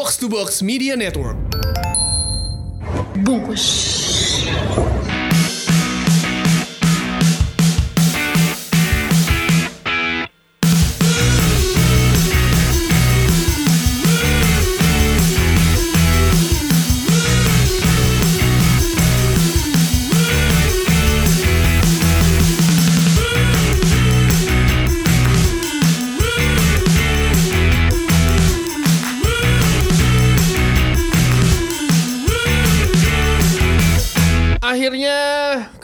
Box 0.00 0.16
to 0.16 0.30
Box 0.30 0.62
Media 0.62 0.96
Network. 0.96 1.36
Bungkus. 3.22 4.89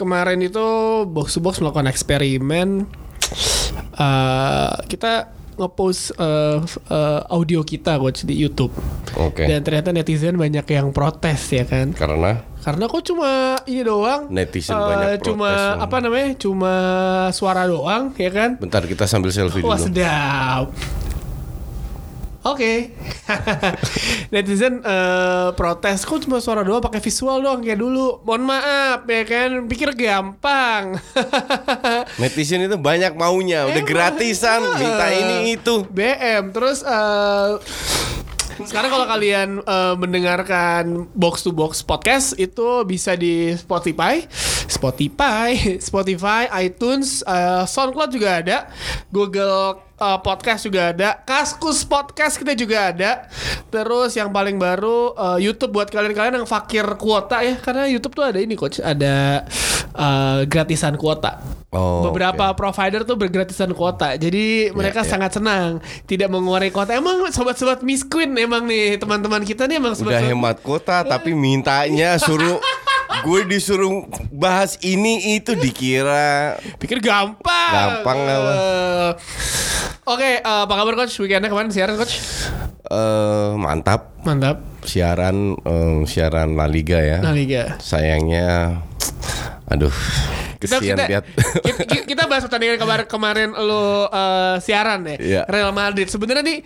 Kemarin 0.06 0.38
itu 0.38 0.66
Box 1.10 1.34
to 1.34 1.42
Box 1.42 1.58
melakukan 1.58 1.90
eksperimen. 1.90 2.86
Eh, 3.98 4.72
kita 4.86 5.34
ngepost 5.56 6.14
eh, 6.14 6.60
eh, 6.92 7.20
audio 7.26 7.66
kita 7.66 7.98
coach 7.98 8.22
di 8.22 8.38
YouTube. 8.38 8.70
Oke. 9.18 9.50
Dan 9.50 9.66
ternyata 9.66 9.90
netizen 9.90 10.38
banyak 10.38 10.62
yang 10.62 10.94
protes 10.94 11.50
ya 11.50 11.66
kan. 11.66 11.90
Karena 11.90 12.46
Karena 12.62 12.90
kok 12.90 13.02
cuma 13.02 13.58
ini 13.66 13.82
doang. 13.82 14.30
Netizen 14.30 14.74
eh, 14.74 14.78
banyak 14.78 15.08
protes, 15.18 15.26
Cuma 15.26 15.50
Om. 15.50 15.82
apa 15.82 15.96
namanya? 15.98 16.30
Cuma 16.38 16.72
suara 17.34 17.66
doang 17.66 18.14
ya 18.14 18.30
kan. 18.30 18.50
bentar 18.62 18.86
kita 18.86 19.10
sambil 19.10 19.34
selfie 19.34 19.64
Wah 19.66 19.74
dulu. 19.74 19.86
sedap. 19.90 20.66
Oke. 22.46 22.94
Netizen 24.32 24.78
eh, 24.78 25.48
protes 25.58 26.06
kok 26.06 26.22
cuma 26.22 26.38
suara 26.38 26.62
doang 26.62 26.78
pakai 26.78 27.02
visual 27.02 27.42
doang 27.42 27.58
kayak 27.58 27.82
dulu. 27.82 28.22
Mohon 28.22 28.42
maaf 28.54 29.02
ya 29.10 29.22
kan, 29.26 29.50
pikir 29.66 29.90
gampang. 29.98 30.94
Netizen 32.22 32.70
itu 32.70 32.78
banyak 32.78 33.18
maunya, 33.18 33.66
udah 33.66 33.82
Emang. 33.82 33.90
gratisan, 33.90 34.62
minta 34.78 35.10
ini 35.10 35.58
itu. 35.58 35.82
BM 35.90 36.54
terus 36.54 36.86
eh, 36.86 37.50
sekarang 38.64 38.88
kalau 38.88 39.06
kalian 39.10 39.48
eh, 39.60 39.94
mendengarkan 39.98 41.10
box 41.12 41.44
to 41.44 41.52
box 41.52 41.82
podcast 41.82 42.32
itu 42.40 42.86
bisa 42.86 43.12
di 43.18 43.52
Spotify, 43.58 44.24
Spotify, 44.70 45.52
Spotify, 45.88 46.48
iTunes, 46.62 47.26
eh, 47.26 47.64
SoundCloud 47.66 48.10
juga 48.14 48.40
ada, 48.40 48.58
Google 49.10 49.85
eh, 49.96 50.18
Podcast 50.20 50.68
juga 50.68 50.92
ada, 50.92 51.20
Kaskus 51.24 51.82
Podcast 51.88 52.36
kita 52.36 52.52
juga 52.52 52.92
ada. 52.92 53.26
Terus 53.72 54.12
yang 54.16 54.30
paling 54.30 54.60
baru 54.60 55.16
eh, 55.16 55.48
YouTube 55.48 55.76
buat 55.80 55.88
kalian-kalian 55.88 56.44
yang 56.44 56.48
fakir 56.48 56.84
kuota 57.00 57.40
ya, 57.40 57.56
karena 57.56 57.88
YouTube 57.88 58.14
tuh 58.14 58.24
ada 58.24 58.38
ini 58.38 58.54
coach, 58.54 58.80
ada 58.80 59.44
eh, 59.96 60.40
gratisan 60.44 61.00
kuota. 61.00 61.40
Oh, 61.76 62.08
Beberapa 62.08 62.54
oke. 62.54 62.56
provider 62.56 63.04
tuh 63.04 63.20
bergratisan 63.20 63.76
kuota. 63.76 64.16
Jadi 64.16 64.72
mereka 64.72 65.04
ya. 65.04 65.08
sangat 65.12 65.36
senang 65.36 65.82
tidak 66.08 66.32
mengurangi 66.32 66.72
kuota. 66.72 66.96
Emang 66.96 67.28
sobat-sobat 67.28 67.84
Miss 67.84 68.06
Queen 68.06 68.32
emang 68.38 68.64
nih 68.64 68.96
teman-teman 68.96 69.44
kita 69.44 69.68
nih 69.68 69.76
emang 69.76 69.92
Udah 69.92 70.00
sobat-sobat 70.00 70.30
hemat 70.30 70.56
kota 70.64 71.04
tapi 71.04 71.36
mintanya 71.36 72.16
suruh 72.16 72.56
gue 73.18 73.40
disuruh 73.46 74.04
bahas 74.28 74.76
ini 74.80 75.36
itu 75.36 75.54
dikira 75.54 76.56
pikir 76.76 76.98
gampang. 76.98 77.72
Gampang 77.72 78.18
apa? 78.20 78.52
Eh, 78.52 79.10
Oke, 80.06 80.30
eh, 80.38 80.60
apa 80.62 80.70
kabar 80.70 80.94
coach? 80.96 81.16
Weekendnya 81.18 81.46
kemarin 81.46 81.70
siaran 81.70 81.96
coach? 81.96 82.20
eh 82.86 83.50
mantap 83.58 84.14
Mantap. 84.22 84.62
siaran 84.80 85.58
eh, 85.58 85.98
siaran 86.04 86.54
La 86.54 86.66
Liga 86.66 86.98
ya. 86.98 87.18
Nah, 87.18 87.34
Liga. 87.34 87.74
Sayangnya 87.78 88.78
aduh 89.66 89.90
Kita 90.56 90.78
kesian 90.78 90.94
kita, 90.94 91.04
lihat 91.10 91.24
kita, 91.66 91.82
kita 92.06 92.22
bahas 92.24 92.46
pertandingan 92.46 92.78
kemarin 92.78 93.06
kemarin 93.06 93.48
lo 93.52 94.06
eh, 94.06 94.56
siaran 94.60 95.02
ya. 95.04 95.16
Iya. 95.18 95.42
Real 95.46 95.70
Madrid. 95.70 96.06
Sebenarnya 96.06 96.46
nih 96.46 96.62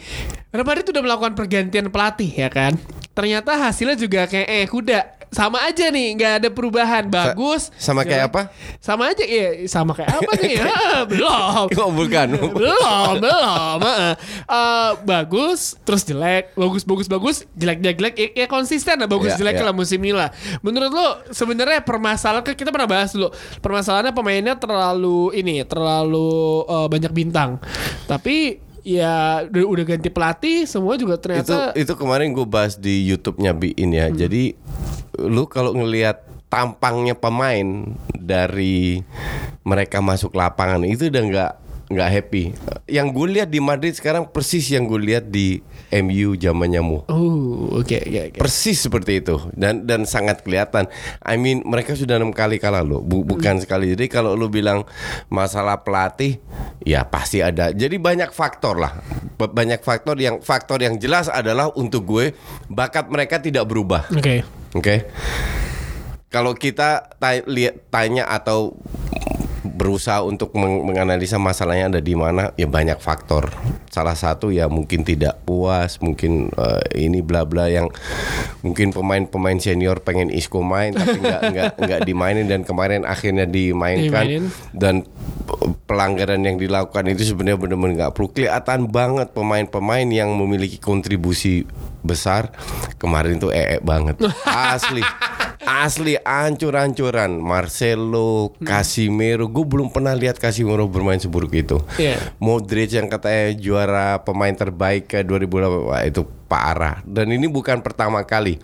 Real 0.53 0.67
Madrid 0.67 0.87
udah 0.87 1.03
melakukan 1.03 1.33
pergantian 1.33 1.89
pelatih 1.89 2.29
ya 2.29 2.53
kan. 2.53 2.77
Ternyata 3.11 3.57
hasilnya 3.57 3.97
juga 3.97 4.29
kayak 4.29 4.47
eh 4.47 4.69
kuda. 4.69 5.01
Sama 5.31 5.63
aja 5.63 5.87
nih, 5.89 6.19
nggak 6.19 6.33
ada 6.43 6.49
perubahan. 6.51 7.07
Bagus. 7.07 7.71
sama 7.79 8.03
kayak 8.03 8.35
apa? 8.35 8.51
Sama 8.83 9.15
aja 9.15 9.23
ya, 9.23 9.63
sama 9.71 9.95
kayak 9.95 10.11
apa 10.19 10.33
nih? 10.43 10.55
Ah, 10.91 11.07
belum. 11.07 11.67
Kok 11.71 11.91
bukan? 12.03 12.29
belum, 12.59 13.13
belum. 13.23 13.79
Eh, 13.81 14.91
bagus, 15.07 15.79
terus 15.87 16.03
jelek, 16.03 16.51
bagus, 16.59 16.83
bagus, 16.83 17.07
bagus, 17.07 17.37
jelek, 17.55 17.79
jelek, 17.79 17.97
jelek. 18.03 18.15
Ya, 18.19 18.29
ya 18.43 18.47
konsisten 18.51 18.99
lah, 18.99 19.07
bagus, 19.07 19.35
Ya, 19.35 19.39
jelek 19.39 19.63
ya. 19.63 19.71
lah 19.71 19.75
musim 19.75 20.03
ini 20.03 20.11
lah. 20.11 20.35
Menurut 20.67 20.91
lo 20.91 21.07
sebenarnya 21.31 21.79
permasalahan 21.87 22.43
kan 22.43 22.59
kita 22.59 22.75
pernah 22.75 22.91
bahas 22.91 23.15
dulu. 23.15 23.31
Permasalahannya 23.63 24.11
pemainnya 24.11 24.55
terlalu 24.59 25.31
ini, 25.39 25.63
terlalu 25.63 26.67
eh, 26.67 26.87
banyak 26.91 27.13
bintang. 27.15 27.63
Tapi 28.11 28.59
ya 28.83 29.45
udah, 29.47 29.65
udah 29.67 29.85
ganti 29.85 30.09
pelatih, 30.09 30.65
semua 30.65 30.97
juga 30.97 31.17
itu 31.19 31.23
ternyata 31.25 31.73
itu 31.77 31.93
kemarin 31.95 32.33
gue 32.33 32.47
bahas 32.47 32.77
di 32.77 33.07
YouTube-nya 33.09 33.53
Biin 33.57 33.91
ya. 33.93 34.07
Jadi 34.09 34.55
lu 35.21 35.45
kalau 35.47 35.77
ngelihat 35.77 36.25
tampangnya 36.51 37.15
pemain 37.15 37.95
dari 38.11 39.01
mereka 39.63 40.03
masuk 40.03 40.35
lapangan 40.35 40.83
itu 40.83 41.07
udah 41.09 41.23
nggak 41.23 41.53
nggak 41.91 42.11
happy. 42.11 42.45
Yang 42.87 43.07
gue 43.15 43.27
lihat 43.39 43.49
di 43.51 43.61
Madrid 43.63 43.95
sekarang 43.95 44.27
persis 44.31 44.67
yang 44.71 44.87
gue 44.87 45.01
lihat 45.01 45.27
di 45.31 45.63
MU 45.91 46.39
zamannya 46.39 46.79
Mu. 46.81 47.03
Oh, 47.11 47.83
oke, 47.83 47.99
oke, 47.99 48.21
oke. 48.31 48.39
Persis 48.39 48.79
seperti 48.79 49.19
itu 49.19 49.37
dan 49.53 49.83
dan 49.85 50.07
sangat 50.07 50.47
kelihatan. 50.47 50.87
I 51.21 51.35
mean 51.35 51.67
mereka 51.67 51.93
sudah 51.93 52.17
enam 52.17 52.31
kali 52.31 52.63
kalah 52.63 52.87
loh, 52.87 53.03
Bu- 53.03 53.27
bukan 53.27 53.59
sekali. 53.59 53.93
Jadi 53.93 54.07
kalau 54.07 54.39
lu 54.39 54.47
bilang 54.47 54.87
masalah 55.27 55.83
pelatih, 55.83 56.39
ya 56.81 57.03
pasti 57.03 57.43
ada. 57.43 57.75
Jadi 57.75 57.99
banyak 57.99 58.31
faktor 58.31 58.79
lah, 58.79 59.03
Ba- 59.35 59.51
banyak 59.51 59.83
faktor 59.83 60.15
yang 60.17 60.39
faktor 60.39 60.79
yang 60.79 60.95
jelas 60.97 61.27
adalah 61.27 61.75
untuk 61.75 62.07
gue 62.07 62.33
bakat 62.71 63.11
mereka 63.11 63.43
tidak 63.43 63.67
berubah. 63.67 64.07
Oke. 64.15 64.47
Oke. 64.73 65.11
Kalau 66.31 66.55
kita 66.55 67.11
ta- 67.19 67.43
lihat 67.43 67.91
tanya 67.91 68.31
atau 68.31 68.79
berusaha 69.81 70.21
untuk 70.21 70.53
meng- 70.53 70.85
menganalisa 70.85 71.41
masalahnya 71.41 71.97
ada 71.97 72.01
di 72.05 72.13
mana, 72.13 72.53
ya 72.61 72.69
banyak 72.69 73.01
faktor. 73.01 73.49
Salah 73.89 74.13
satu 74.13 74.53
ya 74.53 74.69
mungkin 74.69 75.09
tidak 75.09 75.41
puas, 75.49 75.97
mungkin 76.05 76.53
eh, 76.53 77.09
ini 77.09 77.25
bla 77.25 77.49
bla 77.49 77.73
yang 77.73 77.89
mungkin 78.61 78.93
pemain-pemain 78.93 79.57
senior 79.57 80.05
pengen 80.05 80.29
Isco 80.29 80.61
main 80.61 80.93
tapi 80.93 81.17
nggak 81.17 81.41
nggak 81.57 81.69
nggak 81.81 82.01
dimainin 82.05 82.45
dan 82.45 82.61
kemarin 82.61 83.09
akhirnya 83.09 83.49
dimainkan 83.49 84.29
Dimainin. 84.29 84.45
dan 84.77 85.09
pelanggaran 85.89 86.45
yang 86.45 86.61
dilakukan 86.61 87.09
itu 87.09 87.33
sebenarnya 87.33 87.57
benar-benar 87.57 87.95
nggak 87.97 88.13
perlu 88.13 88.29
kelihatan 88.31 88.93
banget 88.93 89.33
pemain-pemain 89.33 90.07
yang 90.13 90.37
memiliki 90.37 90.77
kontribusi 90.77 91.65
besar 92.01 92.53
kemarin 92.97 93.41
tuh 93.41 93.53
ee 93.55 93.79
banget. 93.81 94.21
Asli 94.45 95.05
asli 95.71 96.19
ancur-ancuran. 96.21 97.39
Marcelo 97.39 98.53
Casimiro 98.65 99.47
gue 99.47 99.65
belum 99.65 99.95
pernah 99.95 100.17
lihat 100.17 100.43
Casimiro 100.43 100.91
bermain 100.91 101.21
seburuk 101.21 101.55
itu. 101.55 101.79
Iya. 101.97 102.19
Modric 102.43 102.91
yang 102.91 103.07
katanya 103.07 103.55
juara 103.57 104.09
pemain 104.27 104.53
terbaik 104.53 105.07
ke 105.07 105.23
2008 105.23 105.87
wah, 105.87 106.03
itu 106.03 106.27
parah. 106.51 107.01
Dan 107.07 107.31
ini 107.31 107.47
bukan 107.47 107.81
pertama 107.81 108.27
kali. 108.27 108.59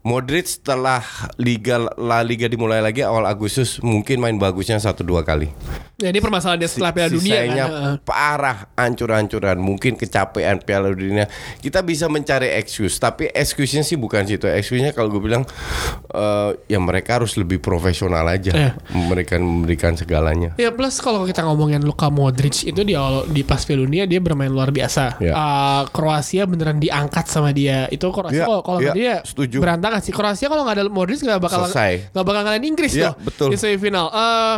Modric 0.00 0.48
setelah 0.48 1.04
Liga 1.36 1.76
La 2.00 2.24
Liga 2.24 2.48
dimulai 2.48 2.80
lagi 2.80 3.04
awal 3.04 3.28
Agustus 3.28 3.84
mungkin 3.84 4.16
main 4.16 4.40
bagusnya 4.40 4.80
satu 4.80 5.04
dua 5.04 5.20
kali. 5.28 5.52
Ya, 6.00 6.08
ini 6.08 6.18
permasalahan 6.18 6.56
dia 6.56 6.66
setelah 6.66 6.90
Piala 6.90 7.12
Dunia 7.12 7.36
kan. 7.44 7.56
Parah, 8.00 8.58
ancur-ancuran, 8.72 9.56
mungkin 9.56 9.94
kecapean 9.94 10.58
Piala 10.58 10.88
Dunia. 10.90 11.28
Kita 11.58 11.80
bisa 11.80 12.08
mencari 12.08 12.56
excuse, 12.56 12.96
tapi 12.96 13.28
excuse-nya 13.28 13.80
sih 13.80 13.94
bukan 13.94 14.24
situ. 14.24 14.48
Excuse-nya 14.48 14.90
kalau 14.90 15.08
gue 15.08 15.20
bilang 15.20 15.44
eh, 16.08 16.50
ya 16.66 16.80
mereka 16.80 17.20
harus 17.20 17.36
lebih 17.36 17.60
profesional 17.60 18.24
aja, 18.24 18.50
Eh. 18.50 18.72
memberikan 18.90 19.40
memberikan 19.40 19.92
segalanya. 19.92 20.56
Ya 20.56 20.72
plus 20.72 20.96
kalau 20.98 21.22
kita 21.22 21.44
ngomongin 21.44 21.84
Luka 21.84 22.08
Modric 22.08 22.64
itu 22.64 22.80
di 22.80 22.96
di 23.28 23.42
pas 23.44 23.60
Piala 23.60 23.84
Dunia 23.84 24.04
dia 24.04 24.18
bermain 24.18 24.48
luar 24.48 24.72
biasa. 24.72 25.20
Ya. 25.20 25.36
Uh, 25.36 25.82
Kroasia 25.92 26.48
beneran 26.48 26.80
diangkat 26.80 27.28
sama 27.28 27.52
dia. 27.52 27.84
Itu 27.88 28.08
Kroasia 28.08 28.40
Ya, 28.40 28.48
kalau 28.48 28.62
kalau 28.64 28.80
ya, 28.80 28.84
nggak 28.88 28.96
dia 28.96 29.14
setuju. 29.20 29.60
berantakan 29.60 30.00
sih. 30.00 30.12
Kroasia 30.12 30.48
kalau 30.48 30.64
nggak 30.64 30.76
ada 30.80 30.84
Modric 30.88 31.20
nggak 31.20 31.36
bakal 31.38 31.68
nggak 31.68 32.24
bakal 32.24 32.40
ngalahin 32.40 32.64
Inggris 32.64 32.96
Ya, 32.96 33.12
tuh 33.12 33.20
betul. 33.20 33.48
di 33.52 33.56
semifinal. 33.60 34.08
Eh, 34.08 34.56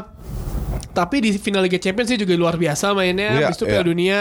tapi 0.93 1.25
di 1.25 1.31
final 1.37 1.65
Liga 1.65 1.81
Champions 1.81 2.13
dia 2.13 2.21
juga 2.21 2.37
luar 2.37 2.57
biasa 2.61 2.93
mainnya 2.93 3.33
Ya, 3.33 3.49
habis 3.49 3.57
itu 3.57 3.65
Piala 3.65 3.81
ya. 3.81 3.87
Dunia 3.87 4.19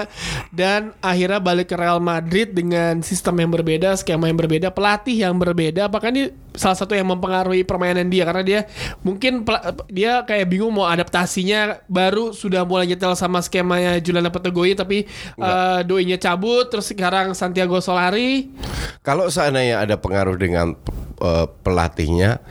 dan 0.53 0.95
akhirnya 1.03 1.39
balik 1.43 1.67
ke 1.71 1.75
Real 1.75 1.99
Madrid 1.99 2.53
dengan 2.55 3.03
sistem 3.03 3.43
yang 3.43 3.51
berbeda, 3.51 3.97
skema 3.99 4.31
yang 4.31 4.39
berbeda, 4.39 4.71
pelatih 4.71 5.27
yang 5.27 5.35
berbeda. 5.35 5.91
Apakah 5.91 6.13
ini 6.13 6.31
salah 6.55 6.75
satu 6.75 6.95
yang 6.95 7.07
mempengaruhi 7.07 7.63
permainan 7.63 8.11
dia 8.11 8.27
karena 8.27 8.43
dia 8.43 8.59
mungkin 9.03 9.47
dia 9.87 10.23
kayak 10.27 10.51
bingung 10.51 10.75
mau 10.75 10.87
adaptasinya 10.87 11.79
baru 11.87 12.35
sudah 12.35 12.67
mulai 12.67 12.91
nyetel 12.91 13.15
sama 13.15 13.39
skemanya 13.39 14.03
Julian 14.03 14.27
Lopetegui 14.27 14.75
tapi 14.75 15.07
eh, 15.39 15.79
doinya 15.87 16.19
cabut 16.19 16.67
terus 16.67 16.91
sekarang 16.91 17.31
Santiago 17.31 17.79
Solari 17.79 18.51
Kalau 19.01 19.31
seandainya 19.33 19.81
ada 19.81 19.97
pengaruh 19.97 20.37
dengan 20.37 20.77
uh, 21.21 21.45
pelatihnya, 21.61 22.41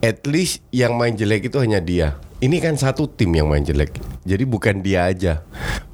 at 0.00 0.24
least 0.28 0.64
yang 0.72 0.96
main 0.96 1.14
jelek 1.14 1.52
itu 1.52 1.60
hanya 1.60 1.78
dia. 1.78 2.16
Ini 2.44 2.60
kan 2.60 2.76
satu 2.76 3.08
tim 3.08 3.32
yang 3.32 3.48
main 3.48 3.64
jelek, 3.64 3.96
jadi 4.20 4.44
bukan 4.44 4.84
dia 4.84 5.08
aja. 5.08 5.40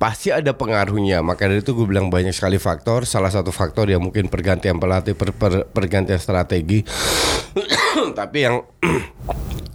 Pasti 0.02 0.34
ada 0.34 0.50
pengaruhnya. 0.50 1.22
Maka 1.22 1.46
dari 1.46 1.62
itu 1.62 1.78
gue 1.78 1.86
bilang 1.86 2.10
banyak 2.10 2.34
sekali 2.34 2.58
faktor. 2.58 3.06
Salah 3.06 3.30
satu 3.30 3.54
faktor 3.54 3.86
yang 3.86 4.02
mungkin 4.02 4.26
pergantian 4.26 4.82
pelatih, 4.82 5.14
per, 5.14 5.30
per, 5.30 5.70
pergantian 5.70 6.18
strategi. 6.18 6.82
Tapi 8.18 8.38
yang 8.42 8.66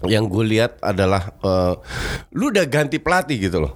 yang 0.04 0.28
gue 0.28 0.44
lihat 0.44 0.84
adalah 0.84 1.32
uh, 1.40 1.80
lu 2.36 2.52
udah 2.52 2.68
ganti 2.68 3.00
pelatih 3.00 3.48
gitu 3.48 3.64
loh, 3.64 3.74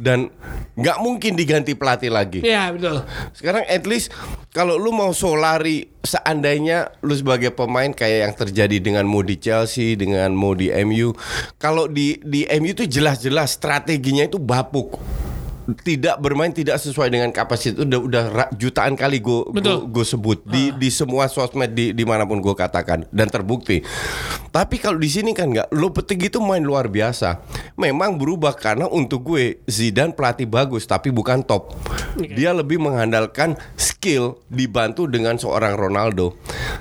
dan 0.00 0.32
nggak 0.78 0.98
mungkin 1.04 1.36
diganti 1.36 1.76
pelatih 1.76 2.08
lagi. 2.08 2.40
Iya 2.40 2.72
betul. 2.72 3.04
Sekarang 3.36 3.68
at 3.68 3.84
least 3.84 4.08
kalau 4.56 4.80
lu 4.80 4.90
mau 4.90 5.12
Solari 5.12 5.86
seandainya 6.00 6.96
lu 7.04 7.12
sebagai 7.12 7.52
pemain 7.52 7.92
kayak 7.92 8.18
yang 8.24 8.34
terjadi 8.34 8.76
dengan 8.80 9.04
mau 9.04 9.20
di 9.20 9.36
Chelsea 9.36 9.92
dengan 9.98 10.32
mau 10.32 10.56
di 10.56 10.72
MU 10.88 11.12
kalau 11.60 11.84
di 11.84 12.16
di 12.24 12.48
MU 12.56 12.72
itu 12.72 12.88
jelas-jelas 12.88 13.60
strateginya 13.60 14.24
itu 14.24 14.40
bapuk 14.40 14.96
tidak 15.84 16.16
bermain 16.24 16.48
tidak 16.48 16.80
sesuai 16.80 17.12
dengan 17.12 17.28
kapasitas 17.28 17.84
udah 17.84 18.00
udah 18.00 18.24
jutaan 18.56 18.96
kali 18.96 19.20
gue 19.20 19.52
gue 19.84 20.06
sebut 20.06 20.40
di 20.48 20.72
di 20.72 20.88
semua 20.88 21.28
sosmed 21.28 21.76
di 21.76 21.92
di 21.92 22.04
mana 22.08 22.24
pun 22.24 22.40
gue 22.40 22.54
katakan 22.56 23.04
dan 23.12 23.28
terbukti. 23.28 23.84
Tapi 24.48 24.80
kalau 24.80 24.96
di 24.96 25.12
sini 25.12 25.36
kan 25.36 25.52
nggak 25.52 25.68
lo 25.76 25.92
petik 25.92 26.32
itu 26.32 26.40
main 26.40 26.64
luar 26.64 26.88
biasa. 26.88 27.44
Memang 27.76 28.16
berubah 28.16 28.56
karena 28.56 28.88
untuk 28.88 29.28
gue 29.28 29.60
Zidane 29.68 30.16
pelatih 30.16 30.48
bagus 30.48 30.88
tapi 30.88 31.12
bukan 31.12 31.44
top. 31.44 31.76
Dia 32.16 32.56
lebih 32.56 32.80
mengandalkan 32.80 33.54
skill 34.08 34.40
dibantu 34.48 35.04
dengan 35.04 35.36
seorang 35.36 35.76
Ronaldo. 35.76 36.32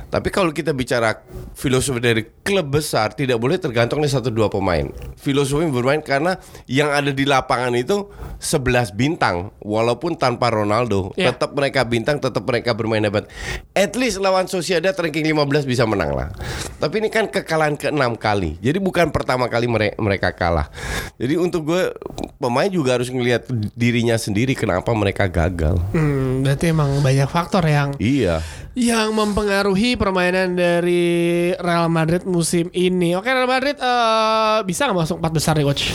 Tapi 0.07 0.31
kalau 0.31 0.55
kita 0.55 0.71
bicara 0.71 1.19
filosofi 1.51 1.99
dari 1.99 2.23
klub 2.39 2.71
besar 2.71 3.11
tidak 3.11 3.35
boleh 3.43 3.59
tergantung 3.59 3.99
nih 3.99 4.07
satu 4.07 4.31
dua 4.31 4.47
pemain. 4.47 4.87
Filosofi 5.19 5.67
bermain 5.67 5.99
karena 5.99 6.39
yang 6.71 6.87
ada 6.87 7.11
di 7.11 7.27
lapangan 7.27 7.75
itu 7.75 8.07
11 8.39 8.95
bintang 8.95 9.51
walaupun 9.59 10.15
tanpa 10.15 10.47
Ronaldo. 10.47 11.11
Ya. 11.19 11.33
tetap 11.33 11.51
mereka 11.51 11.83
bintang 11.83 12.21
tetap 12.21 12.47
mereka 12.47 12.71
bermain 12.71 13.03
hebat. 13.03 13.27
At 13.75 13.99
least 13.99 14.23
lawan 14.23 14.47
Sociedad 14.47 14.95
ranking 14.95 15.27
15 15.27 15.67
bisa 15.67 15.83
menang 15.83 16.15
lah. 16.15 16.31
Tapi 16.77 17.03
ini 17.03 17.09
kan 17.09 17.27
kekalahan 17.27 17.75
ke-6 17.75 18.15
kali. 18.15 18.55
Jadi 18.61 18.77
bukan 18.79 19.09
pertama 19.11 19.49
kali 19.51 19.67
mere- 19.67 19.97
mereka 19.99 20.31
kalah. 20.31 20.69
Jadi 21.17 21.35
untuk 21.35 21.73
gue 21.73 21.89
pemain 22.37 22.69
juga 22.69 22.95
harus 23.01 23.09
ngelihat 23.09 23.49
dirinya 23.73 24.13
sendiri 24.15 24.53
kenapa 24.53 24.93
mereka 24.93 25.25
gagal. 25.25 25.81
Hmm, 25.91 26.45
berarti 26.45 26.69
emang 26.69 27.01
banyak 27.01 27.16
faktor 27.25 27.65
yang 27.65 27.97
iya 27.97 28.45
yang 28.77 29.09
mempengaruhi 29.17 29.97
permainan 29.97 30.53
dari 30.53 31.49
Real 31.57 31.89
Madrid 31.89 32.29
musim 32.29 32.69
ini. 32.77 33.17
Oke 33.17 33.33
Real 33.33 33.49
Madrid 33.49 33.73
eh, 33.81 34.59
bisa 34.61 34.85
nggak 34.85 34.99
masuk 35.01 35.17
empat 35.17 35.33
besar 35.33 35.57
nih 35.57 35.65
coach? 35.65 35.89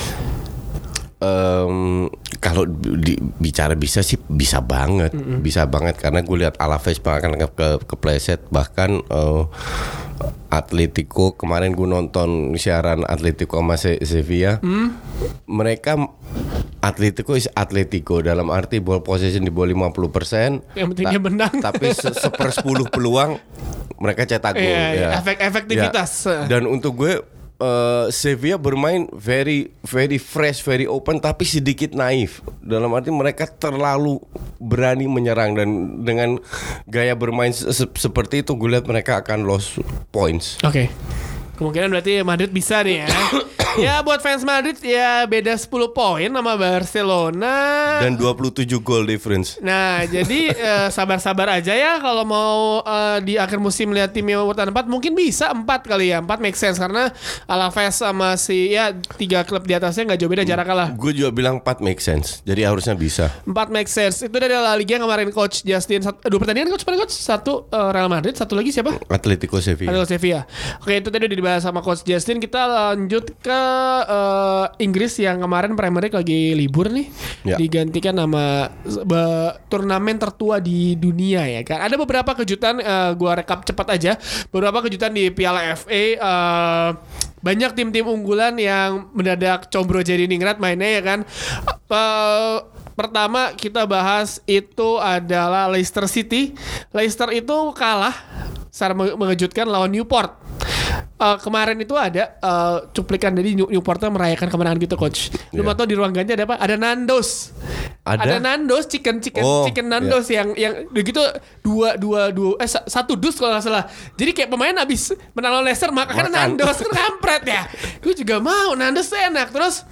Em, 1.23 2.11
kalau 2.43 2.67
di, 2.67 3.15
bicara 3.39 3.79
bisa 3.79 4.03
sih 4.03 4.19
bisa 4.27 4.59
banget, 4.59 5.15
bisa 5.39 5.71
banget 5.71 5.95
karena 5.95 6.27
gue 6.27 6.37
lihat 6.43 6.59
Alaves 6.59 6.99
bahkan 6.99 7.39
ke, 7.39 7.47
ke 7.55 7.69
kepleset 7.87 8.43
bahkan 8.51 8.99
eh, 8.99 9.43
Atletico 10.49 11.33
kemarin 11.33 11.73
gue 11.73 11.85
nonton 11.85 12.53
siaran 12.55 13.03
Atletico 13.03 13.57
sama 13.57 13.75
Se- 13.75 14.03
Sevilla, 14.03 14.61
mereka 15.45 15.97
Atletico 16.79 17.33
is 17.33 17.47
Atletico 17.49 18.21
dalam 18.21 18.51
arti 18.51 18.79
ball 18.79 19.01
possession 19.01 19.43
di 19.43 19.51
bawah 19.51 19.71
50 19.89 20.75
Yang 20.75 20.87
penting 20.93 21.07
dia 21.09 21.21
menang. 21.21 21.55
tapi 21.63 21.95
se 21.95 22.11
seper 22.11 22.51
10 22.51 22.63
peluang 22.89 23.39
mereka 23.97 24.27
cetak 24.27 24.53
gol. 24.53 24.67
Iya, 24.67 24.87
iya. 24.91 25.09
ya. 25.09 25.09
Efek- 25.17 25.39
efektivitas. 25.41 26.11
Ya. 26.27 26.39
Dan 26.49 26.67
untuk 26.67 26.99
gue 26.99 27.23
eh, 27.63 28.07
Sevilla 28.11 28.59
bermain 28.59 29.07
very 29.15 29.71
very 29.87 30.19
fresh, 30.19 30.61
very 30.61 30.85
open 30.85 31.23
tapi 31.23 31.47
sedikit 31.47 31.95
naif. 31.95 32.43
Dalam 32.59 32.91
arti 32.91 33.15
mereka 33.15 33.47
terlalu 33.47 34.19
berani 34.59 35.07
menyerang 35.07 35.55
dan 35.55 35.69
dengan 36.03 36.43
gaya 36.85 37.15
bermain 37.15 37.55
se- 37.55 37.71
se- 37.71 37.95
seperti 37.95 38.43
itu 38.43 38.59
gue 38.59 38.69
lihat 38.69 38.91
mereka 38.91 39.23
akan 39.23 39.47
lost 39.47 39.79
points. 40.11 40.59
Oke. 40.67 40.91
Kemungkinan 41.63 41.95
berarti 41.95 42.27
Madrid 42.27 42.51
bisa 42.51 42.83
nih 42.83 43.07
ya. 43.07 43.09
ya 43.87 43.95
buat 44.03 44.19
fans 44.19 44.43
Madrid 44.43 44.75
ya 44.83 45.23
beda 45.31 45.55
10 45.55 45.71
poin 45.95 46.27
sama 46.27 46.59
Barcelona. 46.59 47.55
Dan 48.03 48.19
27 48.19 48.67
goal 48.83 49.07
difference. 49.07 49.63
Nah, 49.63 50.03
jadi 50.03 50.51
eh, 50.75 50.89
sabar-sabar 50.91 51.63
aja 51.63 51.71
ya 51.71 52.03
kalau 52.03 52.27
mau 52.27 52.83
eh, 52.83 53.19
di 53.23 53.35
akhir 53.39 53.63
musim 53.63 53.95
lihat 53.95 54.11
timnya 54.11 54.43
urutan 54.43 54.75
4 54.75 54.91
mungkin 54.91 55.15
bisa 55.15 55.55
4 55.55 55.63
kali 55.87 56.11
ya. 56.11 56.19
4 56.19 56.43
make 56.43 56.59
sense 56.59 56.83
karena 56.83 57.15
Alaves 57.47 57.95
sama 57.95 58.35
si 58.35 58.75
ya 58.75 58.91
tiga 59.15 59.47
klub 59.47 59.63
di 59.63 59.79
atasnya 59.79 60.11
nggak 60.11 60.19
jauh 60.19 60.33
beda 60.35 60.43
jarak 60.43 60.67
kalah. 60.67 60.89
Gue 60.99 61.15
juga 61.15 61.31
bilang 61.31 61.63
4 61.63 61.79
make 61.79 62.03
sense. 62.03 62.43
Jadi 62.43 62.67
harusnya 62.67 62.99
bisa. 62.99 63.31
4 63.47 63.55
make 63.71 63.87
sense. 63.87 64.27
Itu 64.27 64.35
dari 64.35 64.51
La 64.51 64.75
Liga 64.75 64.99
yang 64.99 65.07
kemarin 65.07 65.31
coach 65.31 65.63
Justin 65.63 66.03
satu, 66.03 66.19
dua 66.27 66.43
pertandingan 66.43 66.75
coach 66.75 66.83
coach 66.83 67.15
satu 67.15 67.71
eh, 67.71 67.91
Real 67.95 68.11
Madrid, 68.11 68.35
satu 68.35 68.59
lagi 68.59 68.75
siapa? 68.75 68.99
Atletico 69.07 69.63
Sevilla. 69.63 69.95
Atletico 69.95 70.11
Sevilla. 70.11 70.43
Oke 70.83 70.99
itu 70.99 71.09
tadi 71.13 71.23
udah 71.29 71.39
dibahas 71.39 71.52
sama 71.59 71.83
Coach 71.83 72.01
Justin. 72.03 72.39
Kita 72.39 72.65
lanjut 72.65 73.35
ke 73.37 73.61
eh, 74.07 74.65
Inggris 74.81 75.19
yang 75.19 75.41
kemarin 75.41 75.75
Premier 75.75 76.07
League 76.07 76.15
lagi 76.15 76.55
libur 76.55 76.89
nih. 76.89 77.11
Ya. 77.43 77.59
Digantikan 77.59 78.15
nama 78.15 78.71
be- 78.85 79.53
turnamen 79.67 80.17
tertua 80.17 80.57
di 80.57 80.95
dunia 80.95 81.45
ya 81.45 81.61
kan. 81.61 81.83
Ada 81.83 81.99
beberapa 81.99 82.33
kejutan. 82.33 82.79
eh, 82.79 83.11
gua 83.13 83.35
rekap 83.35 83.67
cepat 83.67 83.93
aja. 83.93 84.13
Beberapa 84.49 84.81
kejutan 84.81 85.11
di 85.11 85.29
Piala 85.29 85.75
FA. 85.75 85.91
eh, 86.15 86.91
banyak 87.43 87.75
tim-tim 87.75 88.07
unggulan 88.07 88.55
yang 88.55 89.11
mendadak 89.11 89.67
combro 89.67 89.99
jadi 89.99 90.25
ningrat 90.25 90.57
mainnya 90.57 90.87
ya 90.89 91.03
kan. 91.03 91.19
Eh, 91.91 92.57
pertama 92.93 93.51
kita 93.53 93.83
bahas 93.83 94.39
itu 94.45 94.97
adalah 94.97 95.67
Leicester 95.67 96.07
City. 96.07 96.55
Leicester 96.91 97.33
itu 97.33 97.51
kalah 97.73 98.15
secara 98.69 98.93
menge- 98.93 99.17
mengejutkan 99.17 99.67
lawan 99.67 99.91
Newport. 99.91 100.39
Eh, 101.23 101.39
kemarin 101.39 101.79
itu 101.79 101.95
ada 101.95 102.35
eh, 102.35 102.77
cuplikan 102.91 103.31
dari 103.31 103.55
New- 103.55 103.71
Newportnya 103.71 104.11
merayakan 104.11 104.51
kemenangan 104.51 104.79
gitu 104.81 104.99
coach. 104.99 105.31
Lu 105.55 105.63
Iya. 105.63 105.63
mau 105.63 105.75
tau 105.75 105.87
di 105.87 105.95
ruang 105.95 106.11
ganti 106.11 106.35
ada 106.35 106.43
apa? 106.43 106.59
Ada 106.59 106.75
Nandos. 106.75 107.55
Ada? 108.03 108.43
Nandos 108.43 108.91
chicken 108.91 109.23
chicken 109.23 109.39
Oh, 109.41 109.63
chicken 109.63 109.87
Nandos 109.87 110.27
yang 110.27 110.51
yang 110.55 110.75
gitu 110.91 111.23
dua 111.63 111.95
dua 111.95 112.35
dua 112.35 112.59
eh 112.59 112.67
sa- 112.67 112.83
satu 112.83 113.15
dus 113.15 113.39
kalau 113.39 113.55
nggak 113.55 113.63
salah. 113.63 113.87
Jadi 114.13 114.35
kayak 114.35 114.51
pemain 114.51 114.75
habis 114.75 115.15
menang 115.31 115.55
lawan 115.55 115.65
Leicester 115.65 115.95
makan 115.95 116.27
Makan. 116.27 116.35
Nandos 116.35 116.83
kan 116.83 116.91
kampret 116.91 117.43
ya. 117.47 117.63
Gue 118.03 118.11
juga 118.13 118.43
mau 118.43 118.75
Nandos 118.75 119.07
enak. 119.07 119.55
Terus 119.55 119.87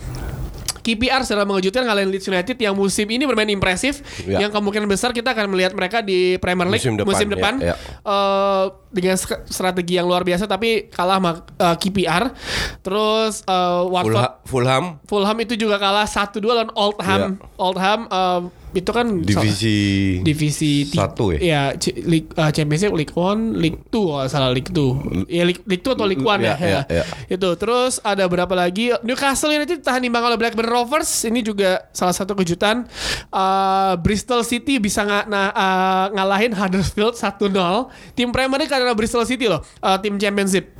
KPR 0.81 1.23
secara 1.23 1.45
mengejutkan 1.45 1.83
ngalahin 1.83 2.09
Leeds 2.09 2.27
United 2.27 2.57
yang 2.57 2.73
musim 2.73 3.07
ini 3.07 3.23
bermain 3.23 3.47
impresif. 3.47 4.01
Ya. 4.23 4.41
yang 4.41 4.51
kemungkinan 4.51 4.85
besar 4.85 5.11
kita 5.11 5.31
akan 5.31 5.49
melihat 5.49 5.73
mereka 5.73 6.01
di 6.01 6.37
Premier 6.37 6.67
League 6.67 6.83
Musim 6.83 6.97
musim 7.03 7.29
depan, 7.29 7.57
depan, 7.57 7.67
ya, 7.67 7.75
ya. 7.75 8.01
Eh, 8.03 8.65
dengan 8.91 9.17
strategi 9.47 9.95
yang 9.95 10.05
luar 10.05 10.21
biasa 10.21 10.45
tapi 10.45 10.89
kalah 10.89 11.17
sama 11.17 11.33
eh, 11.39 11.77
KPR 11.77 12.25
terus 12.81 13.43
eh, 13.43 13.83
Watford 13.87 14.15
Fulha- 14.15 14.35
Fulham. 14.45 14.85
Fulham 15.05 15.37
itu 15.39 15.55
juga 15.55 15.77
kalah 15.77 16.05
1-2 16.05 16.41
lawan 16.43 16.71
Oldham. 16.73 17.21
Oldham 17.57 18.01
eh, 18.07 18.41
itu 18.71 18.91
kan 18.91 19.07
divisi 19.21 19.77
divisi 20.21 20.87
ti- 20.87 20.95
satu 20.95 21.35
ya? 21.35 21.39
ya 21.41 21.63
League, 22.01 22.31
uh, 22.35 22.51
Championship 22.51 22.93
League 22.93 23.11
One 23.13 23.55
League 23.55 23.91
Two 23.91 24.09
kalau 24.09 24.27
salah 24.27 24.51
League 24.51 24.71
Two. 24.71 24.95
Ya 25.27 25.43
League, 25.43 25.63
League 25.65 25.83
Two 25.83 25.93
atau 25.93 26.05
League 26.05 26.23
One 26.23 26.39
ya, 26.41 26.55
Ya, 26.55 26.83
ya, 26.87 27.03
ya. 27.03 27.05
itu 27.29 27.49
terus 27.57 27.99
ada 28.01 28.23
berapa 28.25 28.53
lagi? 28.53 28.95
Newcastle 29.01 29.51
United 29.51 29.81
tahan 29.81 30.03
imbang 30.03 30.23
oleh 30.23 30.39
Blackburn 30.39 30.67
Rovers. 30.67 31.09
Ini 31.25 31.41
juga 31.41 31.91
salah 31.91 32.13
satu 32.13 32.35
kejutan. 32.35 32.87
Uh, 33.29 33.99
Bristol 33.99 34.43
City 34.43 34.79
bisa 34.79 35.03
nga- 35.03 35.27
na- 35.27 35.51
uh, 35.51 36.07
ngalahin 36.13 36.53
Huddersfield 36.53 37.15
1-0 37.15 37.51
tim 38.13 38.31
Premier 38.31 38.61
adalah 38.63 38.95
Bristol 38.95 39.25
City 39.25 39.47
loh 39.47 39.63
uh, 39.81 39.97
tim 39.99 40.15
Championship 40.15 40.71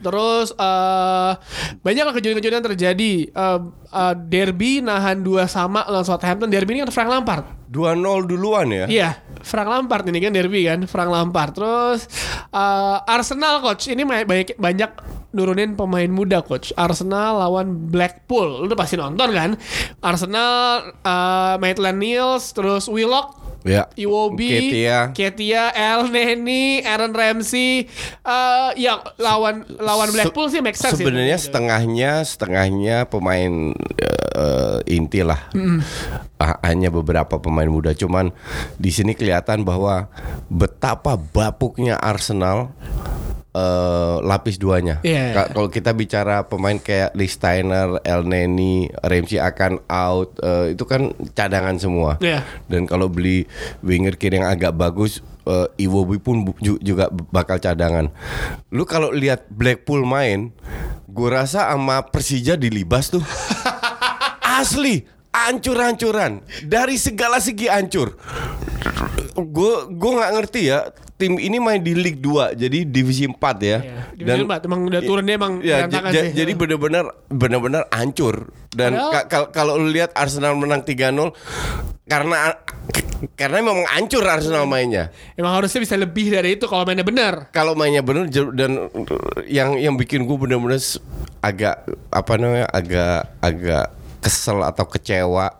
Terus 0.00 0.56
eh 0.56 1.32
banyak 1.80 2.04
kejadian-kejadian 2.16 2.64
terjadi. 2.72 3.12
Eh, 3.28 3.60
eh, 3.92 4.14
derby 4.16 4.80
nahan 4.80 5.20
dua 5.20 5.44
sama 5.46 5.84
lawan 5.88 6.04
Southampton. 6.04 6.48
Derby 6.48 6.76
ini 6.76 6.88
kan 6.88 6.92
Frank 6.92 7.10
Lampard. 7.12 7.44
2-0 7.70 8.26
duluan 8.26 8.66
ya. 8.66 8.86
Iya, 8.90 9.10
Frank 9.46 9.70
Lampard 9.70 10.02
ini 10.10 10.18
kan 10.18 10.34
derby 10.34 10.66
kan, 10.66 10.90
Frank 10.90 11.10
Lampard. 11.10 11.54
Terus 11.54 12.10
eh, 12.50 12.98
Arsenal 13.06 13.62
coach 13.62 13.88
ini 13.88 14.02
banyak 14.04 14.58
banyak 14.58 14.90
nurunin 15.30 15.78
pemain 15.78 16.10
muda 16.10 16.42
coach. 16.42 16.74
Arsenal 16.74 17.38
lawan 17.38 17.88
Blackpool, 17.88 18.62
lu 18.62 18.64
udah 18.66 18.78
pasti 18.78 18.98
nonton 18.98 19.30
kan? 19.30 19.50
Arsenal, 20.02 20.92
eh, 21.00 21.54
Maitland 21.62 21.98
Niles, 22.02 22.50
terus 22.50 22.90
Willock, 22.90 23.39
Ya. 23.60 23.92
Iwobi, 23.92 24.48
Ketia. 24.48 24.98
Ketia, 25.12 25.68
El 25.70 26.08
Neni, 26.08 26.80
Aaron 26.80 27.12
Ramsey, 27.12 27.84
eh 28.22 28.70
ya 28.80 29.04
lawan 29.20 29.68
lawan 29.76 30.08
Se- 30.08 30.14
Blackpool 30.16 30.48
sih 30.48 30.64
make 30.64 30.80
sense. 30.80 30.96
ya. 30.96 31.04
Sebenarnya 31.04 31.36
setengahnya 31.36 32.10
setengahnya 32.24 32.96
pemain 33.04 33.76
eh, 34.34 34.78
inti 34.88 35.20
lah. 35.20 35.52
Ah, 36.36 36.56
hanya 36.64 36.88
beberapa 36.88 37.36
pemain 37.36 37.68
muda. 37.68 37.92
Cuman 37.92 38.32
di 38.76 38.88
sini 38.88 39.12
kelihatan 39.12 39.60
bahwa 39.60 40.08
betapa 40.48 41.20
bapuknya 41.20 42.00
Arsenal 42.00 42.72
eh, 43.50 44.16
lapis 44.20 44.56
duanya. 44.56 44.98
Ka- 45.32 45.50
Kalau 45.50 45.66
kita 45.66 45.90
bicara 45.90 46.42
pemain 46.42 46.76
kayak 46.76 47.12
Lee 47.12 47.26
Steiner, 47.26 47.98
El 48.00 48.22
Neni, 48.22 48.86
Ramsey 48.96 49.36
akan 49.36 49.82
out, 49.84 50.38
eh, 50.38 50.72
itu 50.72 50.84
kan 50.84 51.08
cadangan 51.32 51.76
semua. 51.76 52.16
Iya. 52.18 52.46
Dan 52.66 52.84
kalau 52.84 53.06
beli 53.06 53.44
winger 53.80 54.14
kiri 54.14 54.38
yang 54.38 54.46
agak 54.46 54.72
bagus, 54.72 55.18
uh, 55.42 55.66
Iwobi 55.76 56.18
pun 56.18 56.46
juga 56.78 57.08
bakal 57.30 57.58
cadangan. 57.58 58.12
Lu 58.68 58.84
kalau 58.84 59.10
lihat 59.10 59.48
Blackpool 59.48 60.02
main, 60.02 60.54
gue 61.06 61.28
rasa 61.28 61.70
sama 61.70 62.02
Persija 62.04 62.54
dilibas 62.54 63.10
tuh. 63.10 63.22
Asli, 64.60 65.06
ancur-ancuran 65.30 66.42
dari 66.66 66.98
segala 66.98 67.38
segi 67.38 67.70
ancur. 67.70 68.18
Gue 69.34 69.72
gue 69.88 70.10
nggak 70.10 70.32
ngerti 70.36 70.62
ya. 70.68 70.90
Tim 71.20 71.36
ini 71.36 71.60
main 71.60 71.84
di 71.84 71.92
League 71.92 72.24
2 72.24 72.56
jadi 72.56 72.88
divisi 72.88 73.28
4 73.28 73.36
ya. 73.60 73.78
Iya, 73.84 74.00
divisi 74.16 74.40
empat. 74.40 74.60
Emang 74.64 74.88
udah 74.88 75.00
turunnya 75.04 75.36
emang 75.36 75.60
ya, 75.60 75.84
sih. 75.84 76.32
jadi 76.32 76.52
benar-benar 76.56 77.04
benar-benar 77.28 77.82
hancur 77.92 78.48
dan 78.72 78.96
ka- 78.96 79.28
kal- 79.28 79.50
kalau 79.52 79.76
lu 79.76 79.92
lihat 79.92 80.16
Arsenal 80.16 80.56
menang 80.56 80.80
3-0 80.80 81.28
karena 82.08 82.56
karena 83.36 83.60
memang 83.60 83.84
hancur 83.92 84.24
Arsenal 84.24 84.64
mainnya. 84.64 85.12
Emang 85.36 85.60
harusnya 85.60 85.84
bisa 85.84 85.92
lebih 86.00 86.32
dari 86.32 86.56
itu 86.56 86.64
kalau 86.64 86.88
mainnya 86.88 87.04
benar. 87.04 87.52
Kalau 87.52 87.76
mainnya 87.76 88.00
benar 88.00 88.24
dan 88.56 88.88
yang 89.44 89.76
yang 89.76 89.94
bikin 90.00 90.24
gue 90.24 90.36
benar-benar 90.40 90.80
agak 91.44 91.84
apa 92.08 92.32
namanya 92.40 92.66
agak 92.72 93.28
agak 93.44 93.86
kesel 94.20 94.60
atau 94.60 94.84
kecewa 94.84 95.56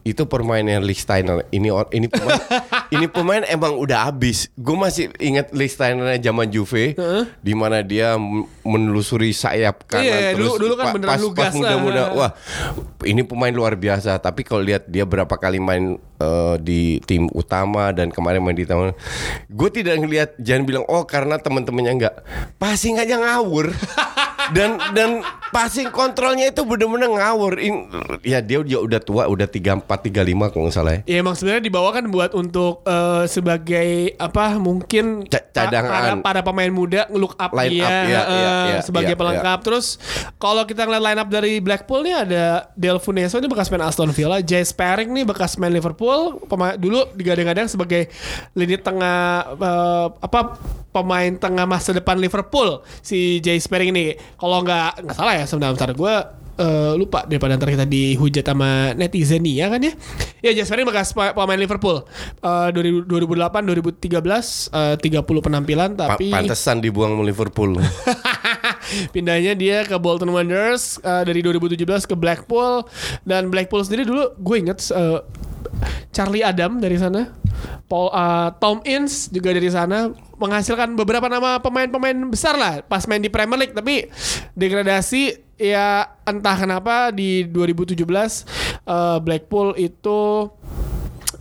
itu 0.00 0.24
permainan 0.24 0.80
Lee 0.80 0.94
Steiner. 0.94 1.44
Ini 1.46 1.68
ini 1.90 2.06
pemain 2.06 2.40
ini 2.94 3.06
pemain 3.06 3.42
emang 3.42 3.76
udah 3.76 4.08
habis. 4.08 4.48
Gue 4.54 4.72
masih 4.74 5.12
ingat 5.18 5.52
Lee 5.52 5.68
Steinernya 5.68 6.16
zaman 6.22 6.48
Juve 6.48 6.96
di 7.36 7.52
mana 7.52 7.80
dia 7.80 8.16
menelusuri 8.62 9.30
sayap 9.30 9.84
kanan 9.86 10.04
Iya, 10.04 10.16
terus 10.34 10.56
dulu- 10.56 10.58
dulu 10.58 10.74
kan 10.74 10.86
beneran 10.92 11.10
pas, 11.10 11.20
lugas 11.20 11.44
pas 11.44 11.52
muda-muda. 11.52 12.00
lah. 12.00 12.08
wah 12.12 12.30
ini 13.02 13.20
pemain 13.22 13.52
luar 13.52 13.74
biasa. 13.74 14.16
Tapi 14.18 14.40
kalau 14.40 14.62
lihat 14.62 14.86
dia 14.86 15.04
berapa 15.04 15.30
kali 15.30 15.58
main 15.58 15.84
eh, 16.16 16.56
di 16.58 16.80
tim 17.04 17.28
utama 17.30 17.90
dan 17.90 18.08
kemarin 18.08 18.40
main 18.40 18.56
di 18.56 18.64
taman 18.64 18.96
gue 19.46 19.68
tidak 19.70 19.96
ngelihat 19.96 20.30
jangan 20.38 20.64
bilang 20.64 20.84
oh 20.86 21.04
karena 21.04 21.36
teman-temannya 21.36 21.92
enggak. 21.94 22.14
Passing 22.56 22.96
aja 22.96 23.16
ngawur 23.16 23.68
dan 24.50 24.70
dan 24.92 25.10
passing 25.48 25.90
kontrolnya 25.90 26.46
itu 26.46 26.62
bener-bener 26.62 27.10
ngawur 27.10 27.58
In- 27.58 27.90
ya 28.22 28.38
dia 28.38 28.62
dia 28.62 28.78
udah 28.78 28.98
tua 28.98 29.26
udah 29.26 29.46
34 29.46 29.82
35 29.86 30.22
kalau 30.50 30.64
nggak 30.64 30.74
salah 30.74 30.92
ya 30.94 31.00
Ya 31.06 31.16
emang 31.18 31.34
sebenarnya 31.34 31.64
dibawakan 31.64 32.04
buat 32.08 32.30
untuk 32.32 32.82
eh, 32.84 33.24
sebagai 33.26 33.88
apa 34.16 34.56
mungkin 34.56 35.26
pa- 35.26 35.42
cadangan. 35.50 35.90
para, 35.90 36.10
para 36.22 36.40
pemain 36.42 36.70
muda 36.70 37.10
look 37.10 37.34
up 37.34 37.50
Line 37.50 37.70
dia 37.72 37.82
up, 37.82 37.90
ya, 37.90 37.98
eh, 38.00 38.06
ya, 38.06 38.22
ya, 38.70 38.78
sebagai 38.80 39.14
ya, 39.14 39.18
pelengkap. 39.18 39.58
Terus 39.60 39.98
kalau 40.36 40.62
kita 40.62 40.86
ngeliat 40.86 41.04
line 41.04 41.18
up 41.18 41.28
dari 41.28 41.58
Blackpool 41.58 42.00
nih 42.00 42.14
ada 42.16 42.44
Del 42.72 42.96
Funeso 42.96 43.36
ini 43.36 43.46
bekas 43.46 43.68
main 43.68 43.82
Aston 43.82 44.10
Villa, 44.10 44.38
Jay 44.40 44.62
Sparring 44.62 45.10
nih 45.10 45.24
bekas 45.24 45.56
main 45.56 45.70
Liverpool, 45.70 46.38
pemain 46.46 46.74
dulu 46.74 47.10
digadang-gadang 47.12 47.66
sebagai 47.66 48.06
lini 48.54 48.78
tengah 48.78 49.18
eh, 49.52 50.06
apa 50.20 50.40
pemain 50.90 51.30
tengah 51.32 51.66
masa 51.66 51.90
depan 51.90 52.18
Liverpool 52.18 52.82
si 52.98 53.38
Jay 53.40 53.58
Sparring 53.58 53.90
ini. 53.90 54.14
Kalau 54.40 54.64
nggak 54.64 55.04
nggak 55.04 55.14
salah 55.14 55.34
ya 55.36 55.44
sebentar 55.44 55.92
gue 55.92 56.14
eh, 56.56 56.92
lupa 56.92 57.24
daripada 57.24 57.56
ntar 57.56 57.68
kita 57.68 57.84
dihujat 57.84 58.42
sama 58.42 58.96
netizen 58.96 59.40
nih 59.40 59.54
ya 59.54 59.66
kan 59.68 59.80
ya. 59.80 59.92
Ya 60.40 60.50
Jay 60.52 60.64
Sparring 60.64 60.88
bekas 60.88 61.12
pa- 61.12 61.32
pemain 61.32 61.56
Liverpool. 61.56 62.00
Eh 62.40 62.68
2000 62.72 63.04
2008 63.04 63.68
2013 64.00 64.16
eh, 64.72 64.96
30 64.96 65.46
penampilan 65.46 65.90
Pa- 65.94 66.16
tapi 66.16 66.32
pantesan 66.32 66.80
dibuang 66.80 67.14
sama 67.14 67.24
Liverpool 67.24 67.76
Pindahnya 69.14 69.54
dia 69.54 69.84
ke 69.84 69.94
Bolton 69.94 70.30
Wanderers 70.30 70.98
uh, 71.00 71.22
dari 71.22 71.40
2017 71.40 71.78
ke 72.04 72.14
Blackpool 72.14 72.82
dan 73.22 73.46
Blackpool 73.46 73.84
sendiri 73.84 74.02
dulu 74.02 74.34
gue 74.34 74.56
inget 74.58 74.82
uh, 74.90 75.22
Charlie 76.10 76.42
Adam 76.42 76.76
dari 76.76 76.98
sana, 76.98 77.30
Paul 77.90 78.08
uh, 78.14 78.54
Tom 78.62 78.80
Ince 78.86 79.28
juga 79.28 79.50
dari 79.50 79.68
sana 79.68 80.14
menghasilkan 80.40 80.96
beberapa 80.96 81.28
nama 81.28 81.60
pemain-pemain 81.60 82.16
besar 82.30 82.56
lah. 82.56 82.80
Pas 82.86 83.04
main 83.04 83.20
di 83.20 83.28
Premier 83.28 83.66
League 83.66 83.76
tapi 83.76 84.08
degradasi 84.56 85.50
ya 85.60 86.08
entah 86.24 86.56
kenapa 86.56 87.12
di 87.12 87.44
2017 87.44 88.00
uh, 88.88 89.20
Blackpool 89.20 89.76
itu 89.76 90.48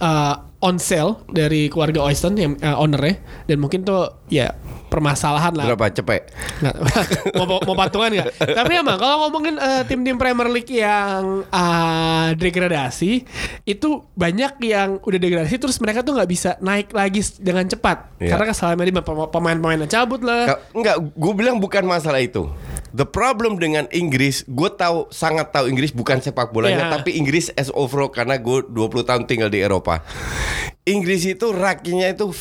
uh, 0.03 0.35
on 0.59 0.75
sale 0.75 1.23
dari 1.31 1.71
keluarga 1.71 2.03
Oyston 2.03 2.35
yang 2.35 2.51
uh, 2.59 2.75
ownernya 2.75 3.15
dan 3.47 3.57
mungkin 3.63 3.87
tuh 3.87 4.11
ya 4.27 4.51
permasalahan 4.89 5.55
lah 5.55 5.71
berapa 5.71 5.87
cepet 5.93 6.33
Nggak, 6.59 6.75
mau, 7.39 7.61
mau 7.63 7.75
patungan 7.77 8.09
nggak? 8.09 8.27
Tapi 8.57 8.73
emang 8.75 8.97
kalau 8.97 9.29
ngomongin 9.29 9.55
eh, 9.55 9.83
tim-tim 9.85 10.17
Premier 10.17 10.49
League 10.49 10.73
yang 10.73 11.45
ah, 11.53 12.33
degradasi 12.35 13.23
itu 13.63 13.89
banyak 14.17 14.59
yang 14.65 14.97
udah 14.99 15.19
degradasi 15.21 15.55
terus 15.61 15.77
mereka 15.79 16.01
tuh 16.01 16.17
nggak 16.17 16.29
bisa 16.29 16.57
naik 16.59 16.91
lagi 16.91 17.21
dengan 17.39 17.69
cepat 17.69 18.09
Iya. 18.19 18.35
karena 18.35 18.45
kesalahan 18.51 18.83
di 18.83 18.91
pemain-pemainnya 19.31 19.87
cabut 19.87 20.19
lah. 20.19 20.59
Enggak, 20.75 20.99
gue 20.99 21.33
bilang 21.39 21.55
bukan 21.55 21.87
masalah 21.87 22.19
itu. 22.19 22.51
The 22.89 23.05
problem 23.05 23.61
dengan 23.61 23.85
Inggris, 23.89 24.41
gue 24.43 24.69
tahu 24.69 25.09
sangat 25.09 25.53
tahu 25.53 25.69
Inggris 25.69 25.93
bukan 25.93 26.17
sepak 26.17 26.49
bolanya, 26.49 26.89
Iya. 26.89 26.93
tapi 26.97 27.13
Inggris 27.13 27.53
as 27.53 27.69
overall 27.69 28.09
karena 28.09 28.35
gue 28.35 28.65
20 28.65 29.05
tahun 29.05 29.23
tinggal 29.25 29.47
di 29.47 29.61
Eropa. 29.61 30.01
Inggris 30.83 31.21
itu 31.23 31.53
rakinya 31.53 32.09
itu, 32.09 32.33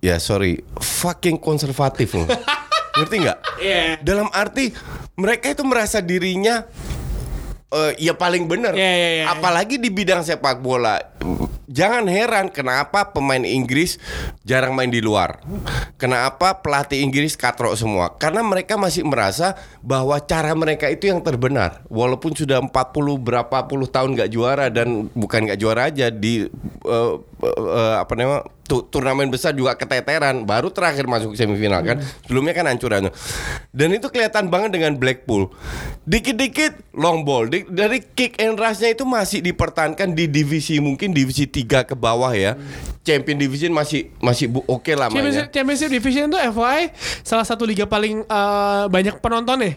ya 0.00 0.16
sorry, 0.16 0.64
fucking 0.76 1.36
konservatif 1.36 2.16
loh. 2.16 2.24
Ngerti 2.96 3.16
nggak? 3.20 3.38
Iya. 3.60 3.80
Dalam 4.00 4.32
arti 4.32 4.72
mereka 5.14 5.52
itu 5.52 5.62
merasa 5.62 6.00
dirinya 6.00 6.64
eh, 7.70 7.92
ya 8.00 8.16
paling 8.16 8.48
benar. 8.48 8.72
Iya, 8.72 8.92
iya, 8.92 9.10
iya. 9.12 9.24
Apalagi 9.28 9.76
di 9.76 9.92
bidang 9.92 10.24
sepak 10.24 10.58
bola. 10.58 10.96
Jangan 11.70 12.10
heran 12.10 12.50
kenapa 12.50 13.14
pemain 13.14 13.46
Inggris 13.46 13.94
jarang 14.42 14.74
main 14.74 14.90
di 14.90 14.98
luar. 14.98 15.38
Kenapa 15.94 16.58
pelatih 16.58 16.98
Inggris 16.98 17.38
katrok 17.38 17.78
semua? 17.78 18.10
Karena 18.18 18.42
mereka 18.42 18.74
masih 18.74 19.06
merasa 19.06 19.54
bahwa 19.78 20.18
cara 20.18 20.50
mereka 20.58 20.90
itu 20.90 21.06
yang 21.06 21.22
terbenar. 21.22 21.86
Walaupun 21.86 22.34
sudah 22.34 22.58
40 22.58 22.74
berapa 23.22 23.70
puluh 23.70 23.86
tahun 23.86 24.18
nggak 24.18 24.30
juara 24.34 24.66
dan 24.66 25.06
bukan 25.14 25.46
nggak 25.46 25.60
juara 25.62 25.86
aja 25.86 26.10
di 26.10 26.50
eh, 26.82 27.14
eh, 27.46 27.94
apa 28.02 28.12
namanya 28.18 28.50
tu- 28.70 28.86
turnamen 28.86 29.26
besar 29.26 29.50
juga 29.50 29.74
keteteran 29.74 30.46
baru 30.46 30.70
terakhir 30.70 31.10
masuk 31.10 31.34
semifinal 31.34 31.82
kan? 31.82 31.98
Sebelumnya 32.22 32.54
kan 32.54 32.70
hancurannya. 32.70 33.10
Dan 33.74 33.90
itu 33.90 34.06
kelihatan 34.06 34.46
banget 34.46 34.78
dengan 34.78 34.94
Blackpool. 34.94 35.50
Dikit-dikit 36.06 36.94
long 36.94 37.26
ball. 37.26 37.50
Di- 37.50 37.66
dari 37.66 37.98
kick 37.98 38.38
and 38.38 38.54
rushnya 38.54 38.94
itu 38.94 39.02
masih 39.02 39.42
dipertahankan 39.42 40.14
di 40.14 40.30
divisi 40.30 40.78
mungkin 40.78 41.10
divisi 41.10 41.50
3 41.50 41.82
ke 41.82 41.98
bawah 41.98 42.30
ya. 42.30 42.54
Champion 43.02 43.42
division 43.42 43.74
masih 43.74 44.14
masih 44.22 44.46
oke 44.46 44.94
lah 44.94 45.10
mainnya. 45.10 45.18
Championship, 45.18 45.46
Championship 45.50 45.90
Division 45.90 46.24
itu 46.30 46.38
FYI 46.38 46.82
salah 47.26 47.42
satu 47.42 47.66
liga 47.66 47.84
paling 47.84 48.22
eh, 48.22 48.84
banyak 48.86 49.18
penonton 49.18 49.58
nih. 49.58 49.74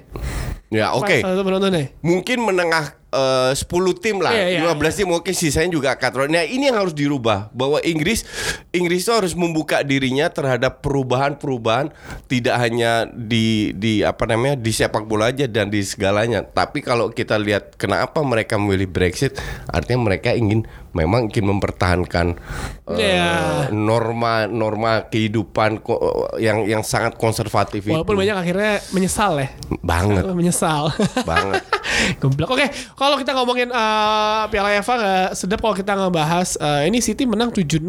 ya 0.69 0.93
oke. 0.93 1.17
Salah 1.17 1.33
satu 1.33 1.43
penonton 1.43 1.71
nih. 1.73 1.87
mungkin 2.01 2.37
menengah 2.45 2.93
eh, 3.13 3.51
10 3.53 4.01
tim 4.01 4.17
lah, 4.17 4.33
Iya, 4.33 4.65
iya, 4.65 4.73
15 4.73 4.97
tim 4.97 5.09
oke 5.13 5.31
sisanya 5.31 5.69
juga 5.69 5.93
katrol. 5.93 6.27
Nah, 6.33 6.41
ini 6.41 6.67
yang 6.67 6.81
harus 6.81 6.97
dirubah 6.97 7.53
bahwa 7.53 7.77
Inggris 7.85 8.25
Inggris 8.73 9.05
itu 9.05 9.13
harus 9.13 9.37
membuka 9.37 9.85
dirinya 9.85 10.27
terhadap 10.33 10.81
perubahan-perubahan 10.81 11.93
tidak 12.25 12.55
hanya 12.57 13.05
di 13.13 13.71
di 13.77 14.01
apa 14.01 14.25
namanya 14.25 14.57
di 14.57 14.71
sepak 14.73 15.05
bola 15.05 15.29
aja 15.29 15.45
dan 15.45 15.69
di 15.69 15.85
segalanya. 15.85 16.41
Tapi 16.41 16.81
kalau 16.81 17.13
kita 17.13 17.37
lihat 17.37 17.77
kenapa 17.77 18.19
mereka 18.25 18.57
memilih 18.57 18.89
Brexit, 18.89 19.37
artinya 19.69 20.09
mereka 20.09 20.33
ingin 20.33 20.65
memang 20.93 21.27
ingin 21.27 21.49
mempertahankan 21.49 22.37
eh, 22.87 23.17
Iya. 23.17 23.31
norma 23.69 24.45
norma 24.45 25.05
kehidupan 25.05 25.81
yang 26.37 26.63
yang 26.63 26.81
sangat 26.81 27.17
konservatif 27.17 27.83
Walaupun 27.83 28.13
itu. 28.13 28.21
banyak 28.23 28.37
akhirnya 28.37 28.73
menyesal 28.89 29.37
ya. 29.37 29.49
banget 29.81 30.23
menyesal. 30.39 30.93
banget. 31.23 31.61
Goblok. 32.21 32.49
Oke, 32.49 32.65
kalau 32.93 33.17
kita 33.17 33.33
ngomongin 33.33 33.67
eh, 33.67 34.41
Piala 34.47 34.77
FA 34.79 34.93
nggak 34.95 35.27
sedap 35.33 35.59
kalau 35.59 35.73
kita 35.73 35.93
ngebahas 35.93 36.55
eh, 36.55 36.81
ini 36.87 36.97
City 36.97 37.25
menang 37.25 37.49
7-0 37.49 37.81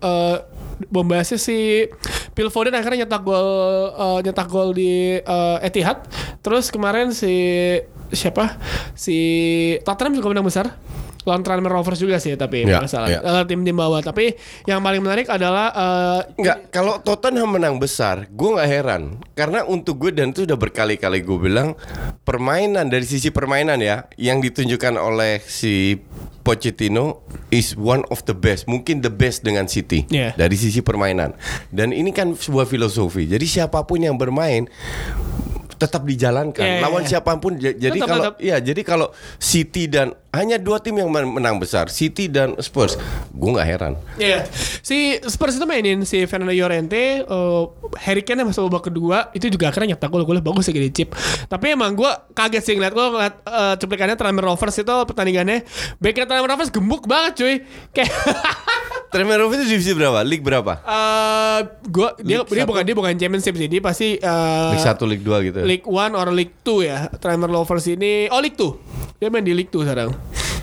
eh 0.00 0.36
bombasnya 0.80 1.36
si 1.36 1.84
Phil 2.32 2.48
Foden 2.48 2.72
akhirnya 2.72 3.04
nyetak 3.04 3.20
gol 3.20 3.48
eh, 3.90 4.18
nyetak 4.22 4.48
gol 4.48 4.72
di 4.72 5.16
eh, 5.16 5.58
Etihad. 5.60 6.04
Terus 6.40 6.68
kemarin 6.68 7.12
si 7.12 7.32
siapa? 8.10 8.56
Si 8.92 9.16
Tottenham 9.80 10.16
juga 10.16 10.28
menang 10.28 10.44
besar. 10.44 10.72
Lawan 11.22 11.44
Tranmere 11.44 11.74
Rovers 11.74 12.00
juga 12.00 12.16
sih 12.16 12.32
tapi 12.34 12.64
Ya, 12.64 12.80
masalah 12.80 13.08
ya. 13.08 13.20
Eh, 13.20 13.44
tim-tim 13.44 13.76
bawah. 13.76 14.00
Tapi 14.00 14.32
yang 14.64 14.80
paling 14.80 15.00
menarik 15.00 15.26
adalah 15.28 15.68
eh, 15.72 16.20
Enggak, 16.40 16.72
kalau 16.72 16.96
Tottenham 17.00 17.56
menang 17.56 17.76
besar, 17.76 18.24
gue 18.28 18.48
nggak 18.56 18.68
heran. 18.68 19.02
Karena 19.34 19.64
untuk 19.64 20.00
gue 20.00 20.10
dan 20.12 20.32
itu 20.32 20.48
udah 20.48 20.56
berkali-kali 20.56 21.20
gue 21.20 21.38
bilang 21.38 21.76
permainan 22.22 22.88
dari 22.88 23.04
sisi 23.04 23.28
permainan 23.28 23.80
ya, 23.80 24.08
yang 24.16 24.40
ditunjukkan 24.40 24.94
oleh 24.96 25.40
si 25.44 26.00
Pochettino 26.40 27.20
is 27.52 27.76
one 27.76 28.00
of 28.08 28.24
the 28.24 28.32
best, 28.32 28.64
mungkin 28.64 29.04
the 29.04 29.12
best 29.12 29.44
dengan 29.44 29.68
City 29.68 30.08
Yeah. 30.08 30.32
dari 30.34 30.56
sisi 30.56 30.80
permainan. 30.80 31.36
Dan 31.68 31.92
ini 31.92 32.10
kan 32.10 32.32
sebuah 32.32 32.64
filosofi. 32.64 33.28
Jadi 33.28 33.44
siapa 33.44 33.84
pun 33.84 34.00
yang 34.00 34.16
bermain 34.16 34.64
tetap 35.80 36.04
dijalankan 36.04 36.60
Yeah, 36.60 36.76
yeah, 36.76 36.84
lawan 36.84 37.02
yeah. 37.02 37.10
siapa 37.16 37.32
pun 37.34 37.56
jadi 37.56 37.80
Tetap, 37.90 38.04
kalau 38.06 38.24
tetap. 38.28 38.36
ya 38.38 38.56
jadi 38.60 38.80
kalau 38.84 39.08
City 39.36 39.88
dan 39.88 40.12
hanya 40.30 40.54
dua 40.56 40.78
tim 40.78 40.94
yang 40.94 41.08
men- 41.08 41.32
menang 41.32 41.56
besar 41.56 41.88
City 41.88 42.28
dan 42.28 42.54
Spurs 42.58 43.00
gue 43.30 43.50
nggak 43.50 43.64
heran 43.66 43.92
Iya, 44.14 44.44
si 44.78 45.16
Spurs 45.24 45.56
itu 45.56 45.64
mainin 45.64 46.04
si 46.04 46.22
Fernando 46.24 46.52
Llorente, 46.52 47.24
uh, 47.24 47.64
Harry 47.96 48.20
Kane 48.20 48.44
yang 48.44 48.52
masuk 48.52 48.68
babak 48.68 48.86
kedua 48.86 49.32
itu 49.32 49.48
juga 49.48 49.72
akhirnya 49.72 49.96
nyetak 49.96 50.06
gol, 50.06 50.22
golnya 50.22 50.38
bagus 50.40 50.68
sih 50.68 50.76
gede 50.76 50.92
chip. 50.92 51.08
Tapi 51.46 51.72
emang 51.72 51.96
gue 51.96 52.06
kaget 52.30 52.62
sih 52.62 52.74
ngeliat 52.76 52.92
gue 52.92 53.06
ngeliat 53.08 53.34
uh, 53.42 53.74
cuplikannya 53.74 54.14
Tranmere 54.14 54.44
Rovers 54.44 54.76
itu 54.76 54.92
pertandingannya, 55.02 55.64
backnya 55.96 56.28
Tranmere 56.28 56.52
Rovers 56.52 56.68
gemuk 56.68 57.08
banget 57.08 57.32
cuy, 57.34 57.54
kayak 57.90 58.12
League 59.10 59.52
itu 59.52 59.64
divisi 59.66 59.92
berapa? 59.92 60.18
League 60.22 60.40
berapa? 60.40 60.72
uh, 60.80 61.60
gua 61.86 62.14
dia 62.16 62.40
League 62.40 62.48
dia 62.48 62.62
satu. 62.62 62.70
bukan 62.70 62.82
dia 62.82 62.94
bukan 62.94 63.12
championship 63.14 63.54
sih, 63.54 63.66
dia 63.66 63.80
pasti 63.80 64.08
uh, 64.16 64.70
League 64.70 64.86
1, 64.86 65.10
League 65.10 65.24
2 65.26 65.46
gitu. 65.50 65.58
League 65.62 65.86
One 65.86 66.14
or 66.14 66.30
League 66.30 66.54
Two 66.60 66.80
ya. 66.80 67.10
Tranmere 67.16 67.50
Rovers 67.50 67.84
ini, 67.86 68.26
oh 68.26 68.38
League 68.38 68.54
Two, 68.54 68.78
dia 69.16 69.26
main 69.26 69.42
di 69.42 69.50
League 69.50 69.68
Two 69.68 69.82
sekarang. 69.82 70.14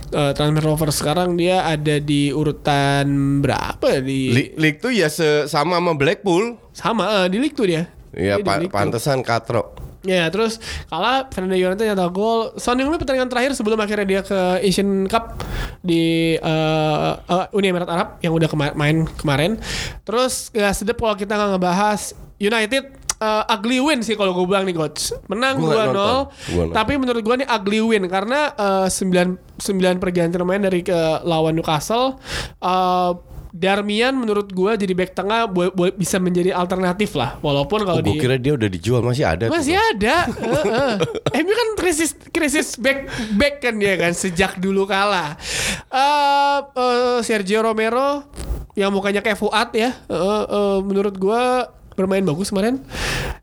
Uh, 0.07 0.31
Tranmere 0.31 0.63
Rovers 0.63 0.95
sekarang 0.95 1.35
dia 1.35 1.63
ada 1.63 1.99
di 1.99 2.31
urutan 2.31 3.05
berapa 3.39 3.83
ya 3.83 3.99
di 3.99 4.31
League, 4.31 4.53
League 4.55 4.79
tuh 4.79 4.89
ya 4.89 5.11
se- 5.11 5.45
sama 5.45 5.75
sama 5.75 5.91
Blackpool. 5.93 6.55
sama 6.71 7.03
uh, 7.05 7.27
di 7.27 7.37
League 7.37 7.53
Two 7.53 7.67
dia. 7.67 7.91
Ya 8.15 8.39
Dia 8.39 8.57
di 8.57 8.71
pa- 8.71 8.81
pantesan 8.81 9.21
katro. 9.21 9.76
Ya 10.07 10.25
terus 10.27 10.57
kalah 10.87 11.27
Fernando 11.27 11.53
Llorente 11.53 11.83
nyetak 11.83 12.09
gol. 12.09 12.55
Son 12.55 12.73
Heung-min 12.73 12.95
pertandingan 12.95 13.27
terakhir 13.27 13.51
sebelum 13.53 13.75
akhirnya 13.75 14.07
dia 14.07 14.21
ke 14.21 14.39
Asian 14.61 15.03
Cup 15.05 15.43
di 15.81 16.33
eh, 16.33 17.11
eh, 17.19 17.45
Uni 17.51 17.67
Emirat 17.67 17.85
Arab 17.85 18.07
yang 18.19 18.31
udah 18.31 18.47
kema- 18.47 18.71
main 18.73 19.03
kemarin. 19.13 19.59
Terus 20.01 20.47
gak 20.49 20.73
sedep 20.73 20.95
kalau 20.95 21.13
kita 21.13 21.35
nggak 21.35 21.49
ngebahas 21.53 22.01
United 22.37 22.83
eh, 23.17 23.43
ugly 23.49 23.77
win 23.77 23.99
sih 23.99 24.13
kalau 24.13 24.31
gue 24.31 24.45
bilang 24.45 24.63
nih 24.63 24.73
coach. 24.73 25.11
Menang 25.27 25.59
Gua 25.59 25.67
nggak 25.67 25.85
2-0. 25.85 25.91
nonton. 25.91 26.19
Gua 26.47 26.63
nonton. 26.63 26.73
Tapi 26.73 26.93
menurut 26.95 27.21
gue 27.21 27.35
nih 27.37 27.47
ugly 27.49 27.79
win 27.83 28.03
karena 28.07 28.39
eh, 28.53 28.87
9 28.87 29.59
9 29.59 29.67
pergantian 29.97 30.39
pemain 30.39 30.61
dari 30.61 30.81
ke 30.81 30.95
lawan 31.21 31.51
Newcastle 31.51 32.15
eh, 32.57 33.11
Darmian 33.57 34.13
menurut 34.13 34.47
gue 34.47 34.71
jadi 34.77 34.93
back 34.93 35.11
tengah 35.11 35.45
boleh, 35.45 35.71
boleh 35.71 35.91
bisa 35.91 36.17
menjadi 36.17 36.53
alternatif 36.53 37.13
lah 37.13 37.35
walaupun 37.39 37.81
Oh, 37.81 37.85
kalau 37.87 37.99
gue 37.99 38.13
di 38.13 38.19
kira 38.19 38.37
dia 38.37 38.53
udah 38.53 38.69
dijual 38.69 39.01
masih 39.01 39.25
ada. 39.25 39.45
tuh. 39.45 39.53
masih 39.53 39.73
ada. 39.73 40.29
Heeh. 40.29 40.93
MU 41.41 41.51
kan 41.51 41.69
krisis 41.75 42.13
krisis 42.27 42.77
back 42.77 43.09
back 43.33 43.59
kan 43.59 43.73
dia 43.75 43.93
kan 43.95 44.13
sejak 44.13 44.55
dulu 44.55 44.85
kalah. 44.85 45.33
Eh, 45.87 46.59
eh, 46.61 47.19
Sergio 47.21 47.59
Romero 47.59 48.29
yang 48.73 48.89
mukanya 48.89 49.19
kayak 49.19 49.35
Fuad 49.35 49.73
ya. 49.73 49.89
eh, 49.89 50.13
eh, 50.45 50.77
menurut 50.79 51.17
gua 51.17 51.65
bermain 51.93 52.21
bagus 52.21 52.47
kemarin. 52.47 52.77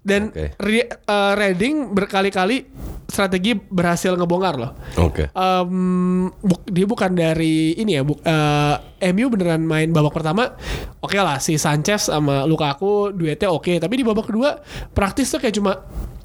Dan 0.00 0.30
Oke. 0.30 0.54
Ri- 0.56 0.86
eh, 0.86 1.32
Reading 1.34 1.90
berkali-kali 1.90 2.70
strategi 3.04 3.52
berhasil 3.54 4.12
ngebongkar 4.12 4.54
loh. 4.54 4.72
Oke. 4.96 5.28
Em, 5.28 5.74
buk- 6.34 6.66
dia 6.66 6.84
bukan 6.84 7.10
dari 7.10 7.72
ini 7.74 7.94
ya, 7.94 8.02
buk, 8.02 8.20
eh, 8.20 8.76
MU 9.10 9.28
beneran 9.28 9.62
main 9.62 9.88
babak 9.88 10.12
pertama, 10.12 10.56
oke 10.98 11.14
lah 11.14 11.36
si 11.36 11.54
Sanchez 11.54 12.08
sama 12.08 12.44
Lukaku 12.44 13.10
duetnya 13.10 13.48
oke, 13.48 13.76
tapi 13.76 13.94
di 13.94 14.04
babak 14.04 14.26
kedua 14.26 14.60
praktis 14.90 15.28
tuh 15.28 15.38
kayak 15.38 15.54
cuma 15.54 15.72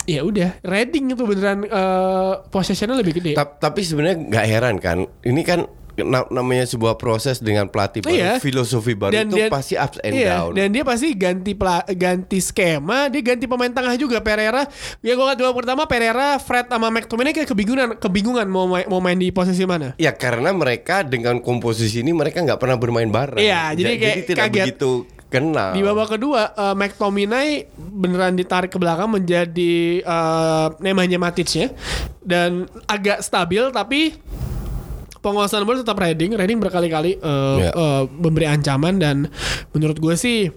ya 0.03 0.25
udah 0.25 0.57
Reading 0.61 1.13
itu 1.13 1.23
beneran 1.23 1.63
eh, 1.63 2.33
possessionnya 2.47 2.95
lebih 2.95 3.19
gede. 3.19 3.33
Ta- 3.33 3.59
tapi 3.59 3.81
sebenarnya 3.81 4.17
nggak 4.25 4.45
heran 4.45 4.75
kan. 4.77 4.97
Ini 5.21 5.41
kan 5.43 5.59
namanya 6.03 6.63
sebuah 6.63 6.95
proses 6.95 7.37
dengan 7.37 7.65
pelatih 7.65 7.99
baru, 7.99 8.13
Iya. 8.13 8.31
filosofi 8.37 8.93
baru 8.93 9.13
itu 9.15 9.35
dia- 9.35 9.49
pasti 9.49 9.73
ups 9.73 9.97
and 9.99 10.13
iya, 10.13 10.27
down. 10.37 10.51
Dan 10.53 10.67
dia 10.69 10.83
pasti 10.83 11.11
ganti 11.11 11.51
pela- 11.53 11.87
ganti 11.87 12.37
skema, 12.37 13.07
dia 13.07 13.21
ganti 13.21 13.45
pemain 13.45 13.69
tengah 13.69 13.95
juga 13.95 14.19
Pereira. 14.19 14.67
Ya 14.99 15.13
gue 15.13 15.25
liat 15.25 15.35
dua 15.35 15.51
pertama 15.51 15.83
Pereira, 15.83 16.37
Fred 16.37 16.65
sama 16.65 16.87
McTominay 16.89 17.31
kayak 17.31 17.47
kebingungan, 17.47 17.87
kebingungan 17.95 18.45
mau 18.45 18.65
main, 18.65 18.85
mau 18.85 18.99
main 18.99 19.15
di 19.15 19.29
posisi 19.29 19.63
mana. 19.63 19.95
Ya 19.95 20.11
karena 20.11 20.49
mereka 20.49 21.01
dengan 21.01 21.39
komposisi 21.39 21.99
ini 21.99 22.11
mereka 22.11 22.39
nggak 22.39 22.57
pernah 22.57 22.75
bermain 22.75 23.07
bareng. 23.07 23.39
Iya, 23.39 23.73
jadi 23.73 23.91
Ja- 23.91 23.99
kayak 23.99 24.17
tidak 24.25 24.43
kaget. 24.45 24.65
begitu 24.65 24.91
kenal. 25.29 25.77
Di 25.77 25.81
babak 25.81 26.09
kedua 26.11 26.41
uh, 26.51 26.73
McTominay 26.73 27.69
beneran 27.77 28.33
ditarik 28.33 28.69
ke 28.69 28.77
belakang 28.77 29.05
menjadi 29.07 30.01
uh, 30.01 30.73
Nemanja 30.79 31.21
Matic 31.21 31.45
ya 31.49 31.69
dan 32.19 32.65
agak 32.85 33.21
stabil 33.21 33.61
tapi 33.69 34.17
penguasaan 35.19 35.63
bola 35.63 35.81
tetap 35.81 35.97
Reading. 35.97 36.35
Reading 36.35 36.59
berkali-kali 36.59 37.19
uh, 37.19 37.57
Ya. 37.59 37.71
uh, 37.73 38.03
memberi 38.07 38.47
ancaman 38.47 38.99
dan 38.99 39.27
menurut 39.71 39.99
gue 39.99 40.15
sih 40.15 40.51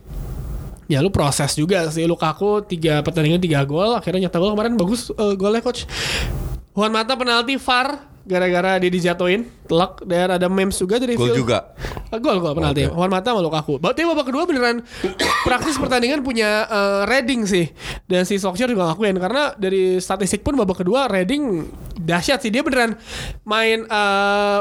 ya 0.86 1.00
lu 1.00 1.08
proses 1.08 1.56
juga 1.56 1.88
sih. 1.88 2.04
Lukaku 2.04 2.62
tiga 2.66 3.00
pertandingan 3.00 3.40
tiga 3.40 3.62
gol. 3.64 3.96
Akhirnya 3.96 4.28
nyetak 4.28 4.38
gol. 4.38 4.52
Kemarin 4.54 4.74
bagus 4.76 5.10
uh, 5.12 5.34
golnya 5.34 5.62
coach. 5.62 5.86
Juan 6.72 6.92
Mata 6.92 7.16
penalti 7.16 7.60
VAR 7.60 8.11
gara-gara 8.22 8.78
dia 8.78 8.90
dijatuhin 8.90 9.50
telak 9.66 10.02
dan 10.06 10.38
ada 10.38 10.46
memes 10.46 10.78
juga 10.78 11.02
dari 11.02 11.18
Gol 11.18 11.34
juga. 11.34 11.74
Ah, 12.12 12.20
Gol 12.20 12.38
gol 12.38 12.54
penalti. 12.54 12.86
Oke. 12.86 12.94
Juan 12.94 13.10
Mata 13.10 13.32
sama 13.34 13.40
Lukaku. 13.42 13.80
Berarti 13.82 14.04
babak 14.04 14.26
kedua 14.30 14.44
beneran 14.44 14.84
praktis 15.48 15.80
pertandingan 15.80 16.20
punya 16.22 16.66
eh, 16.68 17.00
Reading 17.08 17.48
sih. 17.48 17.66
Dan 18.06 18.28
si 18.28 18.38
Solskjaer 18.38 18.70
juga 18.70 18.92
ngakuin 18.92 19.16
karena 19.18 19.56
dari 19.58 19.98
statistik 19.98 20.46
pun 20.46 20.54
babak 20.54 20.84
kedua 20.84 21.08
Reading 21.10 21.66
dahsyat 21.98 22.42
sih 22.42 22.52
dia 22.52 22.62
beneran 22.62 22.94
main 23.42 23.86
eh, 23.88 24.60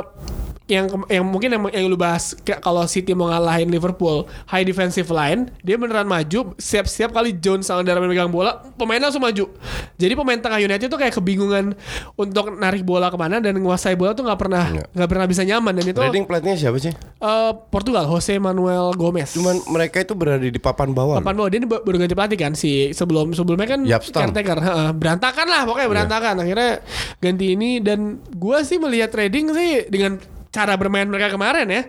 yang 0.71 0.88
yang 1.05 1.27
mungkin 1.27 1.51
yang, 1.51 1.62
yang 1.69 1.86
lu 1.86 1.93
bahas 1.93 2.31
kayak 2.38 2.60
kalau 2.60 2.88
City 2.88 3.12
mau 3.12 3.27
ngalahin 3.27 3.67
Liverpool 3.67 4.23
high 4.47 4.63
defensive 4.63 5.12
line 5.12 5.51
dia 5.60 5.75
beneran 5.75 6.07
maju 6.07 6.55
siap-siap 6.55 7.12
kali 7.12 7.36
Jones 7.36 7.67
sama 7.67 7.84
Darwin 7.84 8.07
megang 8.07 8.31
bola 8.31 8.63
pemainnya 8.73 9.12
langsung 9.12 9.19
maju 9.19 9.51
jadi 9.95 10.13
pemain 10.15 10.39
tengah 10.39 10.57
United 10.57 10.88
tuh 10.88 10.95
kayak 10.95 11.12
kebingungan 11.13 11.75
untuk 12.15 12.55
narik 12.55 12.81
bola 12.81 13.07
ke 13.07 13.17
mana 13.17 13.38
dan 13.38 13.51
menguasai 13.53 13.93
bola 13.93 14.15
tuh 14.15 14.23
nggak 14.23 14.39
pernah 14.39 14.63
Iya. 14.63 14.86
nggak 14.88 15.10
pernah 15.10 15.25
bisa 15.27 15.41
nyaman 15.43 15.73
dan 15.73 15.86
itu 15.86 15.99
Reading 15.99 16.23
pelatihnya 16.23 16.55
siapa 16.57 16.77
sih? 16.77 16.93
Eh, 16.95 17.51
Portugal 17.67 18.05
Jose 18.05 18.38
Manuel 18.38 18.95
Gomez. 18.95 19.34
Cuman 19.34 19.60
mereka 19.67 19.99
itu 19.99 20.13
berada 20.13 20.39
di 20.39 20.55
papan 20.55 20.89
bawah. 20.89 21.17
papan 21.17 21.36
bawah 21.36 21.49
dia 21.49 21.60
ini 21.60 21.67
baru 21.67 21.97
ganti 21.97 22.13
pelatih 22.13 22.38
kan 22.38 22.53
si 22.53 22.71
sebelum 22.91 23.34
sebelumnya 23.34 23.67
kan 23.67 23.81
Yapstam. 23.84 24.31
caretaker 24.31 24.57
heeh, 24.57 24.89
berantakan 24.93 25.45
lah 25.45 25.62
pokoknya 25.65 25.84
Iya. 25.84 25.91
berantakan 25.91 26.36
akhirnya 26.39 26.71
ganti 27.17 27.45
ini 27.51 27.69
dan 27.77 27.99
gua 28.31 28.62
sih 28.62 28.77
melihat 28.77 29.10
trading 29.10 29.51
sih 29.51 29.71
dengan 29.88 30.21
cara 30.52 30.76
bermain 30.76 31.08
mereka 31.08 31.32
kemarin 31.34 31.68
ya 31.68 31.84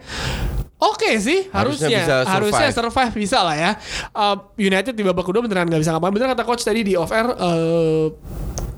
Oke 0.83 1.15
sih 1.23 1.47
Harusnya 1.55 1.87
harusnya 1.87 1.99
bisa 2.03 2.15
harusnya 2.27 2.67
survive. 2.75 2.91
survive 2.91 3.15
bisa 3.15 3.39
lah 3.47 3.55
ya. 3.55 3.71
Uh, 4.11 4.35
United 4.59 4.99
di 4.99 5.07
babak 5.07 5.23
kedua 5.23 5.39
beneran 5.47 5.71
nggak 5.71 5.79
bisa 5.79 5.95
ngapain. 5.95 6.11
Bener 6.11 6.35
kata 6.35 6.43
coach 6.43 6.67
tadi 6.67 6.83
di 6.83 6.99
off 6.99 7.15
air 7.15 7.31
uh, 7.39 8.11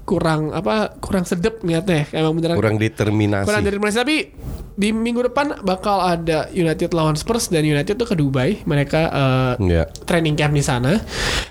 kurang 0.05 0.53
apa 0.53 0.97
kurang 0.97 1.25
sedep 1.25 1.61
niatnya 1.61 2.05
emang 2.13 2.33
beneran 2.35 2.55
Kurang 2.55 2.77
determinasi. 2.77 3.45
kurang 3.45 3.63
dari 3.63 3.77
Malaysia 3.77 4.01
tapi 4.01 4.37
di 4.71 4.91
minggu 4.91 5.25
depan 5.25 5.63
bakal 5.63 6.03
ada 6.03 6.51
United 6.51 6.91
lawan 6.91 7.15
Spurs 7.15 7.47
dan 7.47 7.63
United 7.63 7.95
tuh 7.95 8.05
ke 8.05 8.13
Dubai 8.13 8.61
mereka 8.65 9.01
eh, 9.07 9.53
Ya. 9.65 9.85
training 10.05 10.35
camp 10.35 10.53
di 10.53 10.61
sana 10.61 11.01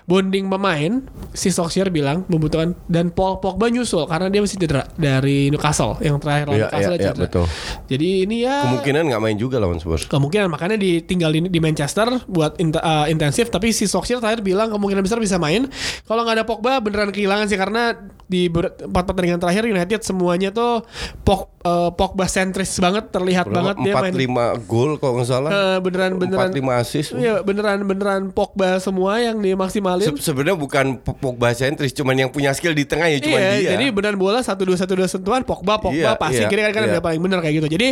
bonding 0.03 0.47
pemain 0.47 1.01
si 1.31 1.47
Solskjaer 1.47 1.87
bilang 1.87 2.27
membutuhkan 2.27 2.75
dan 2.85 3.09
Paul 3.09 3.39
Pogba 3.39 3.67
nyusul 3.67 4.05
karena 4.05 4.27
dia 4.27 4.37
masih 4.37 4.59
cedera 4.59 4.85
dari 4.93 5.47
Newcastle 5.47 5.97
yang 5.99 6.19
terakhir 6.19 6.45
lawan 6.45 6.53
Iya, 6.53 6.65
Newcastle 6.67 6.91
dia 6.91 6.99
iya, 6.99 7.09
cedera. 7.09 7.23
betul. 7.25 7.45
jadi 7.87 8.07
ini 8.21 8.35
ya 8.39 8.55
Kemungkinan 8.63 9.03
nggak 9.07 9.21
main 9.23 9.37
juga 9.39 9.57
lawan 9.57 9.77
Spurs. 9.77 10.05
kemungkinan 10.05 10.47
makanya 10.47 10.75
ditinggal 10.75 11.31
di, 11.31 11.39
di 11.47 11.59
Manchester 11.59 12.21
buat 12.27 12.59
int- 12.59 12.77
eh, 12.77 13.05
intensif 13.07 13.47
tapi 13.47 13.71
si 13.71 13.87
Solskjaer 13.87 14.19
terakhir 14.19 14.41
bilang 14.41 14.69
kemungkinan 14.69 15.01
besar 15.01 15.17
bisa 15.17 15.39
main 15.39 15.65
kalau 16.03 16.21
nggak 16.21 16.37
ada 16.37 16.45
Pogba 16.45 16.77
beneran 16.77 17.09
kehilangan 17.09 17.47
sih 17.47 17.55
karena 17.55 17.95
di 18.25 18.42
empat 18.47 19.03
pertandingan 19.03 19.37
terakhir 19.37 19.63
United 19.65 20.01
semuanya 20.01 20.49
tuh 20.49 20.81
Pog, 21.21 21.51
eh, 21.59 21.89
Pogba 21.91 22.25
sentris 22.25 22.75
banget 22.75 23.07
terlihat 23.09 23.45
banget 23.45 23.75
dia 23.79 23.93
Empat 23.93 24.03
main 24.03 24.15
lima 24.17 24.45
gol 24.59 24.95
kalau 24.95 25.17
nggak 25.17 25.27
salah. 25.27 25.49
Eh, 25.49 25.77
beneran 25.79 26.15
beneran 26.15 26.49
Empat 26.49 26.55
lima 26.55 26.73
assist. 26.77 27.11
Iya 27.11 27.39
beneran 27.39 27.83
beneran 27.83 28.21
Pogba 28.29 28.77
semua 28.77 29.17
yang 29.17 29.37
dimaksimalin. 29.37 30.09
Se- 30.09 30.25
Sebenarnya 30.25 30.55
bukan 30.55 30.85
Pogba 30.97 31.51
sentris, 31.51 31.91
cuman 31.91 32.15
yang 32.17 32.29
punya 32.29 32.51
skill 32.51 32.71
di 32.71 32.83
tengah 32.83 33.07
ya 33.07 33.19
cuma 33.19 33.35
iya, 33.35 33.51
dia. 33.55 33.69
jadi 33.73 33.85
beneran 33.89 34.15
bola 34.15 34.39
satu 34.39 34.63
dua 34.63 34.75
satu 34.75 34.93
dua 34.93 35.05
sentuhan 35.05 35.41
Pogba 35.41 35.77
Pogba 35.77 35.93
Iya, 35.93 36.15
passing 36.15 36.45
iya, 36.45 36.49
kiri 36.49 36.61
kan 36.63 36.71
kan 36.73 36.83
iya. 36.89 36.99
paling 36.99 37.19
bener 37.19 37.39
kayak 37.39 37.55
gitu. 37.57 37.67
Jadi 37.71 37.87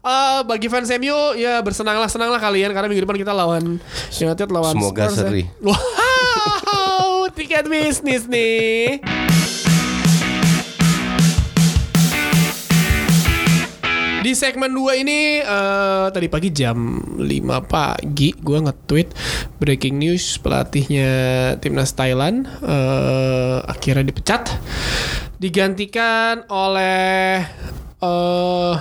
eh, 0.00 0.40
bagi 0.42 0.66
fans 0.66 0.90
MU 0.92 1.16
ya 1.34 1.60
bersenanglah 1.60 2.06
senanglah 2.06 2.38
kalian 2.38 2.70
karena 2.70 2.86
minggu 2.86 3.02
depan 3.02 3.18
kita 3.18 3.32
lawan 3.32 3.78
United 4.12 4.48
lawan 4.48 4.72
Semoga 4.72 5.02
Spurs 5.04 5.14
ya. 5.14 5.22
seri. 5.24 5.42
Wow, 5.58 7.26
tiket 7.36 7.66
bisnis 7.66 8.24
nih. 8.24 9.25
Di 14.26 14.34
segmen 14.34 14.74
2 14.74 15.06
ini 15.06 15.38
eh, 15.38 16.06
tadi 16.10 16.26
pagi 16.26 16.50
jam 16.50 16.98
5 17.14 17.30
pagi 17.70 18.34
gue 18.34 18.58
nge-tweet 18.58 19.14
breaking 19.62 20.02
news 20.02 20.42
pelatihnya 20.42 21.14
timnas 21.62 21.94
Thailand 21.94 22.42
eh, 22.58 23.62
akhirnya 23.62 24.02
dipecat. 24.02 24.50
Digantikan 25.38 26.42
oleh 26.50 27.38
eh 28.02 28.74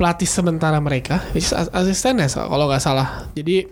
pelatih 0.00 0.24
sementara 0.24 0.80
mereka, 0.80 1.20
which 1.36 1.44
is 1.44 1.52
as- 1.52 1.68
asistennya 1.68 2.24
kalau 2.32 2.64
nggak 2.64 2.80
salah. 2.80 3.28
Jadi 3.36 3.68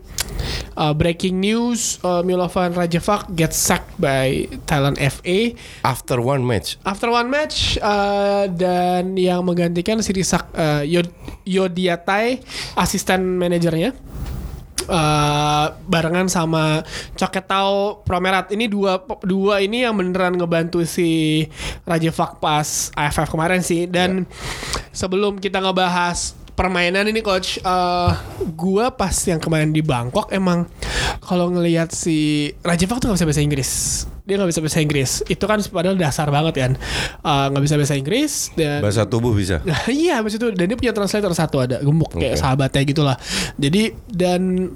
uh, 0.76 0.92
breaking 0.92 1.40
news, 1.40 1.96
uh, 2.04 2.20
Milovan 2.20 2.76
Rajavac 2.76 3.32
gets 3.32 3.56
sacked 3.56 3.96
by 3.96 4.44
Thailand 4.68 5.00
FA 5.00 5.56
After 5.80 6.20
one 6.20 6.44
match. 6.44 6.76
after 6.84 7.08
one 7.08 7.32
match 7.32 7.80
uh, 7.80 8.44
dan 8.52 9.16
yang 9.16 9.40
menggantikan 9.40 10.04
Sirisak 10.04 10.52
uh, 10.52 10.84
Yod 10.84 11.08
Yodiatai 11.48 12.44
asisten 12.76 13.40
manajernya. 13.40 13.96
Uh, 14.88 15.68
barengan 15.84 16.32
sama 16.32 16.80
Coketau 17.12 18.00
Promerat. 18.08 18.48
Ini 18.48 18.72
dua 18.72 18.96
dua 19.20 19.60
ini 19.60 19.84
yang 19.84 19.92
beneran 19.92 20.40
ngebantu 20.40 20.80
si 20.88 21.44
Raja 21.84 22.08
Fak 22.08 22.40
pas 22.40 22.88
AFF 22.96 23.28
kemarin 23.28 23.60
sih. 23.60 23.84
Dan 23.84 24.24
sebelum 24.88 25.36
kita 25.36 25.60
ngebahas 25.60 26.32
permainan 26.58 27.06
ini 27.06 27.22
coach 27.22 27.62
uh, 27.62 28.10
gua 28.58 28.90
pas 28.90 29.14
yang 29.30 29.38
kemarin 29.38 29.70
di 29.70 29.78
Bangkok 29.78 30.26
emang 30.34 30.66
kalau 31.22 31.54
ngelihat 31.54 31.94
si 31.94 32.50
Raja 32.66 32.82
Fak 32.90 32.98
tuh 32.98 33.14
nggak 33.14 33.22
bisa 33.22 33.28
bahasa 33.30 33.42
Inggris 33.46 33.70
dia 34.26 34.34
nggak 34.36 34.50
bisa 34.50 34.60
bahasa 34.60 34.80
Inggris 34.82 35.10
itu 35.30 35.44
kan 35.46 35.62
padahal 35.70 35.94
dasar 35.94 36.26
banget 36.28 36.54
kan 36.58 36.72
Uh, 37.18 37.50
nggak 37.52 37.64
bisa 37.66 37.74
bahasa 37.76 37.94
Inggris 37.98 38.32
dan 38.56 38.80
Bahasa 38.80 39.04
tubuh 39.04 39.34
bisa. 39.34 39.60
Nah, 39.68 39.84
iya 39.90 40.22
habis 40.22 40.38
itu 40.38 40.48
dan 40.54 40.64
dia 40.70 40.78
punya 40.78 40.94
translator 40.96 41.34
satu 41.34 41.60
ada 41.60 41.76
gemuk 41.82 42.08
kayak 42.14 42.38
Oke. 42.38 42.40
sahabatnya 42.40 42.82
gitulah. 42.88 43.16
Jadi 43.58 43.92
dan 44.08 44.72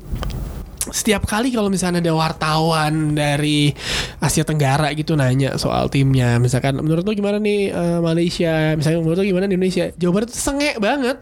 setiap 0.84 1.22
kali 1.22 1.48
kalau 1.48 1.68
misalnya 1.68 2.00
ada 2.00 2.10
wartawan 2.10 3.12
dari 3.12 3.70
Asia 4.18 4.42
Tenggara 4.42 4.90
gitu 4.92 5.14
nanya 5.14 5.54
soal 5.54 5.86
timnya, 5.86 6.36
misalkan 6.36 6.74
menurut 6.76 7.02
lo 7.02 7.12
gimana 7.12 7.38
nih 7.38 7.70
eh, 7.70 7.98
Malaysia, 7.98 8.74
misalnya 8.74 8.98
menurut 8.98 9.18
lo 9.18 9.24
gimana 9.24 9.44
nih 9.44 9.54
Indonesia, 9.54 9.84
jawabannya 9.94 10.26
tuh 10.26 10.38
sengek 10.40 10.76
banget. 10.76 11.16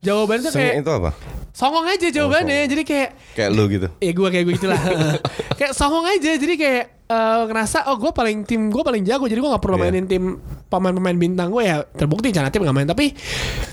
Jawabannya 0.00 0.42
tuh 0.44 0.52
kayak 0.54 0.74
itu 0.78 0.92
apa? 0.94 1.10
songong 1.50 1.82
aja 1.84 2.08
jawabannya. 2.08 2.70
Jadi 2.70 2.82
kayak 2.86 3.08
Kayak 3.34 3.50
lu 3.52 3.64
gitu. 3.66 3.88
ya 3.98 4.12
gue 4.12 4.28
kayak 4.30 4.44
gue 4.46 4.54
gitulah 4.54 4.80
kayak 5.58 5.72
songong 5.74 6.06
aja 6.06 6.30
jadi 6.38 6.54
kayak 6.54 6.84
eh, 7.04 7.40
ngerasa 7.50 7.90
oh 7.90 7.98
gue 7.98 8.10
paling 8.10 8.46
tim 8.46 8.70
gue 8.70 8.80
paling 8.80 9.02
jago 9.02 9.26
jadi 9.26 9.36
gue 9.36 9.50
nggak 9.50 9.60
perlu 9.60 9.76
Iya. 9.76 9.82
mainin 9.84 10.06
tim 10.06 10.24
pemain-pemain 10.70 11.18
bintang 11.18 11.50
gue 11.50 11.66
ya 11.66 11.82
terbukti 11.82 12.30
Cana 12.30 12.48
tim 12.48 12.62
nggak 12.62 12.76
main 12.76 12.86
tapi 12.86 13.10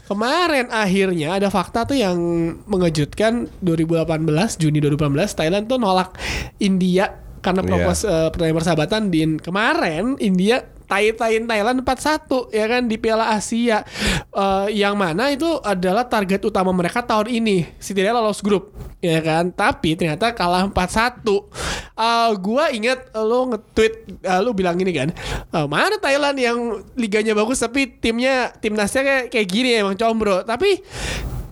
kemarin 0.10 0.68
akhirnya 0.74 1.38
ada 1.38 1.54
fakta 1.54 1.86
tuh 1.86 1.94
yang 1.94 2.18
mengejutkan 2.66 3.46
2018 3.62 4.18
Juni 4.58 4.82
2018 4.82 5.38
Thailand 5.38 5.70
tuh 5.70 5.78
nolak 5.78 6.18
India 6.58 7.22
karena 7.40 7.62
Iya. 7.62 7.70
propos 7.70 7.98
eh, 8.04 8.28
pertandingan 8.34 8.58
persahabatan 8.60 9.02
di 9.14 9.22
kemarin 9.40 10.18
India 10.18 10.58
tai-tain 10.88 11.44
Thailand 11.46 11.84
4-1 11.84 12.56
ya 12.56 12.66
kan 12.66 12.82
di 12.88 12.96
Piala 12.98 13.36
Asia. 13.36 13.84
Eh, 14.32 14.68
yang 14.80 14.96
mana 14.96 15.30
itu 15.30 15.60
adalah 15.62 16.08
target 16.08 16.42
utama 16.48 16.72
mereka 16.72 17.04
tahun 17.04 17.28
ini 17.30 17.78
setidaknya 17.78 18.16
lolos 18.16 18.40
grup 18.40 18.74
ya 19.04 19.20
kan. 19.22 19.52
Tapi 19.52 20.00
ternyata 20.00 20.32
kalah 20.32 20.66
4-1 20.72 21.22
Eh, 21.98 22.32
gua 22.38 22.70
ingat 22.70 23.10
lo 23.18 23.50
nge-tweet 23.50 24.22
eh, 24.22 24.40
lo 24.46 24.54
bilang 24.54 24.78
gini 24.78 24.94
kan 24.94 25.10
eh, 25.50 25.66
mana 25.66 25.98
Thailand 25.98 26.38
yang 26.38 26.86
liganya 26.94 27.34
bagus 27.34 27.58
tapi 27.58 27.90
timnya 27.90 28.54
timnasnya 28.62 29.02
kayak 29.02 29.26
kayak 29.34 29.48
gini 29.50 29.70
emang 29.82 29.98
combro. 29.98 30.46
Tapi 30.46 30.78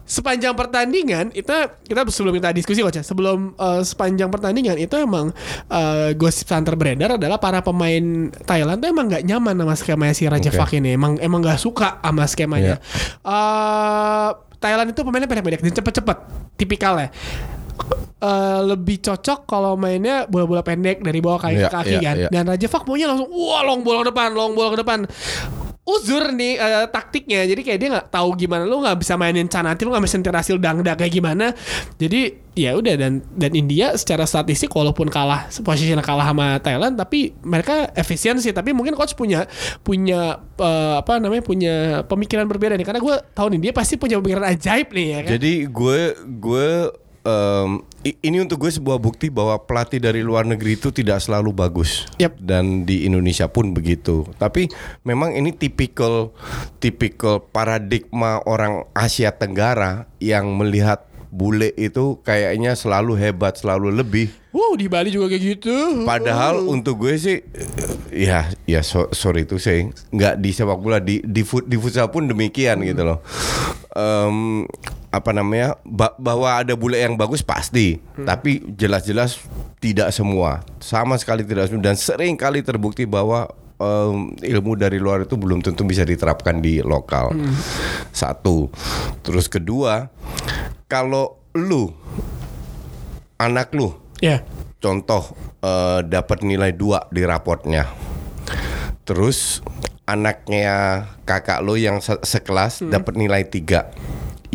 sepanjang 0.06 0.54
pertandingan 0.54 1.34
itu 1.34 1.50
kita 1.82 2.06
sebelum 2.14 2.38
kita 2.38 2.54
diskusi 2.54 2.86
coach 2.86 3.02
ya, 3.02 3.04
sebelum 3.04 3.58
eh, 3.58 3.82
sepanjang 3.82 4.30
pertandingan 4.30 4.78
itu 4.78 4.94
emang 4.96 5.34
eh, 5.68 6.14
gosip 6.14 6.46
santer 6.46 6.78
beredar 6.78 7.18
adalah 7.18 7.42
para 7.42 7.66
pemain 7.66 8.30
Thailand 8.46 8.78
tuh 8.80 8.94
emang 8.94 9.10
nggak 9.10 9.26
nyaman 9.26 9.58
sama 9.58 9.74
skemanya 9.74 10.14
si 10.14 10.24
Raja 10.30 10.50
Oke. 10.54 10.58
Fak 10.62 10.72
ini. 10.78 10.94
Emang 10.94 11.18
emang 11.18 11.42
nggak 11.42 11.58
suka 11.58 11.98
sama 12.06 12.30
skemanya. 12.30 12.78
Eh, 13.26 14.30
Thailand 14.62 14.94
itu 14.94 15.02
pemainnya 15.02 15.26
pendek-pendek 15.26 15.62
dan 15.66 15.74
cepet-cepet 15.74 16.18
tipikalnya. 16.56 17.10
Eh, 18.16 18.60
lebih 18.64 19.04
cocok 19.04 19.44
kalau 19.44 19.76
mainnya 19.76 20.24
bola-bola 20.26 20.64
pendek 20.64 21.04
dari 21.04 21.20
bawah 21.20 21.38
kaki 21.38 21.60
Iya, 21.60 21.68
ke 21.68 21.76
kaki 21.76 21.90
iya, 21.92 22.02
kan. 22.02 22.16
iya. 22.16 22.30
dan 22.32 22.44
Raja 22.48 22.68
Fak 22.72 22.88
maunya 22.88 23.12
langsung 23.12 23.28
wah 23.30 23.62
long 23.62 23.84
bola 23.84 24.02
ke 24.02 24.16
depan 24.16 24.30
long 24.32 24.56
bola 24.56 24.70
ke 24.74 24.80
depan 24.82 25.00
uzur 25.86 26.34
nih 26.34 26.58
eh, 26.58 26.86
taktiknya. 26.90 27.46
Jadi 27.46 27.62
kayak 27.62 27.80
dia 27.80 27.90
nggak 27.94 28.08
tahu 28.10 28.34
gimana 28.34 28.66
lu 28.66 28.82
nggak 28.82 28.98
bisa 29.06 29.14
mainin 29.22 29.46
canati 29.46 29.86
lu 29.86 29.94
nggak 29.94 30.06
bisa 30.10 30.18
nyetir 30.18 30.36
hasil 30.36 30.58
dangda 30.58 30.98
kayak 30.98 31.14
gimana. 31.14 31.54
Jadi 32.02 32.42
ya 32.58 32.74
udah 32.74 32.98
dan 32.98 33.22
dan 33.38 33.52
India 33.54 33.94
secara 33.94 34.26
statistik 34.26 34.74
walaupun 34.74 35.14
kalah 35.14 35.46
posisinya 35.62 36.02
kalah 36.02 36.32
sama 36.32 36.58
Thailand 36.64 36.96
tapi 36.96 37.36
mereka 37.44 37.92
efisiensi 37.94 38.50
tapi 38.56 38.72
mungkin 38.74 38.96
coach 38.98 39.14
punya 39.14 39.46
punya 39.86 40.42
eh, 40.58 40.96
apa 40.98 41.22
namanya 41.22 41.46
punya 41.46 42.02
pemikiran 42.10 42.50
berbeda 42.50 42.74
nih. 42.82 42.86
Karena 42.90 43.02
gue 43.06 43.16
tahun 43.38 43.62
ini 43.62 43.70
dia 43.70 43.74
pasti 43.78 44.02
punya 44.02 44.18
pemikiran 44.18 44.46
ajaib 44.58 44.90
nih 44.90 45.08
ya 45.08 45.20
kan? 45.22 45.32
Jadi 45.38 45.54
gue 45.70 46.02
gue 46.42 46.70
i- 48.02 48.18
ini 48.22 48.38
untuk 48.38 48.62
gue 48.62 48.70
sebuah 48.70 48.96
bukti 48.96 49.28
bahwa 49.28 49.58
pelatih 49.58 49.98
dari 49.98 50.22
luar 50.22 50.46
negeri 50.46 50.76
itu 50.76 50.90
tidak 50.90 51.18
selalu 51.18 51.52
bagus. 51.52 52.06
Yap. 52.16 52.38
Dan 52.38 52.86
di 52.86 53.04
Indonesia 53.04 53.50
pun 53.50 53.74
begitu. 53.74 54.30
Tapi 54.36 54.70
memang 55.02 55.34
ini 55.34 55.50
tipikal 55.50 56.30
tipikal 56.78 57.42
paradigma 57.42 58.42
orang 58.44 58.86
Asia 58.92 59.34
Tenggara 59.34 60.06
yang 60.18 60.54
melihat 60.54 61.04
bule 61.28 61.76
itu 61.76 62.22
kayaknya 62.22 62.78
selalu 62.78 63.20
hebat, 63.20 63.60
selalu 63.60 63.92
lebih. 63.92 64.32
Wow 64.56 64.80
di 64.80 64.88
Bali 64.88 65.12
juga 65.12 65.28
kayak 65.28 65.44
gitu 65.44 66.08
Padahal 66.08 66.64
untuk 66.64 66.96
gue 66.96 67.20
sih 67.20 67.44
ya 68.08 68.48
ya 68.64 68.80
so- 68.80 69.12
sorry 69.12 69.44
itu 69.44 69.60
saya 69.60 69.92
nggak 70.08 70.40
di 70.40 70.56
sepak 70.56 70.80
bola 70.80 71.04
di 71.04 71.20
di, 71.20 71.44
fut- 71.44 71.68
di 71.68 71.76
futsal 71.76 72.08
pun 72.08 72.24
demikian 72.24 72.80
gitu 72.80 73.04
loh. 73.04 73.20
Em, 73.92 74.64
apa 75.16 75.32
namanya 75.32 75.80
ba- 75.82 76.14
bahwa 76.16 76.60
ada 76.60 76.74
bule 76.74 76.98
yang 76.98 77.16
bagus 77.16 77.40
pasti, 77.40 77.98
tapi 78.20 78.60
jelas-jelas 78.70 79.40
tidak 79.80 80.12
semua, 80.12 80.60
sama 80.78 81.16
sekali 81.16 81.42
tidak 81.42 81.68
semua. 81.68 81.84
Dan 81.84 81.96
sering 81.96 82.36
kali 82.36 82.60
terbukti 82.60 83.04
bahwa 83.04 83.48
em, 83.76 84.16
ilmu 84.38 84.76
dari 84.76 84.98
luar 84.98 85.24
itu 85.24 85.34
belum 85.34 85.60
tentu 85.60 85.82
bisa 85.82 86.04
diterapkan 86.04 86.60
di 86.60 86.80
lokal. 86.80 87.32
Satu, 88.10 88.68
terus 89.22 89.48
kedua, 89.48 90.12
kalau 90.86 91.40
lu 91.52 91.96
anak 93.36 93.72
lu 93.72 93.92
ya. 94.18 94.44
contoh 94.78 95.32
eh, 95.60 96.00
dapat 96.04 96.40
nilai 96.42 96.72
2 96.72 97.10
di 97.10 97.24
raportnya. 97.24 97.88
Terus 99.04 99.62
anaknya 100.06 101.06
kakak 101.24 101.62
lo 101.62 101.74
yang 101.74 101.98
se- 102.00 102.22
sekelas 102.22 102.86
dapat 102.86 103.14
nilai 103.16 103.44
3. 103.44 103.90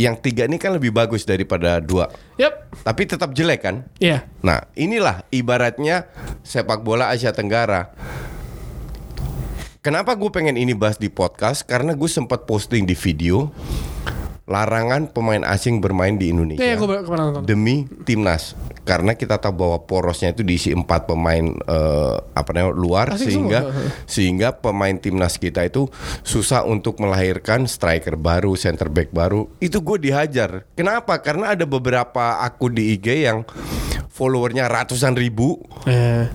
Yang 0.01 0.17
tiga 0.25 0.49
ini 0.49 0.57
kan 0.57 0.73
lebih 0.73 0.97
bagus 0.97 1.29
daripada 1.29 1.77
dua. 1.77 2.09
yep 2.41 2.73
Tapi 2.81 3.05
tetap 3.05 3.37
jelek 3.37 3.61
kan? 3.61 3.85
ya 4.01 4.25
Nah, 4.41 4.65
inilah 4.73 5.29
ibaratnya 5.29 6.09
sepak 6.41 6.81
bola 6.81 7.13
Asia 7.13 7.37
Tenggara. 7.37 7.93
Kenapa 9.85 10.17
gue 10.17 10.33
pengen 10.33 10.57
ini 10.57 10.73
bahas 10.73 10.97
di 10.97 11.13
podcast? 11.13 11.69
Karena 11.69 11.93
gue 11.93 12.09
sempat 12.09 12.49
posting 12.49 12.89
di 12.89 12.97
video 12.97 13.53
larangan 14.51 15.07
pemain 15.15 15.47
asing 15.47 15.79
bermain 15.79 16.19
di 16.19 16.35
Indonesia. 16.35 16.59
Ya 16.59 16.75
demi 17.47 17.87
timnas. 18.03 18.59
Karena 18.83 19.15
kita 19.15 19.39
tahu 19.39 19.55
bahwa 19.55 19.79
porosnya 19.87 20.35
itu 20.35 20.43
diisi 20.43 20.75
empat 20.75 21.07
pemain 21.07 21.55
eh, 21.55 22.17
apa 22.35 22.51
namanya 22.51 22.75
luar 22.75 23.07
Asing 23.15 23.31
sehingga 23.31 23.61
semua. 23.63 23.87
sehingga 24.11 24.49
pemain 24.59 24.99
timnas 24.99 25.39
kita 25.39 25.63
itu 25.63 25.87
susah 26.27 26.67
untuk 26.67 26.99
melahirkan 26.99 27.71
striker 27.71 28.19
baru 28.19 28.59
center 28.59 28.91
back 28.91 29.15
baru. 29.15 29.47
Itu 29.63 29.79
gue 29.87 30.11
dihajar. 30.11 30.67
Kenapa? 30.75 31.23
Karena 31.23 31.55
ada 31.55 31.63
beberapa 31.63 32.43
akun 32.43 32.75
di 32.75 32.99
IG 32.99 33.31
yang 33.31 33.47
followernya 34.11 34.67
ratusan 34.67 35.15
ribu. 35.15 35.63
Eh, 35.87 36.27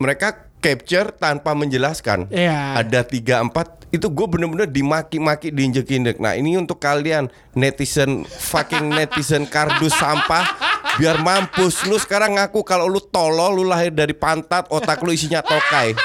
mereka 0.00 0.51
capture 0.62 1.10
tanpa 1.10 1.52
menjelaskan. 1.52 2.30
Iya. 2.30 2.78
ada 2.78 3.02
tiga 3.02 3.42
empat 3.42 3.82
itu 3.92 4.08
gue 4.08 4.26
bener-bener 4.30 4.64
dimaki-maki 4.64 5.52
diinjek-injek 5.52 6.16
nah 6.16 6.32
ini 6.32 6.56
untuk 6.56 6.80
kalian 6.80 7.28
netizen 7.52 8.24
fucking 8.24 8.88
netizen 8.88 9.44
kardus 9.44 9.92
sampah. 9.92 10.46
Biar 10.92 11.24
mampus. 11.24 11.88
Lu 11.88 11.96
sekarang 11.96 12.36
ngaku 12.36 12.60
kalau 12.62 12.84
lu 12.84 13.00
tolol 13.00 13.56
lu 13.56 13.64
lahir 13.64 13.88
dari 13.88 14.12
pantat 14.12 14.68
otak 14.68 15.00
lu 15.00 15.12
isinya 15.12 15.40
tokai. 15.40 15.96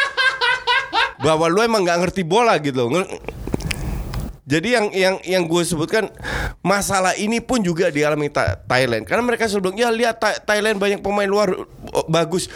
Bahwa 1.20 1.52
lu 1.52 1.60
emang 1.60 1.84
nggak 1.84 2.08
ngerti 2.08 2.24
bola 2.24 2.56
gitu. 2.58 2.88
Nge- 2.88 3.10
jadi 4.48 4.80
yang 4.80 4.86
yang 4.96 5.16
yang 5.28 5.44
gue 5.44 5.60
sebutkan 5.68 6.08
masalah 6.64 7.20
ini 7.20 7.44
pun 7.44 7.60
juga 7.60 7.92
dialami 7.92 8.32
Tha- 8.32 8.64
Thailand 8.64 9.04
karena 9.04 9.24
mereka 9.28 9.52
bilang 9.60 9.76
ya 9.76 9.92
lihat 9.92 10.24
Tha- 10.24 10.40
Thailand 10.40 10.80
banyak 10.80 11.04
pemain 11.04 11.28
luar 11.28 11.52
oh, 11.92 12.06
bagus 12.08 12.48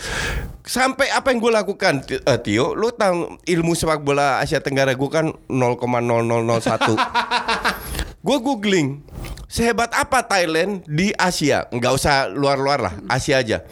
sampai 0.64 1.12
apa 1.12 1.36
yang 1.36 1.44
gue 1.44 1.52
lakukan 1.52 2.00
eh, 2.08 2.40
Tio 2.40 2.72
lu 2.72 2.96
tahu 2.96 3.44
ilmu 3.44 3.76
sepak 3.76 4.08
bola 4.08 4.40
Asia 4.40 4.64
Tenggara 4.64 4.96
gue 4.96 5.10
kan 5.12 5.36
0,0001 5.52 6.96
Gue 8.22 8.38
googling 8.38 9.02
sehebat 9.50 9.90
apa 9.98 10.22
Thailand 10.22 10.86
di 10.86 11.10
Asia. 11.18 11.66
Nggak 11.74 11.94
usah 11.98 12.30
luar-luar 12.30 12.78
lah, 12.78 12.94
Asia 13.10 13.42
aja. 13.42 13.66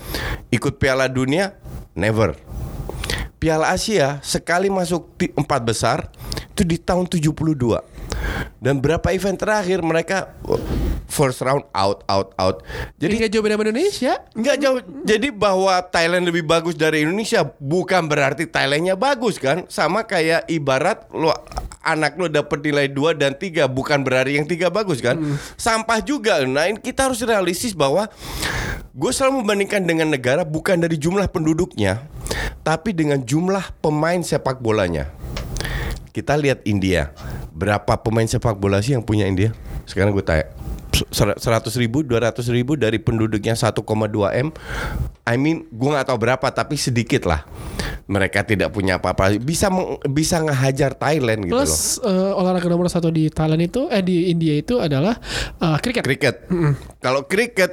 Ikut 0.50 0.82
Piala 0.82 1.06
Dunia, 1.06 1.54
never. 1.94 2.34
Piala 3.38 3.70
Asia 3.70 4.18
sekali 4.26 4.74
masuk 4.74 5.16
di 5.22 5.30
empat 5.38 5.62
besar 5.62 6.10
itu 6.58 6.66
di 6.66 6.82
tahun 6.82 7.06
72. 7.06 7.30
Dan 8.60 8.84
berapa 8.84 9.06
event 9.16 9.40
terakhir 9.40 9.80
mereka 9.80 10.36
first 11.10 11.42
round 11.42 11.66
out 11.74 12.06
out 12.06 12.32
out. 12.38 12.62
Jadi 13.02 13.26
nggak 13.26 13.32
jauh 13.34 13.44
beda 13.44 13.56
sama 13.58 13.64
Indonesia. 13.68 14.14
nggak 14.38 14.58
jauh. 14.62 14.80
Jadi 15.04 15.28
bahwa 15.34 15.82
Thailand 15.90 16.24
lebih 16.30 16.46
bagus 16.46 16.78
dari 16.78 17.04
Indonesia 17.04 17.44
bukan 17.58 18.06
berarti 18.06 18.46
Thailandnya 18.46 18.96
bagus 18.96 19.42
kan? 19.42 19.66
Sama 19.68 20.06
kayak 20.06 20.46
ibarat 20.48 21.10
lo 21.12 21.34
anak 21.84 22.20
lo 22.20 22.28
dapet 22.30 22.62
nilai 22.62 22.88
2 22.92 23.18
dan 23.18 23.34
3 23.36 23.66
bukan 23.72 24.04
berarti 24.04 24.38
yang 24.38 24.46
tiga 24.46 24.70
bagus 24.70 25.02
kan? 25.02 25.18
Sampah 25.58 26.00
juga. 26.04 26.44
Nah, 26.46 26.70
ini 26.70 26.80
kita 26.80 27.10
harus 27.10 27.24
realistis 27.26 27.74
bahwa 27.74 28.08
gue 28.94 29.12
selalu 29.12 29.44
membandingkan 29.44 29.84
dengan 29.88 30.12
negara 30.12 30.44
bukan 30.44 30.78
dari 30.78 31.00
jumlah 31.00 31.32
penduduknya, 31.32 32.04
tapi 32.62 32.92
dengan 32.92 33.24
jumlah 33.24 33.80
pemain 33.80 34.20
sepak 34.20 34.60
bolanya. 34.60 35.19
Kita 36.20 36.36
lihat 36.36 36.68
India. 36.68 37.16
Berapa 37.56 37.96
pemain 37.96 38.28
sepak 38.28 38.60
bola 38.60 38.84
sih 38.84 38.92
yang 38.92 39.08
punya 39.08 39.24
India? 39.24 39.56
Sekarang 39.88 40.12
gue 40.12 40.20
tanya. 40.20 40.52
100 40.92 41.40
ribu, 41.80 42.04
200 42.04 42.44
ribu 42.52 42.76
dari 42.76 43.00
penduduknya 43.00 43.56
1,2 43.56 43.72
M. 44.36 44.52
I 45.24 45.36
mean, 45.40 45.64
gue 45.72 45.90
nggak 45.96 46.12
tahu 46.12 46.20
berapa, 46.20 46.44
tapi 46.52 46.76
sedikit 46.76 47.24
lah. 47.24 47.48
Mereka 48.04 48.44
tidak 48.44 48.76
punya 48.76 49.00
apa-apa. 49.00 49.32
Bisa 49.40 49.72
meng- 49.72 50.02
bisa 50.12 50.44
ngehajar 50.44 51.00
Thailand 51.00 51.48
gitu 51.48 51.56
loh. 51.56 51.64
Plus 51.64 52.04
eh, 52.04 52.32
olahraga 52.36 52.68
nomor 52.68 52.92
satu 52.92 53.08
di 53.08 53.32
Thailand 53.32 53.64
itu 53.64 53.88
eh 53.88 54.04
di 54.04 54.28
India 54.28 54.60
itu 54.60 54.82
adalah 54.84 55.16
eh, 55.62 55.78
kriket. 55.80 56.04
Kriket. 56.04 56.36
Kalau 57.00 57.24
kriket 57.24 57.72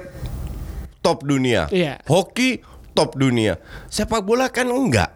top 1.02 1.26
dunia. 1.26 1.66
Iya. 1.72 1.98
Hoki 2.06 2.62
top 2.92 3.16
dunia. 3.16 3.58
Sepak 3.88 4.22
bola 4.22 4.52
kan 4.52 4.68
enggak. 4.68 5.15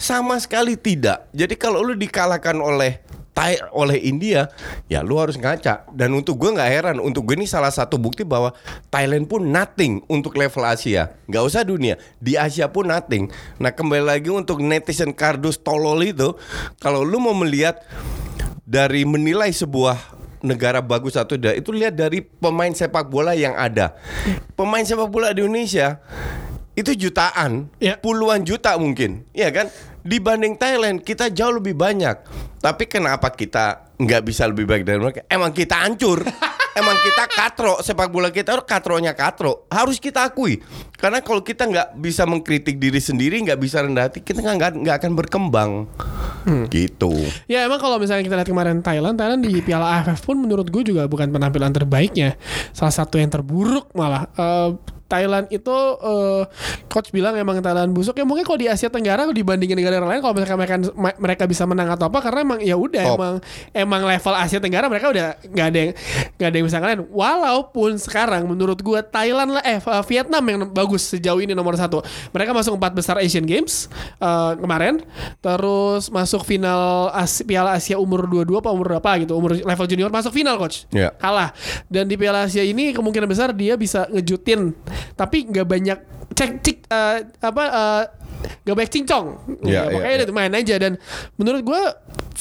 Sama 0.00 0.38
sekali 0.38 0.78
tidak. 0.78 1.28
Jadi 1.34 1.54
kalau 1.58 1.82
lu 1.82 1.94
dikalahkan 1.98 2.56
oleh 2.58 3.02
Thai 3.38 3.54
oleh 3.70 4.02
India, 4.02 4.50
ya 4.90 4.98
lu 4.98 5.14
harus 5.14 5.38
ngaca. 5.38 5.86
Dan 5.94 6.10
untuk 6.18 6.42
gue 6.42 6.50
nggak 6.58 6.70
heran, 6.74 6.98
untuk 6.98 7.22
gue 7.22 7.38
ini 7.38 7.46
salah 7.46 7.70
satu 7.70 7.94
bukti 7.94 8.26
bahwa 8.26 8.50
Thailand 8.90 9.30
pun 9.30 9.46
nothing 9.46 10.02
untuk 10.10 10.34
level 10.34 10.66
Asia. 10.66 11.14
Nggak 11.30 11.44
usah 11.46 11.62
dunia, 11.62 11.94
di 12.18 12.34
Asia 12.34 12.66
pun 12.66 12.90
nothing. 12.90 13.30
Nah 13.62 13.70
kembali 13.70 14.02
lagi 14.02 14.26
untuk 14.34 14.58
netizen 14.58 15.14
kardus 15.14 15.54
tolol 15.54 16.02
itu, 16.02 16.34
kalau 16.82 17.06
lu 17.06 17.22
mau 17.22 17.30
melihat 17.30 17.78
dari 18.66 19.06
menilai 19.06 19.54
sebuah 19.54 20.18
negara 20.42 20.82
bagus 20.82 21.14
atau 21.14 21.38
tidak 21.38 21.62
itu 21.62 21.70
lihat 21.70 21.94
dari 21.94 22.22
pemain 22.22 22.74
sepak 22.74 23.06
bola 23.06 23.38
yang 23.38 23.54
ada. 23.54 23.94
Pemain 24.58 24.82
sepak 24.82 25.06
bola 25.06 25.30
di 25.30 25.46
Indonesia 25.46 26.02
itu 26.78 26.94
jutaan, 26.94 27.66
Ya. 27.82 27.98
puluhan 27.98 28.46
juta 28.46 28.78
mungkin, 28.78 29.26
ya 29.34 29.50
kan? 29.50 29.66
Dibanding 30.00 30.54
Thailand 30.54 31.02
kita 31.02 31.26
jauh 31.28 31.58
lebih 31.58 31.74
banyak. 31.74 32.22
Tapi 32.58 32.86
kenapa 32.86 33.28
kita 33.28 33.90
nggak 33.98 34.22
bisa 34.22 34.46
lebih 34.46 34.64
baik 34.64 34.86
dari 34.86 34.96
mereka? 34.96 35.26
Emang 35.26 35.50
kita 35.50 35.82
hancur. 35.82 36.22
Emang 36.78 36.94
kita 36.94 37.26
katro 37.26 37.82
sepak 37.82 38.06
bola 38.06 38.30
kita 38.30 38.54
katronya 38.62 39.10
katro 39.10 39.66
harus 39.66 39.98
kita 39.98 40.30
akui 40.30 40.62
karena 40.94 41.18
kalau 41.18 41.42
kita 41.42 41.66
nggak 41.66 41.98
bisa 41.98 42.22
mengkritik 42.22 42.78
diri 42.78 43.02
sendiri 43.02 43.34
nggak 43.42 43.58
bisa 43.58 43.82
rendah 43.82 44.06
hati 44.06 44.22
kita 44.22 44.38
nggak 44.38 44.78
nggak- 44.78 44.96
akan 45.02 45.12
berkembang 45.18 45.90
gitu 46.70 47.10
Ya 47.50 47.66
emang 47.66 47.82
kalau 47.82 47.98
misalnya 47.98 48.22
kita 48.22 48.36
lihat 48.38 48.46
kemarin 48.46 48.78
Thailand, 48.78 49.18
Thailand 49.18 49.42
di 49.42 49.58
Piala 49.58 49.98
AFF 49.98 50.22
pun 50.22 50.38
menurut 50.38 50.70
gue 50.70 50.86
juga 50.86 51.04
bukan 51.04 51.28
penampilan 51.28 51.74
terbaiknya. 51.74 52.38
Salah 52.70 52.94
satu 52.94 53.18
yang 53.18 53.28
terburuk 53.28 53.90
malah. 53.92 54.30
Eh, 54.32 54.70
Thailand 55.08 55.48
itu 55.48 55.72
eh, 55.98 56.42
coach 56.86 57.08
bilang 57.10 57.32
emang 57.32 57.58
Thailand 57.58 57.96
busuk. 57.96 58.12
Ya 58.14 58.28
mungkin 58.28 58.44
kalau 58.44 58.60
di 58.60 58.68
Asia 58.68 58.92
Tenggara 58.92 59.24
dibandingin 59.32 59.74
negara 59.74 60.04
lain 60.04 60.20
kalau 60.20 60.36
misalkan 60.36 60.60
mereka 60.60 60.76
mereka 61.16 61.44
bisa 61.48 61.64
menang 61.64 61.88
atau 61.88 62.12
apa 62.12 62.20
karena 62.20 62.44
emang 62.44 62.60
ya 62.60 62.76
udah 62.76 63.04
emang 63.16 63.34
emang 63.72 64.02
level 64.04 64.34
Asia 64.36 64.60
Tenggara 64.60 64.86
mereka 64.92 65.08
udah 65.08 65.26
nggak 65.40 65.66
ada 65.72 65.78
yang 65.80 65.92
nggak 66.36 66.48
ada 66.52 66.56
yang 66.60 66.66
bisa 66.68 66.76
ngalahin. 66.78 67.02
Walaupun 67.08 67.90
sekarang 67.96 68.44
menurut 68.44 68.78
gue 68.78 69.00
Thailand 69.08 69.56
lah 69.56 69.64
eh 69.64 69.80
Vietnam 70.04 70.44
yang 70.44 70.60
bagus 70.68 71.08
sejauh 71.08 71.40
ini 71.40 71.56
nomor 71.56 71.72
satu. 71.74 72.04
Mereka 72.36 72.52
masuk 72.52 72.76
empat 72.76 72.92
besar 72.92 73.16
Asian 73.16 73.48
Games 73.48 73.88
eh, 74.20 74.52
kemarin. 74.60 75.00
Terus 75.40 76.12
masuk 76.12 76.44
final 76.44 77.08
As- 77.16 77.40
Piala 77.48 77.80
Asia 77.80 77.96
umur 77.96 78.28
22 78.28 78.60
apa 78.60 78.68
umur 78.68 78.86
berapa 78.92 79.10
gitu 79.24 79.32
umur 79.32 79.56
level 79.56 79.86
junior 79.88 80.12
masuk 80.12 80.36
final 80.36 80.60
coach. 80.60 80.84
Ya. 80.92 81.16
kalah. 81.16 81.56
Dan 81.88 82.04
di 82.04 82.20
Piala 82.20 82.44
Asia 82.44 82.60
ini 82.60 82.92
kemungkinan 82.92 83.24
besar 83.24 83.56
dia 83.56 83.72
bisa 83.78 84.04
ngejutin 84.12 84.76
tapi 85.14 85.48
nggak 85.48 85.66
banyak 85.66 85.98
cek 86.34 86.50
cik 86.62 86.78
eh, 86.90 87.16
apa 87.40 87.64
eh, 87.66 88.02
nggak 88.38 88.74
banyak 88.74 88.92
cincong 88.92 89.26
Ya, 89.62 89.68
Ya, 89.68 89.80
ya, 89.80 89.92
makanya 89.92 90.14
ya. 90.14 90.20
dia 90.20 90.34
main 90.34 90.52
aja 90.52 90.74
dan 90.76 90.92
menurut 91.34 91.62
gue 91.62 91.80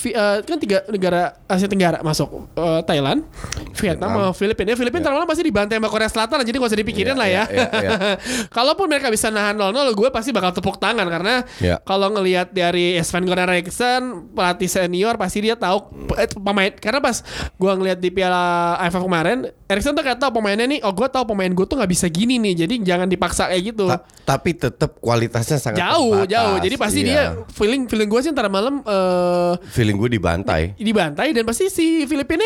eh, 0.06 0.38
kan 0.40 0.58
tiga 0.58 0.86
negara 0.88 1.22
Asia 1.46 1.66
Tenggara 1.66 2.00
masuk 2.00 2.50
Eh, 2.54 2.82
Thailand, 2.84 3.26
Vietnam, 3.74 4.10
sama 4.10 4.26
Filipina. 4.32 4.68
Ya, 4.68 4.76
Filipina 4.76 5.04
terlalu 5.04 5.26
masih 5.26 5.42
dibantai 5.42 5.78
sama 5.78 5.88
Korea 5.88 6.06
Selatan, 6.06 6.42
jadi 6.42 6.56
gak 6.56 6.70
usah 6.70 6.80
dipikirin 6.80 7.14
Iya, 7.14 7.18
lah 7.18 7.28
ya. 7.28 7.44
iya, 7.48 7.68
iya, 7.72 7.92
Kalaupun 8.56 8.86
mereka 8.86 9.08
bisa 9.08 9.28
nahan 9.28 9.54
0-0, 9.54 9.74
gue 9.92 10.10
pasti 10.10 10.30
bakal 10.30 10.52
tepuk 10.52 10.78
tangan 10.78 11.06
karena 11.06 11.42
Iya. 11.58 11.82
kalau 11.82 12.10
ngelihat 12.10 12.52
dari 12.52 12.98
Sven 13.00 13.26
Goran 13.26 13.48
Eriksson, 13.48 14.02
pelatih 14.32 14.68
senior 14.68 15.16
pasti 15.16 15.40
dia 15.40 15.56
tahu 15.56 15.90
eh, 16.16 16.30
pemain. 16.32 16.70
Karena 16.72 17.00
pas 17.00 17.22
gue 17.52 17.72
ngelihat 17.72 17.98
di 17.98 18.10
Piala 18.10 18.44
AFF 18.80 19.02
kemarin, 19.02 19.38
Eriksson 19.66 19.94
tuh 19.94 20.02
kayak 20.02 20.18
tahu 20.18 20.32
pemainnya 20.36 20.66
nih, 20.68 20.80
oh 20.82 20.92
gue 20.92 21.08
tahu 21.08 21.26
pemain 21.28 21.50
gue 21.50 21.66
tuh 21.66 21.76
nggak 21.76 21.92
bisa 21.92 22.06
gini 22.08 22.38
nih, 22.38 22.66
jadi 22.66 22.74
jangan 22.86 23.08
dipaksa 23.08 23.48
kayak 23.48 23.64
gitu. 23.68 23.86
Ta- 23.88 24.04
tapi 24.28 24.52
tetap 24.54 24.98
kualitasnya 24.98 25.58
sangat 25.58 25.80
jauh 25.90 26.12
terbatas. 26.18 26.30
jauh 26.30 26.56
jadi 26.60 26.76
pasti 26.76 27.00
Iya. 27.00 27.08
dia 27.08 27.24
feeling 27.50 27.82
feeling 27.86 28.08
gue 28.08 28.22
sih 28.22 28.32
ntar 28.32 28.48
malam 28.48 28.82
eh 28.82 29.54
feeling 29.70 29.96
gue 29.96 30.10
dibantai. 30.10 30.74
dibantai 30.76 31.32
dan 31.32 31.44
pasti 31.44 31.68
si 31.68 31.86
Filipina 32.04 32.44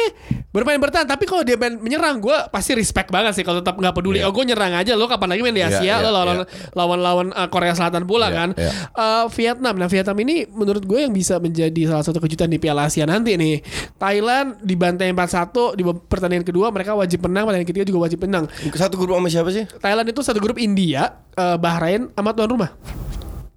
bermain 0.50 0.78
bertahan 0.78 1.06
tapi 1.06 1.24
kalau 1.24 1.42
dia 1.42 1.56
main 1.56 1.76
menyerang 1.76 2.18
gue 2.18 2.34
pasti 2.48 2.74
respect 2.74 3.08
banget 3.08 3.34
sih 3.34 3.42
kalau 3.42 3.60
tetap 3.60 3.76
nggak 3.76 3.94
peduli 3.94 4.20
Iya. 4.20 4.28
oh 4.28 4.34
gue 4.34 4.44
nyerang 4.44 4.74
aja 4.74 4.94
lo 4.94 5.06
kapan 5.06 5.30
lagi 5.30 5.42
main 5.42 5.54
di 5.54 5.60
Iya, 5.60 5.72
Asia 5.72 5.82
iya, 5.82 5.96
lo 6.00 6.10
lawan 6.12 6.38
iya. 6.38 6.46
lawan 6.72 7.00
lawan 7.00 7.28
uh, 7.32 7.48
Korea 7.48 7.72
Selatan 7.72 8.04
pula 8.04 8.28
Iya, 8.28 8.36
kan 8.36 8.50
iya. 8.54 8.72
Uh, 8.92 9.26
Vietnam 9.32 9.74
nah 9.76 9.88
Vietnam 9.88 10.18
ini 10.20 10.36
menurut 10.48 10.84
gue 10.84 11.00
yang 11.00 11.12
bisa 11.12 11.38
menjadi 11.38 11.82
salah 11.88 12.04
satu 12.04 12.20
kejutan 12.20 12.48
di 12.48 12.58
Piala 12.58 12.86
Asia 12.86 13.04
nanti 13.04 13.34
nih 13.34 13.64
Thailand 13.96 14.60
dibantai 14.60 15.10
4-1 15.10 15.74
di 15.74 15.84
pertandingan 15.88 16.44
kedua 16.44 16.68
mereka 16.70 16.94
wajib 16.94 17.24
menang 17.24 17.44
pertandingan 17.44 17.70
ketiga 17.70 17.86
juga 17.86 18.00
wajib 18.06 18.20
menang 18.20 18.46
Satu 18.74 18.98
grup 18.98 19.14
sama 19.14 19.30
siapa 19.30 19.50
sih? 19.50 19.64
Thailand 19.78 20.06
itu 20.06 20.20
satu 20.20 20.38
grup 20.38 20.58
India 20.58 21.16
uh, 21.34 21.56
Bahrain 21.56 22.12
sama 22.12 22.32
tuan 22.32 22.50
rumah 22.50 22.70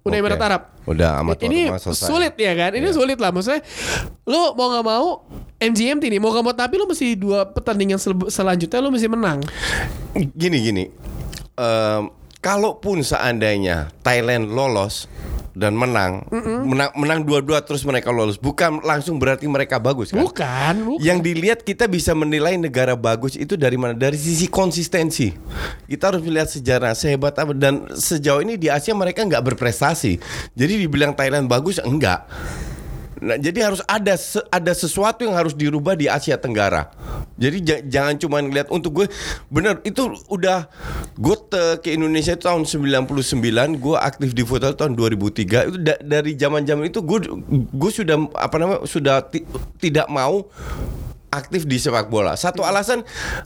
Uni. 0.05 0.21
Emirat 0.21 0.37
Arab. 0.37 0.61
Udah 0.85 1.17
amat 1.25 1.41
ini 1.41 1.65
sulit 1.81 2.37
ya 2.37 2.53
kan? 2.53 2.77
Ini 2.77 2.93
sulit 2.93 3.17
lah. 3.17 3.33
Maksudnya 3.33 3.65
lu 4.23 4.53
mau 4.53 4.69
nggak 4.69 4.85
mau 4.85 5.25
MGMT 5.57 6.13
nih 6.13 6.21
mau 6.21 6.29
nggak 6.29 6.45
mau 6.45 6.53
tapi 6.53 6.77
lu 6.77 6.85
mesti 6.85 7.17
dua 7.17 7.49
pertandingan 7.49 7.97
sel- 7.97 8.29
selanjutnya 8.29 8.79
lu 8.79 8.93
mesti 8.93 9.09
menang. 9.09 9.41
Gini 10.13 10.57
gini. 10.61 10.83
Em, 11.57 12.01
kalaupun 12.45 13.01
seandainya 13.01 13.89
Thailand 14.05 14.53
lolos 14.53 15.09
dan 15.57 15.73
menang, 15.73 16.27
menang 16.67 16.91
menang 16.93 17.19
dua-dua 17.25 17.63
terus 17.65 17.81
mereka 17.87 18.11
lolos, 18.13 18.37
bukan 18.37 18.85
langsung 18.85 19.17
berarti 19.17 19.49
mereka 19.49 19.81
bagus 19.81 20.13
kan? 20.13 20.21
bukan, 20.21 20.75
bukan. 20.83 21.01
Yang 21.01 21.19
dilihat 21.25 21.59
kita 21.65 21.89
bisa 21.89 22.11
menilai 22.13 22.59
negara 22.59 22.93
bagus 22.93 23.33
itu 23.39 23.57
dari 23.57 23.79
mana? 23.79 23.97
Dari 23.97 24.19
sisi 24.19 24.45
konsistensi. 24.45 25.33
Kita 25.89 26.11
harus 26.13 26.21
melihat 26.21 26.51
sejarah 26.51 26.93
sehebat 26.93 27.33
apa 27.39 27.55
dan 27.55 27.87
sejauh 27.97 28.43
ini 28.45 28.59
di 28.61 28.69
Asia 28.69 28.93
mereka 28.93 29.25
nggak 29.25 29.55
berprestasi. 29.55 30.19
Jadi 30.53 30.85
dibilang 30.85 31.17
Thailand 31.17 31.49
bagus 31.49 31.81
enggak. 31.81 32.29
Nah, 33.25 33.41
jadi 33.41 33.65
harus 33.65 33.81
ada 33.89 34.13
ada 34.53 34.73
sesuatu 34.77 35.25
yang 35.25 35.33
harus 35.33 35.57
dirubah 35.57 35.97
di 35.97 36.05
Asia 36.05 36.37
Tenggara. 36.37 36.93
Jadi 37.41 37.57
ja- 37.65 37.81
jangan 37.81 38.21
cuma 38.21 38.37
ngeliat 38.37 38.69
untuk 38.69 39.01
gue 39.01 39.07
bener 39.49 39.81
itu 39.81 40.13
udah 40.29 40.69
gue 41.17 41.35
ke 41.81 41.89
Indonesia 41.97 42.37
itu 42.37 42.45
tahun 42.45 42.69
99, 42.69 43.81
gue 43.81 43.97
aktif 43.97 44.37
di 44.37 44.45
futsal 44.45 44.77
tahun 44.77 44.93
2003. 44.93 45.65
Itu 45.73 45.81
da- 45.81 45.97
dari 46.05 46.37
zaman-zaman 46.37 46.85
itu 46.85 47.01
gue 47.01 47.25
gue 47.49 47.91
sudah 47.91 48.29
apa 48.37 48.55
namanya 48.61 48.85
sudah 48.85 49.25
ti- 49.25 49.49
tidak 49.81 50.05
mau 50.05 50.45
aktif 51.35 51.67
di 51.67 51.77
sepak 51.77 52.07
bola. 52.07 52.39
Satu 52.39 52.63
alasan 52.63 53.03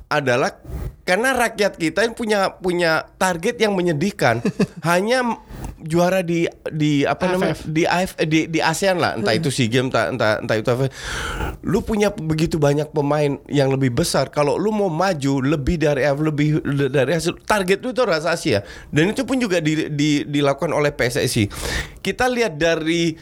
adalah 0.07 0.61
karena 1.03 1.33
rakyat 1.33 1.81
kita 1.81 2.05
yang 2.05 2.13
punya 2.13 2.39
punya 2.61 2.91
target 3.17 3.57
yang 3.57 3.73
menyedihkan. 3.73 4.45
Hanya 4.89 5.41
juara 5.79 6.19
di 6.21 6.45
di 6.69 7.07
apa 7.07 7.31
namanya 7.31 7.55
AFF. 7.55 7.65
di 7.65 7.83
AF 7.87 8.11
di 8.27 8.39
di 8.51 8.59
ASEAN 8.59 8.99
lah, 8.99 9.15
entah 9.15 9.33
itu 9.33 9.47
SEA 9.49 9.71
Games 9.71 9.89
entah 9.89 10.11
entah, 10.11 10.31
entah 10.43 10.57
itu 10.59 10.69
apa. 10.69 10.91
Lu 11.65 11.81
punya 11.81 12.11
begitu 12.13 12.59
banyak 12.59 12.91
pemain 12.91 13.39
yang 13.47 13.71
lebih 13.71 13.95
besar. 13.95 14.29
Kalau 14.29 14.59
lu 14.59 14.69
mau 14.69 14.91
maju 14.91 15.41
lebih 15.41 15.81
dari 15.81 16.05
AFF, 16.05 16.19
lebih 16.21 16.47
dari 16.91 17.11
hasil 17.15 17.41
target 17.47 17.81
lu 17.81 17.95
itu 17.95 18.03
rasa 18.05 18.35
Asia. 18.35 18.61
Dan 18.93 19.15
itu 19.15 19.23
pun 19.25 19.39
juga 19.39 19.63
di, 19.63 19.89
di, 19.89 20.27
dilakukan 20.27 20.69
oleh 20.69 20.93
PSSI. 20.93 21.49
Kita 22.03 22.27
lihat 22.27 22.59
dari 22.59 23.15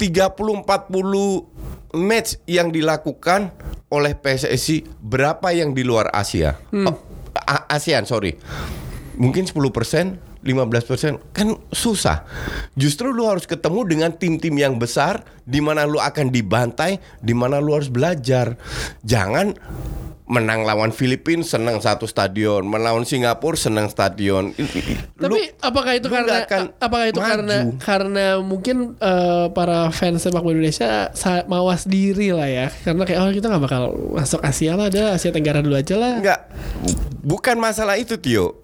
30 0.00 0.64
40 0.64 1.69
match 1.92 2.38
yang 2.46 2.70
dilakukan 2.70 3.50
oleh 3.90 4.14
PSSI 4.14 4.86
berapa 5.02 5.50
yang 5.50 5.74
di 5.74 5.82
luar 5.82 6.10
Asia? 6.10 6.54
Oh, 6.70 6.96
A- 7.34 7.66
ASEAN, 7.70 8.06
sorry. 8.06 8.38
Mungkin 9.18 9.44
10%, 9.44 10.29
15% 10.40 11.20
kan 11.32 11.52
susah. 11.68 12.24
Justru 12.72 13.12
lu 13.12 13.28
harus 13.28 13.44
ketemu 13.44 13.80
dengan 13.84 14.10
tim-tim 14.10 14.54
yang 14.54 14.76
besar 14.76 15.20
di 15.44 15.60
mana 15.60 15.84
lu 15.84 15.96
akan 15.96 16.28
dibantai, 16.28 16.96
di 17.18 17.32
mana 17.32 17.60
lu 17.60 17.76
harus 17.76 17.88
belajar. 17.88 18.56
Jangan 19.02 19.52
menang 20.30 20.62
lawan 20.62 20.94
Filipina 20.94 21.42
senang 21.42 21.82
satu 21.82 22.06
stadion, 22.06 22.62
melawan 22.62 23.02
Singapura 23.02 23.58
senang 23.58 23.90
stadion. 23.90 24.54
Lu- 24.54 25.26
Tapi 25.26 25.42
apakah 25.58 25.98
itu 25.98 26.06
karena 26.06 26.46
akan 26.46 26.60
apakah 26.78 27.06
itu 27.10 27.18
maju. 27.18 27.30
karena 27.34 27.56
karena 27.82 28.24
mungkin 28.38 28.94
eh, 28.96 29.50
para 29.50 29.90
fans 29.90 30.22
sepak 30.22 30.38
bola 30.38 30.54
Indonesia 30.54 31.10
mawas 31.50 31.82
diri 31.82 32.30
lah 32.30 32.46
ya 32.46 32.70
karena 32.70 33.02
kayak 33.02 33.18
oh 33.18 33.34
kita 33.34 33.50
nggak 33.50 33.64
bakal 33.66 33.82
masuk 34.14 34.38
Asia 34.40 34.78
lah 34.78 34.86
ada 34.86 35.18
Asia 35.18 35.34
Tenggara 35.34 35.66
dulu 35.66 35.74
aja 35.74 35.98
lah. 35.98 36.22
Enggak, 36.22 36.40
bukan 37.20 37.58
masalah 37.58 37.98
itu 37.98 38.14
Tio. 38.14 38.54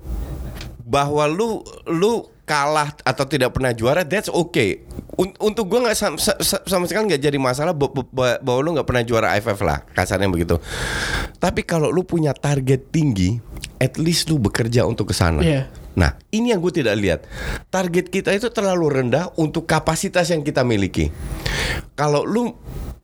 Bahwa 0.87 1.27
lu 1.27 1.67
lu 1.91 2.31
kalah 2.47 2.95
atau 3.03 3.27
tidak 3.27 3.59
pernah 3.59 3.75
juara, 3.75 4.07
that's 4.07 4.31
okay. 4.31 4.87
Un- 5.19 5.35
untuk 5.43 5.67
gua 5.67 5.91
nggak 5.91 5.99
sam- 5.99 6.21
sa- 6.23 6.39
sa- 6.39 6.63
sama 6.63 6.87
sekali 6.87 7.11
nggak 7.11 7.27
jadi 7.27 7.39
masalah 7.43 7.75
ba- 7.75 7.91
ba- 7.91 8.07
ba- 8.07 8.39
bahwa 8.39 8.61
lu 8.63 8.71
nggak 8.79 8.87
pernah 8.87 9.03
juara 9.03 9.35
AFF 9.35 9.59
lah, 9.67 9.83
kasarnya 9.91 10.31
begitu. 10.31 10.55
Tapi 11.43 11.67
kalau 11.67 11.91
lu 11.91 12.07
punya 12.07 12.31
target 12.31 12.95
tinggi, 12.95 13.35
at 13.83 13.99
least 13.99 14.31
lu 14.31 14.39
bekerja 14.39 14.87
untuk 14.87 15.11
ke 15.11 15.15
sana. 15.19 15.43
Iya. 15.43 15.67
Nah, 15.97 16.13
ini 16.29 16.53
yang 16.53 16.61
gue 16.61 16.71
tidak 16.71 16.95
lihat. 17.01 17.21
Target 17.73 18.13
kita 18.13 18.31
itu 18.37 18.53
terlalu 18.53 19.01
rendah 19.01 19.33
untuk 19.41 19.65
kapasitas 19.65 20.29
yang 20.29 20.45
kita 20.45 20.61
miliki. 20.61 21.09
Kalau 21.97 22.23
lu 22.23 22.53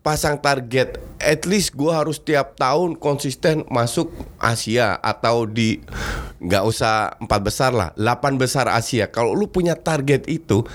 pasang 0.03 0.35
target, 0.43 0.99
at 1.23 1.47
least 1.47 1.79
gue 1.79 1.91
harus 1.95 2.19
tiap 2.19 2.59
tahun 2.59 2.99
konsisten 2.99 3.63
masuk 3.71 4.11
Asia 4.43 4.99
atau 4.99 5.47
di 5.47 5.79
nggak 6.43 6.65
usah 6.67 7.15
empat 7.23 7.41
besar 7.41 7.71
lah, 7.71 7.95
8 7.95 8.35
besar 8.35 8.67
Asia. 8.67 9.07
Kalau 9.15 9.31
lu 9.31 9.47
punya 9.47 9.79
target 9.79 10.27
itu, 10.27 10.67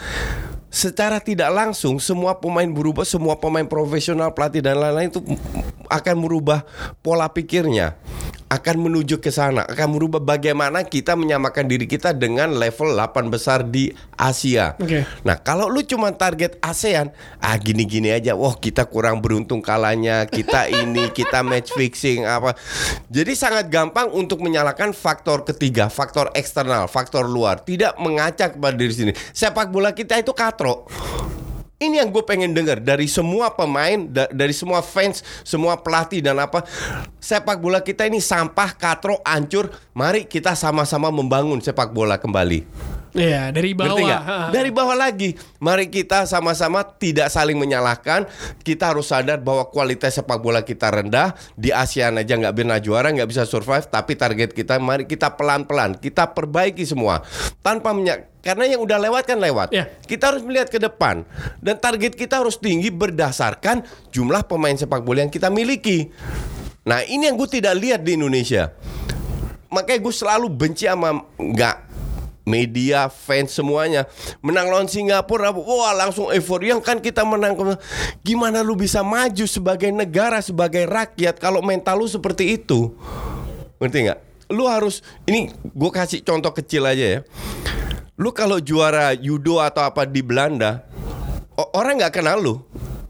secara 0.67 1.17
tidak 1.23 1.49
langsung 1.51 1.97
semua 1.97 2.37
pemain 2.37 2.67
berubah, 2.67 3.07
semua 3.07 3.39
pemain 3.39 3.65
profesional, 3.65 4.31
pelatih 4.35 4.63
dan 4.63 4.77
lain-lain 4.77 5.09
itu 5.09 5.21
akan 5.87 6.15
merubah 6.19 6.67
pola 6.99 7.31
pikirnya 7.31 7.95
akan 8.47 8.87
menuju 8.87 9.19
ke 9.19 9.27
sana, 9.27 9.67
akan 9.67 9.99
merubah 9.99 10.23
bagaimana 10.23 10.87
kita 10.87 11.19
menyamakan 11.19 11.67
diri 11.67 11.83
kita 11.83 12.15
dengan 12.15 12.55
level 12.55 12.95
8 12.95 13.27
besar 13.27 13.59
di 13.67 13.91
Asia. 14.15 14.79
Oke. 14.79 15.03
Nah, 15.27 15.35
kalau 15.43 15.67
lu 15.67 15.83
cuma 15.83 16.15
target 16.15 16.55
ASEAN, 16.63 17.11
ah 17.43 17.59
gini-gini 17.59 18.07
aja, 18.07 18.39
wah 18.39 18.55
kita 18.55 18.87
kurang 18.87 19.19
beruntung 19.19 19.59
kalahnya, 19.59 20.23
kita 20.31 20.71
ini, 20.83 21.11
kita 21.11 21.43
match 21.43 21.75
fixing 21.75 22.23
apa. 22.23 22.55
Jadi 23.11 23.35
sangat 23.35 23.67
gampang 23.67 24.07
untuk 24.15 24.39
menyalahkan 24.39 24.95
faktor 24.95 25.43
ketiga, 25.43 25.91
faktor 25.91 26.31
eksternal, 26.31 26.87
faktor 26.87 27.27
luar, 27.27 27.59
tidak 27.59 27.99
mengacak 27.99 28.55
pada 28.55 28.79
diri 28.79 28.93
sendiri. 28.95 29.15
Sepak 29.35 29.75
bola 29.75 29.91
kita 29.91 30.15
itu 30.15 30.31
katro. 30.57 30.89
Ini 31.77 32.01
yang 32.01 32.09
gue 32.09 32.25
pengen 32.25 32.57
dengar 32.57 32.81
dari 32.81 33.05
semua 33.05 33.53
pemain, 33.53 34.01
da- 34.09 34.25
dari 34.33 34.49
semua 34.49 34.81
fans, 34.81 35.21
semua 35.45 35.77
pelatih 35.77 36.25
dan 36.25 36.41
apa. 36.41 36.65
Sepak 37.21 37.61
bola 37.61 37.85
kita 37.85 38.09
ini 38.09 38.17
sampah, 38.17 38.73
katro, 38.73 39.21
hancur. 39.21 39.69
Mari 39.93 40.25
kita 40.25 40.57
sama-sama 40.57 41.13
membangun 41.13 41.61
sepak 41.61 41.93
bola 41.93 42.17
kembali. 42.17 42.65
Iya 43.17 43.49
dari 43.49 43.73
bawah. 43.73 44.53
Dari 44.53 44.69
bawah 44.69 44.93
lagi. 44.93 45.33
Mari 45.57 45.89
kita 45.89 46.29
sama-sama 46.29 46.85
tidak 46.85 47.33
saling 47.33 47.57
menyalahkan. 47.57 48.29
Kita 48.61 48.93
harus 48.93 49.09
sadar 49.09 49.41
bahwa 49.41 49.65
kualitas 49.73 50.21
sepak 50.21 50.37
bola 50.37 50.61
kita 50.61 50.93
rendah. 50.93 51.33
Di 51.57 51.73
ASEAN 51.73 52.21
aja 52.21 52.37
nggak 52.37 52.53
pernah 52.53 52.77
juara, 52.77 53.09
nggak 53.09 53.25
bisa 53.25 53.49
survive. 53.49 53.89
Tapi 53.89 54.13
target 54.13 54.53
kita, 54.53 54.77
mari 54.77 55.09
kita 55.09 55.33
pelan-pelan. 55.33 55.97
Kita 55.97 56.29
perbaiki 56.29 56.85
semua. 56.85 57.25
Tanpa 57.65 57.91
menyak 57.97 58.37
karena 58.45 58.69
yang 58.69 58.85
udah 58.85 59.01
lewat 59.01 59.25
kan 59.25 59.41
lewat. 59.41 59.73
Ya. 59.73 59.89
Kita 60.05 60.31
harus 60.31 60.45
melihat 60.45 60.69
ke 60.69 60.77
depan. 60.77 61.25
Dan 61.57 61.81
target 61.81 62.13
kita 62.13 62.37
harus 62.39 62.61
tinggi 62.61 62.93
berdasarkan 62.93 63.81
jumlah 64.13 64.45
pemain 64.45 64.77
sepak 64.77 65.01
bola 65.01 65.25
yang 65.25 65.33
kita 65.33 65.49
miliki. 65.49 66.13
Nah 66.85 67.01
ini 67.03 67.27
yang 67.27 67.35
gue 67.35 67.49
tidak 67.49 67.75
lihat 67.75 68.05
di 68.05 68.15
Indonesia. 68.15 68.71
Makanya 69.67 69.99
gue 69.99 70.13
selalu 70.15 70.47
benci 70.47 70.87
sama 70.87 71.27
nggak 71.35 71.86
media, 72.47 73.11
fans 73.11 73.51
semuanya 73.51 74.07
menang 74.39 74.71
lawan 74.71 74.87
Singapura, 74.87 75.51
wah 75.51 75.91
langsung 75.91 76.31
euforia 76.31 76.79
kan 76.79 77.03
kita 77.03 77.27
menang. 77.27 77.59
Gimana 78.23 78.63
lu 78.63 78.79
bisa 78.79 79.03
maju 79.03 79.43
sebagai 79.43 79.91
negara, 79.91 80.39
sebagai 80.39 80.87
rakyat 80.87 81.35
kalau 81.43 81.59
mental 81.59 81.99
lu 81.99 82.07
seperti 82.07 82.55
itu? 82.55 82.95
Ngerti 83.83 83.97
nggak? 84.07 84.19
Lu 84.55 84.63
harus 84.63 85.03
ini 85.27 85.51
gue 85.51 85.91
kasih 85.91 86.23
contoh 86.23 86.55
kecil 86.55 86.87
aja 86.87 87.19
ya. 87.19 87.21
Lu 88.15 88.31
kalau 88.31 88.63
juara 88.63 89.11
judo 89.13 89.59
atau 89.59 89.83
apa 89.83 90.07
di 90.07 90.23
Belanda, 90.23 90.87
orang 91.75 91.99
nggak 91.99 92.15
kenal 92.15 92.39
lu. 92.39 92.55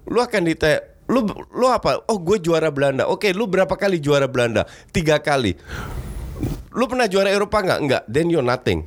Lu 0.09 0.19
akan 0.19 0.41
ditanya, 0.49 0.83
lu 1.07 1.23
lu 1.53 1.69
apa? 1.69 2.03
Oh 2.09 2.17
gue 2.19 2.41
juara 2.41 2.73
Belanda. 2.73 3.07
Oke, 3.07 3.31
lu 3.31 3.45
berapa 3.47 3.71
kali 3.77 4.01
juara 4.01 4.25
Belanda? 4.27 4.65
Tiga 4.91 5.21
kali. 5.21 5.55
Lu 6.75 6.85
pernah 6.85 7.07
juara 7.07 7.31
Eropa 7.31 7.63
nggak? 7.63 7.79
Nggak. 7.85 8.03
Then 8.11 8.27
you're 8.27 8.45
nothing. 8.45 8.83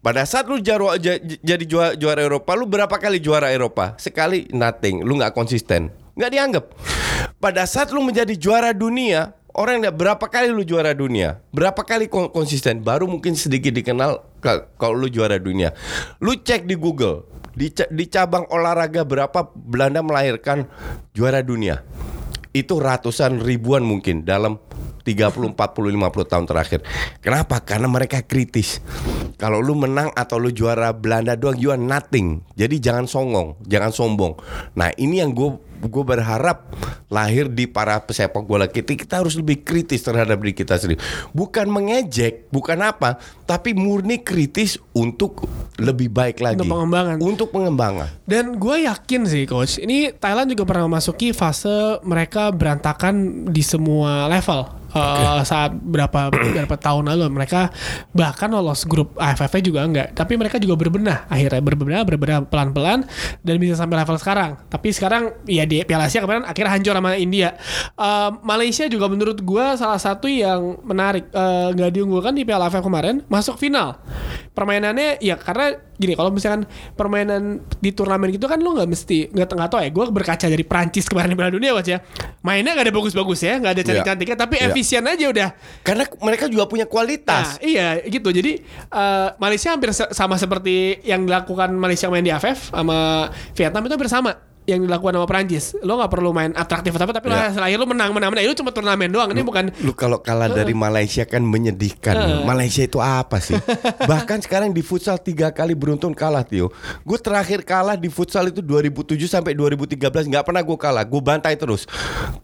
Pada 0.00 0.22
saat 0.22 0.46
lu 0.46 0.58
jaru, 0.58 0.94
ja- 0.96 1.18
j- 1.18 1.40
jadi 1.42 1.64
juara, 1.66 1.92
juara 1.94 2.20
Eropa, 2.22 2.54
lu 2.54 2.64
berapa 2.64 2.94
kali 2.94 3.18
juara 3.18 3.50
Eropa? 3.50 3.98
Sekali 3.98 4.46
nothing. 4.54 5.02
Lu 5.02 5.18
nggak 5.18 5.34
konsisten. 5.34 5.90
Nggak 6.14 6.30
dianggap. 6.30 6.64
Pada 7.36 7.66
saat 7.66 7.90
lu 7.90 8.00
menjadi 8.00 8.32
juara 8.38 8.70
dunia, 8.70 9.34
orang 9.52 9.82
nggak 9.82 9.96
berapa 9.96 10.24
kali 10.24 10.48
lu 10.48 10.62
juara 10.62 10.94
dunia? 10.94 11.42
Berapa 11.50 11.82
kali 11.82 12.06
kon- 12.06 12.30
konsisten? 12.30 12.80
Baru 12.80 13.10
mungkin 13.10 13.34
sedikit 13.34 13.74
dikenal 13.74 14.22
ka- 14.38 14.70
kalau 14.78 14.94
lu 14.94 15.10
juara 15.10 15.36
dunia. 15.36 15.74
Lu 16.22 16.38
cek 16.38 16.64
di 16.64 16.78
Google. 16.78 17.26
Di, 17.56 17.72
di 17.72 18.04
cabang 18.06 18.44
olahraga 18.52 19.00
berapa 19.02 19.48
Belanda 19.56 20.04
melahirkan 20.04 20.68
juara 21.10 21.40
dunia? 21.40 21.80
Itu 22.52 22.76
ratusan 22.78 23.40
ribuan 23.40 23.80
mungkin 23.80 24.22
dalam 24.22 24.60
30, 25.06 25.54
40, 25.54 25.94
50 25.94 26.26
tahun 26.26 26.44
terakhir. 26.50 26.80
Kenapa? 27.22 27.62
Karena 27.62 27.86
mereka 27.86 28.18
kritis. 28.26 28.82
Kalau 29.38 29.62
lu 29.62 29.78
menang 29.78 30.10
atau 30.18 30.42
lu 30.42 30.50
juara 30.50 30.90
Belanda 30.90 31.38
doang, 31.38 31.54
you 31.54 31.70
are 31.70 31.78
nothing. 31.78 32.42
Jadi 32.58 32.82
jangan 32.82 33.06
songong, 33.06 33.54
jangan 33.62 33.94
sombong. 33.94 34.34
Nah 34.74 34.90
ini 34.98 35.22
yang 35.22 35.30
gue 35.30 35.54
gue 35.84 36.04
berharap 36.04 36.72
lahir 37.12 37.52
di 37.52 37.68
para 37.68 38.00
pesepak 38.00 38.42
bola 38.42 38.66
kita. 38.66 38.96
Kita 38.96 39.20
harus 39.20 39.36
lebih 39.36 39.62
kritis 39.62 40.02
terhadap 40.02 40.40
diri 40.40 40.56
kita 40.56 40.80
sendiri. 40.80 40.98
Bukan 41.36 41.68
mengejek, 41.68 42.48
bukan 42.48 42.80
apa, 42.82 43.20
tapi 43.44 43.76
murni 43.76 44.24
kritis 44.24 44.80
untuk 44.96 45.44
lebih 45.76 46.08
baik 46.08 46.40
lagi. 46.40 46.58
Untuk 46.58 46.72
pengembangan. 46.72 47.16
Untuk 47.20 47.48
pengembangan. 47.52 48.08
Dan 48.24 48.56
gue 48.56 48.88
yakin 48.88 49.22
sih 49.28 49.44
coach, 49.44 49.76
ini 49.78 50.10
Thailand 50.16 50.48
juga 50.50 50.64
pernah 50.64 50.88
memasuki 50.88 51.36
fase 51.36 52.00
mereka 52.02 52.48
berantakan 52.50 53.46
di 53.52 53.60
semua 53.60 54.26
level. 54.32 54.85
Eh, 54.96 55.40
saat 55.44 55.76
berapa 55.76 56.32
berapa 56.32 56.76
tahun 56.80 57.12
lalu 57.12 57.28
mereka 57.28 57.68
bahkan 58.16 58.48
lolos 58.48 58.88
grup 58.88 59.12
AFF 59.20 59.60
juga 59.60 59.84
enggak. 59.84 60.16
Tapi 60.16 60.40
mereka 60.40 60.56
juga 60.56 60.74
berbenah 60.80 61.28
akhirnya 61.28 61.60
berbenah 61.60 62.02
berbenah 62.02 62.38
pelan-pelan 62.48 63.04
dan 63.44 63.54
bisa 63.60 63.76
sampai 63.76 64.00
level 64.00 64.16
sekarang. 64.16 64.56
Tapi 64.72 64.88
sekarang 64.96 65.36
ya 65.44 65.68
di 65.68 65.84
Piala 65.84 66.08
Asia 66.08 66.24
kemarin 66.24 66.48
akhirnya 66.48 66.72
hancur 66.72 66.94
sama 66.96 67.14
India. 67.20 67.54
Eh, 67.94 68.30
Malaysia 68.42 68.88
juga 68.88 69.06
menurut 69.12 69.38
gua 69.44 69.76
salah 69.76 70.00
satu 70.00 70.26
yang 70.26 70.80
menarik 70.82 71.28
Eh, 71.36 71.68
nggak 71.76 71.90
diunggulkan 71.92 72.32
di 72.32 72.48
Piala 72.48 72.72
AFF 72.72 72.80
kemarin 72.80 73.20
masuk 73.28 73.60
final. 73.60 74.00
Permainannya 74.56 75.20
ya 75.20 75.36
karena 75.36 75.76
gini 75.96 76.12
kalau 76.12 76.28
misalkan 76.28 76.68
permainan 76.92 77.60
di 77.80 77.90
turnamen 77.90 78.32
gitu 78.32 78.44
kan 78.44 78.56
lu 78.56 78.72
nggak 78.72 78.88
mesti 78.88 79.32
nggak 79.32 79.48
nggak 79.48 79.70
tahu 79.70 79.80
ya 79.80 79.90
gue 79.90 80.04
berkaca 80.12 80.46
dari 80.46 80.64
Prancis 80.64 81.08
kemarin 81.08 81.32
di 81.32 81.36
Piala 81.36 81.52
Dunia 81.52 81.72
Coach 81.72 81.90
ya 81.90 81.98
mainnya 82.40 82.76
nggak 82.76 82.86
ada 82.88 82.94
bagus-bagus 82.94 83.40
ya 83.40 83.56
nggak 83.56 83.72
ada 83.72 83.82
cantik-cantiknya 83.82 84.36
tapi 84.36 84.54
Iya. 84.56 84.72
efisien 84.72 85.04
aja 85.04 85.26
udah 85.28 85.48
Karena 85.82 86.04
mereka 86.20 86.48
juga 86.48 86.64
punya 86.66 86.84
Nah, 86.86 86.92
kualitas. 86.92 87.46
iya 87.58 87.98
gitu. 88.04 88.30
Jadi 88.30 88.62
eh, 88.88 89.28
Malaysia 89.36 89.74
hampir 89.74 89.90
sama 89.92 90.36
seperti 90.36 91.02
yang 91.02 91.26
dilakukan 91.26 91.74
Malaysia 91.74 92.06
main 92.06 92.22
di 92.22 92.30
AFF 92.30 92.70
sama 92.70 93.28
Vietnam 93.52 93.82
itu 93.84 93.92
hampir 93.94 94.08
sama 94.08 94.30
yang 94.66 94.82
dilakukan 94.82 95.14
sama 95.14 95.26
Prancis. 95.26 95.78
Lo 95.80 95.96
nggak 95.96 96.10
perlu 96.10 96.30
main 96.34 96.50
atraktif 96.52 96.90
apa 96.92 97.14
tapi 97.14 97.30
lo 97.30 97.38
Ya. 97.38 97.48
hasil 97.48 97.62
akhir 97.62 97.78
lo 97.78 97.86
menang 97.86 98.10
menang 98.10 98.34
menang. 98.34 98.44
Itu 98.50 98.60
cuma 98.60 98.74
turnamen 98.74 99.08
doang. 99.08 99.30
Ini 99.30 99.46
bukan 99.46 99.70
Lu 99.86 99.94
kalau 99.94 100.18
kalah 100.18 100.50
dari 100.50 100.74
Malaysia 100.74 101.22
kan 101.22 101.40
menyedihkan. 101.40 102.42
Malaysia 102.42 102.82
itu 102.82 102.98
apa 102.98 103.38
sih? 103.38 103.54
Bahkan 104.10 104.42
sekarang 104.42 104.74
di 104.74 104.82
futsal 104.82 105.16
tiga 105.16 105.54
kali 105.54 105.78
beruntun 105.78 106.10
kalah, 106.12 106.42
Tio. 106.42 106.74
Gue 107.06 107.18
terakhir 107.18 107.62
kalah 107.62 107.94
di 107.94 108.10
futsal 108.10 108.50
itu 108.50 108.58
2007 108.60 109.16
sampai 109.24 109.54
2013 109.54 110.02
nggak 110.26 110.44
pernah 110.44 110.62
gue 110.66 110.78
kalah. 110.78 111.04
Gue 111.06 111.22
bantai 111.22 111.54
terus. 111.54 111.86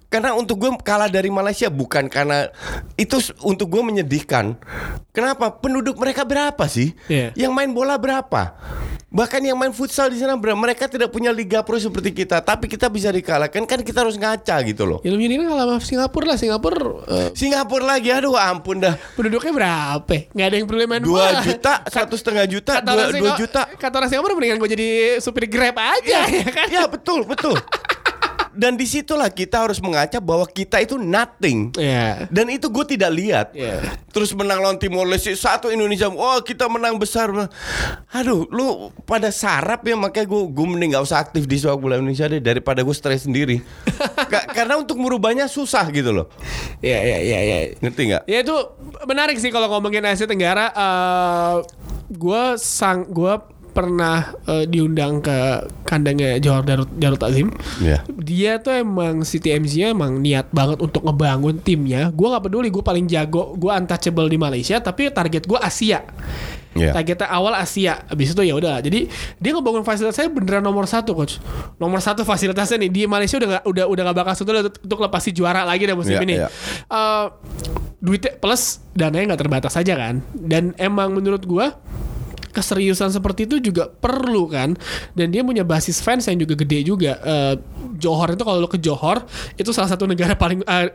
Karena 0.07 0.37
untuk 0.37 0.63
gue 0.63 0.71
kalah 0.85 1.11
dari 1.11 1.33
Malaysia 1.33 1.73
bukan 1.73 2.07
karena 2.07 2.47
itu 2.95 3.19
untuk 3.43 3.67
gue 3.67 3.83
menyedihkan. 3.83 4.55
Kenapa? 5.11 5.51
Penduduk 5.59 5.99
mereka 5.99 6.23
berapa 6.23 6.71
sih? 6.71 6.95
Iya. 7.11 7.35
Yang 7.35 7.53
main 7.53 7.71
bola 7.75 7.99
berapa? 7.99 8.55
Bahkan 9.13 9.45
yang 9.45 9.61
main 9.61 9.77
futsal 9.77 10.09
di 10.09 10.17
sana 10.17 10.41
Bram, 10.41 10.57
mereka 10.57 10.89
tidak 10.89 11.13
punya 11.13 11.29
liga 11.29 11.61
pro 11.61 11.77
seperti 11.77 12.17
kita, 12.17 12.41
tapi 12.41 12.65
kita 12.65 12.89
bisa 12.89 13.13
dikalahkan 13.13 13.69
kan 13.69 13.85
kita 13.85 14.01
harus 14.01 14.17
ngaca 14.17 14.57
gitu 14.65 14.89
loh. 14.89 14.99
Ya 15.05 15.13
ini 15.13 15.37
kalau 15.37 15.77
sama 15.77 15.85
Singapura 15.85 16.33
lah 16.33 16.39
Singapura 16.41 17.05
eh, 17.13 17.29
Singapura 17.37 17.85
lagi, 17.93 18.09
aduh 18.09 18.33
ampun 18.41 18.81
dah. 18.81 18.97
penduduknya 19.13 19.53
berapa? 19.53 20.33
Nggak 20.33 20.47
ada 20.49 20.57
yang 20.57 20.65
perlu 20.65 20.81
main 20.89 21.03
Dua 21.05 21.45
juta, 21.45 21.85
satu 21.93 22.17
setengah 22.17 22.49
juta, 22.49 22.81
dua, 22.81 23.37
juta. 23.37 23.69
Kata 23.77 24.01
orang 24.01 24.09
Singapura 24.09 24.33
mendingan 24.33 24.57
gue 24.57 24.71
jadi 24.73 24.89
supir 25.21 25.45
Grab 25.45 25.77
aja 25.77 26.25
ya 26.33 26.49
kan? 26.49 26.67
Ya 26.73 26.89
betul, 26.89 27.29
betul. 27.29 27.61
Dan 28.53 28.77
di 28.77 28.85
situlah 28.85 29.29
kita 29.29 29.65
harus 29.65 29.81
mengaca 29.81 30.21
bahwa 30.21 30.45
kita 30.45 30.79
itu 30.79 30.97
nothing. 30.97 31.73
Iya. 31.75 32.29
Dan 32.29 32.53
itu 32.53 32.69
gue 32.69 32.85
tidak 32.85 33.11
lihat. 33.11 33.47
Iya. 33.53 33.97
Terus 34.13 34.33
menang 34.33 34.61
lawan 34.61 34.77
Timor 34.77 35.09
Leste 35.09 35.33
satu 35.33 35.69
Indonesia. 35.69 36.09
Oh 36.09 36.39
kita 36.41 36.69
menang 36.69 37.01
besar. 37.01 37.33
Aduh, 38.13 38.45
lu 38.53 38.93
pada 39.05 39.33
sarap 39.33 39.83
ya 39.83 39.97
makanya 39.97 40.29
gue 40.29 40.43
gue 40.49 40.67
mending 40.69 40.93
gak 40.93 41.05
usah 41.05 41.19
aktif 41.21 41.49
di 41.49 41.57
sepak 41.57 41.81
bola 41.81 41.97
Indonesia 41.97 42.29
deh 42.29 42.39
daripada 42.39 42.85
gue 42.85 42.93
stres 42.93 43.25
sendiri. 43.25 43.65
Ka- 44.33 44.53
karena 44.53 44.77
untuk 44.77 45.01
merubahnya 45.01 45.49
susah 45.49 45.89
gitu 45.89 46.13
loh. 46.13 46.29
Iya 46.85 46.99
iya 47.01 47.19
iya 47.19 47.39
iya. 47.41 47.59
Ngerti 47.81 48.03
nggak? 48.13 48.23
Ya 48.29 48.45
itu 48.45 48.57
menarik 49.05 49.41
sih 49.41 49.49
kalau 49.49 49.73
ngomongin 49.73 50.05
Asia 50.05 50.29
Tenggara. 50.29 50.69
eh 50.73 51.57
gue 52.13 52.43
sang 52.61 53.09
gue 53.09 53.35
pernah 53.73 54.37
eh, 54.45 54.65
diundang 54.65 55.19
ke 55.19 55.37
kandangnya 55.83 56.37
Johor 56.39 56.63
Darut 56.63 56.91
Darut 56.93 57.23
Azim. 57.25 57.49
Iya. 57.81 58.05
Dia 58.09 58.61
tuh 58.61 58.77
emang 58.79 59.25
si 59.25 59.41
TMZ 59.41 59.91
emang 59.91 60.21
niat 60.21 60.53
banget 60.53 60.79
untuk 60.79 61.03
ngebangun 61.03 61.59
timnya. 61.59 62.13
Gue 62.13 62.29
nggak 62.29 62.45
peduli, 62.47 62.69
gue 62.69 62.85
paling 62.85 63.09
jago, 63.09 63.57
gue 63.57 63.73
untouchable 63.73 64.29
di 64.29 64.37
Malaysia. 64.37 64.77
Tapi 64.77 65.09
target 65.09 65.45
gue 65.45 65.59
Asia. 65.59 66.05
Iya. 66.73 66.97
Targetnya 66.97 67.29
awal 67.29 67.53
Asia. 67.53 68.01
Abis 68.09 68.33
itu 68.33 68.41
ya 68.45 68.57
udah. 68.57 68.81
Jadi 68.81 69.05
dia 69.37 69.51
ngebangun 69.53 69.85
fasilitasnya 69.85 70.33
beneran 70.33 70.65
nomor 70.65 70.89
satu 70.89 71.13
coach. 71.13 71.37
Nomor 71.77 72.01
satu 72.01 72.25
fasilitasnya 72.25 72.81
nih 72.81 72.91
di 72.91 73.03
Malaysia 73.05 73.37
udah 73.37 73.61
gak, 73.61 73.65
udah 73.69 73.85
udah 73.93 74.03
gak 74.09 74.17
bakal 74.17 74.33
sulit 74.33 74.65
untuk, 74.65 74.81
untuk 74.81 74.99
lepas 75.05 75.21
si 75.21 75.37
juara 75.37 75.69
lagi 75.69 75.85
deh 75.85 75.93
musim 75.93 76.17
Iya, 76.17 76.25
ini. 76.25 76.35
iya. 76.41 76.49
Eh, 76.89 77.27
duitnya 78.03 78.35
plus 78.41 78.81
dananya 78.97 79.33
nggak 79.37 79.43
terbatas 79.45 79.77
aja 79.77 79.95
kan. 79.95 80.25
Dan 80.33 80.73
emang 80.81 81.13
menurut 81.13 81.45
gua 81.45 81.77
keseriusan 82.53 83.11
seperti 83.11 83.49
itu 83.49 83.73
juga 83.73 83.89
perlu 83.89 84.47
kan? 84.47 84.77
Dan 85.17 85.33
dia 85.33 85.41
punya 85.43 85.65
basis 85.65 85.99
fans 86.05 86.29
yang 86.29 86.39
juga 86.39 86.55
gede 86.55 86.85
juga. 86.85 87.19
Eh, 87.25 87.55
Johor 87.97 88.37
itu 88.37 88.45
kalau 88.45 88.63
lo 88.63 88.69
ke 88.69 88.79
Johor 88.79 89.25
itu 89.57 89.73
salah 89.73 89.89
satu 89.89 90.05
negara 90.05 90.37
paling 90.37 90.61
eh, 90.63 90.89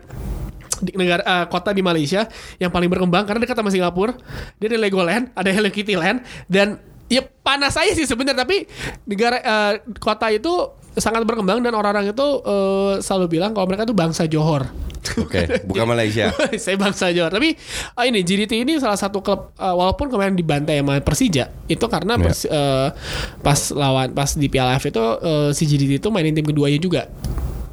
di 0.78 0.94
negara 0.94 1.26
eh, 1.26 1.46
kota 1.50 1.74
di 1.74 1.82
Malaysia 1.82 2.30
yang 2.62 2.70
paling 2.70 2.88
berkembang 2.88 3.26
karena 3.26 3.44
dekat 3.44 3.58
sama 3.58 3.74
Singapura. 3.74 4.14
Dia 4.62 4.70
ada 4.72 4.78
Legoland 4.78 5.34
ada 5.34 5.50
Hello 5.50 5.70
Kitty 5.74 5.98
Land 5.98 6.22
dan 6.46 6.78
ya 7.08 7.24
panas 7.42 7.74
aja 7.74 7.92
sih 7.92 8.04
sebenarnya 8.04 8.44
tapi 8.44 8.68
negara 9.04 9.38
eh, 9.38 9.74
kota 9.96 10.28
itu 10.28 10.52
sangat 10.94 11.24
berkembang 11.24 11.62
dan 11.62 11.72
orang-orang 11.72 12.10
itu 12.10 12.28
eh, 12.42 12.94
selalu 13.00 13.40
bilang 13.40 13.52
kalau 13.52 13.66
mereka 13.66 13.84
tuh 13.84 13.96
bangsa 13.96 14.26
Johor 14.26 14.68
Oke, 15.08 15.64
bukan 15.64 15.88
Malaysia. 15.96 16.36
saya 16.60 16.76
bangsa 16.76 17.08
Johor. 17.16 17.32
Tapi 17.32 17.56
ah, 17.96 18.04
ini 18.04 18.28
GDT 18.28 18.60
ini 18.60 18.76
salah 18.76 19.00
satu 19.00 19.24
klub 19.24 19.56
uh, 19.56 19.72
walaupun 19.72 20.12
kemarin 20.12 20.36
dibantai 20.36 20.84
sama 20.84 21.00
Persija 21.00 21.48
itu 21.64 21.86
karena 21.88 22.20
Iya. 22.20 22.26
Persi- 22.28 22.52
uh, 22.52 22.92
pas 23.40 23.56
lawan 23.72 24.12
pas 24.12 24.36
di 24.36 24.52
Piala 24.52 24.76
AFF 24.76 24.92
itu 24.92 25.00
uh, 25.00 25.50
si 25.56 25.64
GDT 25.64 26.04
itu 26.04 26.12
mainin 26.12 26.36
tim 26.36 26.44
keduanya 26.44 26.76
juga. 26.76 27.08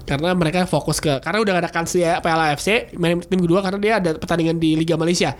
Karena 0.04 0.32
mereka 0.32 0.64
fokus 0.64 0.98
ke 0.98 1.18
karena 1.18 1.40
udah 1.40 1.52
gak 1.52 1.62
ada 1.62 1.72
kans 1.72 1.92
ya 1.92 2.20
Piala 2.20 2.52
AFC 2.52 2.92
main 2.94 3.18
tim 3.18 3.40
kedua 3.40 3.60
karena 3.60 3.78
dia 3.78 3.92
ada 3.96 4.10
pertandingan 4.14 4.56
di 4.56 4.74
Liga 4.74 4.94
Malaysia. 4.94 5.32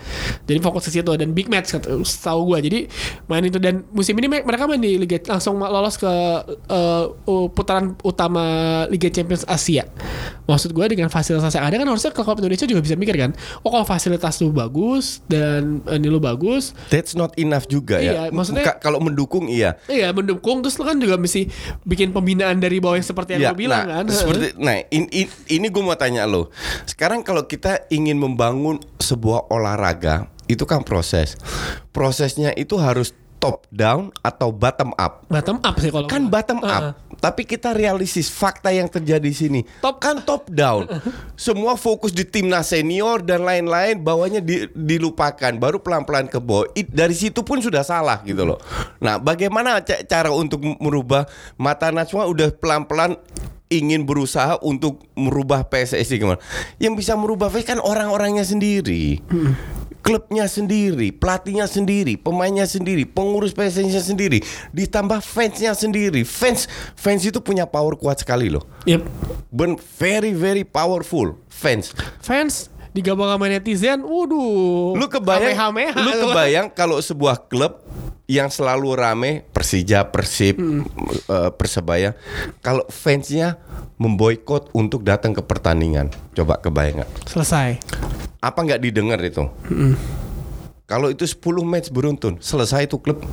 Jadi 0.43 0.59
fokus 0.59 0.85
ke 0.85 0.91
situ 0.91 1.11
dan 1.13 1.31
big 1.31 1.45
match 1.45 1.73
setahu 2.03 2.41
gua. 2.47 2.59
Jadi 2.59 2.89
main 3.25 3.41
itu 3.41 3.57
dan 3.57 3.85
musim 3.89 4.13
ini 4.15 4.27
me- 4.27 4.41
mereka 4.41 4.65
main 4.65 4.77
di 4.77 4.97
Liga 4.97 5.21
langsung 5.27 5.57
lolos 5.57 5.95
ke 5.95 6.05
uh, 6.07 7.05
uh, 7.11 7.47
putaran 7.47 7.93
utama 8.01 8.43
Liga 8.87 9.07
Champions 9.07 9.45
Asia. 9.45 9.85
Maksud 10.45 10.71
gue 10.71 10.85
dengan 10.87 11.09
fasilitas 11.09 11.49
yang 11.51 11.65
ada 11.65 11.75
kan 11.75 11.87
harusnya 11.87 12.09
klub 12.09 12.37
Indonesia 12.37 12.65
juga 12.65 12.81
bisa 12.81 12.93
mikir 12.93 13.15
kan. 13.15 13.31
Oh 13.61 13.69
kalau 13.69 13.81
fasilitas 13.81 14.37
lu 14.39 14.49
bagus 14.49 15.21
dan 15.25 15.81
eh, 15.83 15.97
ini 15.97 16.05
lu 16.05 16.17
bagus, 16.17 16.73
That's 16.87 17.13
not 17.13 17.33
enough 17.35 17.65
juga 17.65 17.97
Iya, 17.97 18.29
ya. 18.29 18.31
maksudnya- 18.31 18.61
Ka- 18.63 18.79
kalau 18.79 18.97
mendukung 18.99 19.45
iya. 19.47 19.77
iya 19.85 20.09
mendukung 20.09 20.61
terus 20.61 20.77
lu 20.77 20.85
kan 20.85 20.95
juga 20.95 21.17
mesti 21.17 21.49
bikin 21.81 22.09
pembinaan 22.09 22.57
dari 22.57 22.77
bawah 22.77 22.95
yang 22.95 23.03
seperti 23.03 23.35
yang 23.35 23.41
Ya, 23.41 23.49
lu 23.51 23.57
bilang 23.57 23.83
nah, 23.83 24.01
kan. 24.01 24.05
Seperti, 24.07 24.54
nah, 24.57 24.79
in- 24.91 25.11
in- 25.11 25.31
ini 25.51 25.67
gue 25.67 25.83
mau 25.83 25.95
tanya 25.95 26.23
lo. 26.27 26.51
Sekarang 26.87 27.23
kalau 27.23 27.47
kita 27.47 27.87
ingin 27.91 28.19
membangun 28.19 28.79
sebuah 28.99 29.51
olahraga, 29.51 30.27
itu 30.45 30.63
kan 30.63 30.85
proses. 30.85 31.35
Prosesnya 31.91 32.53
itu 32.53 32.77
harus 32.77 33.13
top 33.45 33.69
down 33.69 34.09
atau 34.25 34.49
bottom 34.49 34.89
up. 34.97 35.21
Bottom 35.29 35.61
up 35.61 35.77
sih 35.77 35.93
kalau 35.93 36.09
Kan 36.09 36.33
bottom 36.33 36.65
Heeh. 36.65 36.73
up, 36.73 36.97
tapi 37.21 37.45
kita 37.45 37.77
realistis 37.77 38.25
fakta 38.25 38.73
yang 38.73 38.89
terjadi 38.89 39.21
di 39.21 39.37
sini. 39.37 39.61
Top- 39.85 40.01
kan 40.01 40.25
top 40.25 40.49
down. 40.49 40.89
Semua 41.37 41.77
fokus 41.77 42.09
di 42.09 42.25
timnas 42.25 42.73
senior 42.73 43.21
dan 43.21 43.45
lain-lain, 43.45 44.01
bawahnya 44.01 44.41
di- 44.41 44.65
dilupakan, 44.73 45.53
baru 45.61 45.77
pelan-pelan 45.77 46.25
ke 46.25 46.41
bawah. 46.41 46.65
It- 46.73 46.89
dari 46.89 47.13
situ 47.13 47.45
pun 47.45 47.61
sudah 47.61 47.85
salah 47.85 48.25
gitu 48.25 48.41
loh. 48.41 48.57
Nah, 48.97 49.21
bagaimana 49.21 49.85
ca- 49.85 50.01
cara 50.01 50.33
untuk 50.33 50.65
merubah 50.81 51.29
mata 51.55 51.93
Najwa 51.93 52.25
udah 52.25 52.49
pelan-pelan 52.57 53.21
ingin 53.69 54.05
berusaha 54.05 54.57
untuk 54.61 55.05
merubah 55.13 55.65
PSSI 55.65 56.17
gimana? 56.17 56.41
Yang 56.81 57.05
bisa 57.05 57.13
merubah 57.13 57.53
PSSI 57.53 57.77
kan 57.77 57.79
orang-orangnya 57.81 58.41
sendiri. 58.41 59.21
Klubnya 60.05 60.45
sendiri, 60.45 61.09
pelatihnya 61.09 61.65
sendiri, 61.65 62.13
pemainnya 62.13 62.69
sendiri, 62.69 63.09
pengurus 63.09 63.57
PSSI-nya 63.57 64.05
sendiri, 64.05 64.37
ditambah 64.69 65.17
fansnya 65.17 65.73
sendiri. 65.73 66.21
Fans 66.21 66.69
fans 66.93 67.25
itu 67.25 67.41
punya 67.41 67.65
power 67.65 67.97
kuat 67.97 68.21
sekali 68.21 68.53
loh. 68.53 68.61
Yep. 68.85 69.01
Ben 69.49 69.81
very 69.97 70.29
very 70.37 70.61
powerful 70.61 71.41
fans. 71.49 71.89
Fans 72.21 72.69
digabung 72.93 73.25
sama 73.25 73.49
netizen, 73.49 74.05
waduh. 74.05 74.93
Lu 74.93 75.09
kebayang 75.09 75.57
Hameha-meha 75.57 75.99
lu 76.05 76.11
kebayang 76.29 76.67
kalau 76.69 77.01
sebuah 77.01 77.41
klub 77.49 77.81
yang 78.25 78.49
selalu 78.49 78.97
rame 78.97 79.31
Persija, 79.53 80.09
Persib, 80.09 80.57
eh, 80.57 81.51
Persebaya, 81.53 82.17
kalau 82.61 82.85
fansnya 82.89 83.61
memboikot 84.01 84.73
untuk 84.73 85.05
datang 85.05 85.31
ke 85.31 85.41
pertandingan. 85.45 86.09
Coba 86.33 86.59
kebayang? 86.59 87.05
Selesai. 87.29 87.79
Apa 88.41 88.59
nggak 88.65 88.81
didengar 88.81 89.21
itu? 89.21 89.45
Kalau 90.85 91.09
itu 91.09 91.25
10 91.25 91.65
match 91.65 91.89
beruntun, 91.89 92.37
selesai 92.37 92.85
itu 92.85 93.01
klub. 93.01 93.25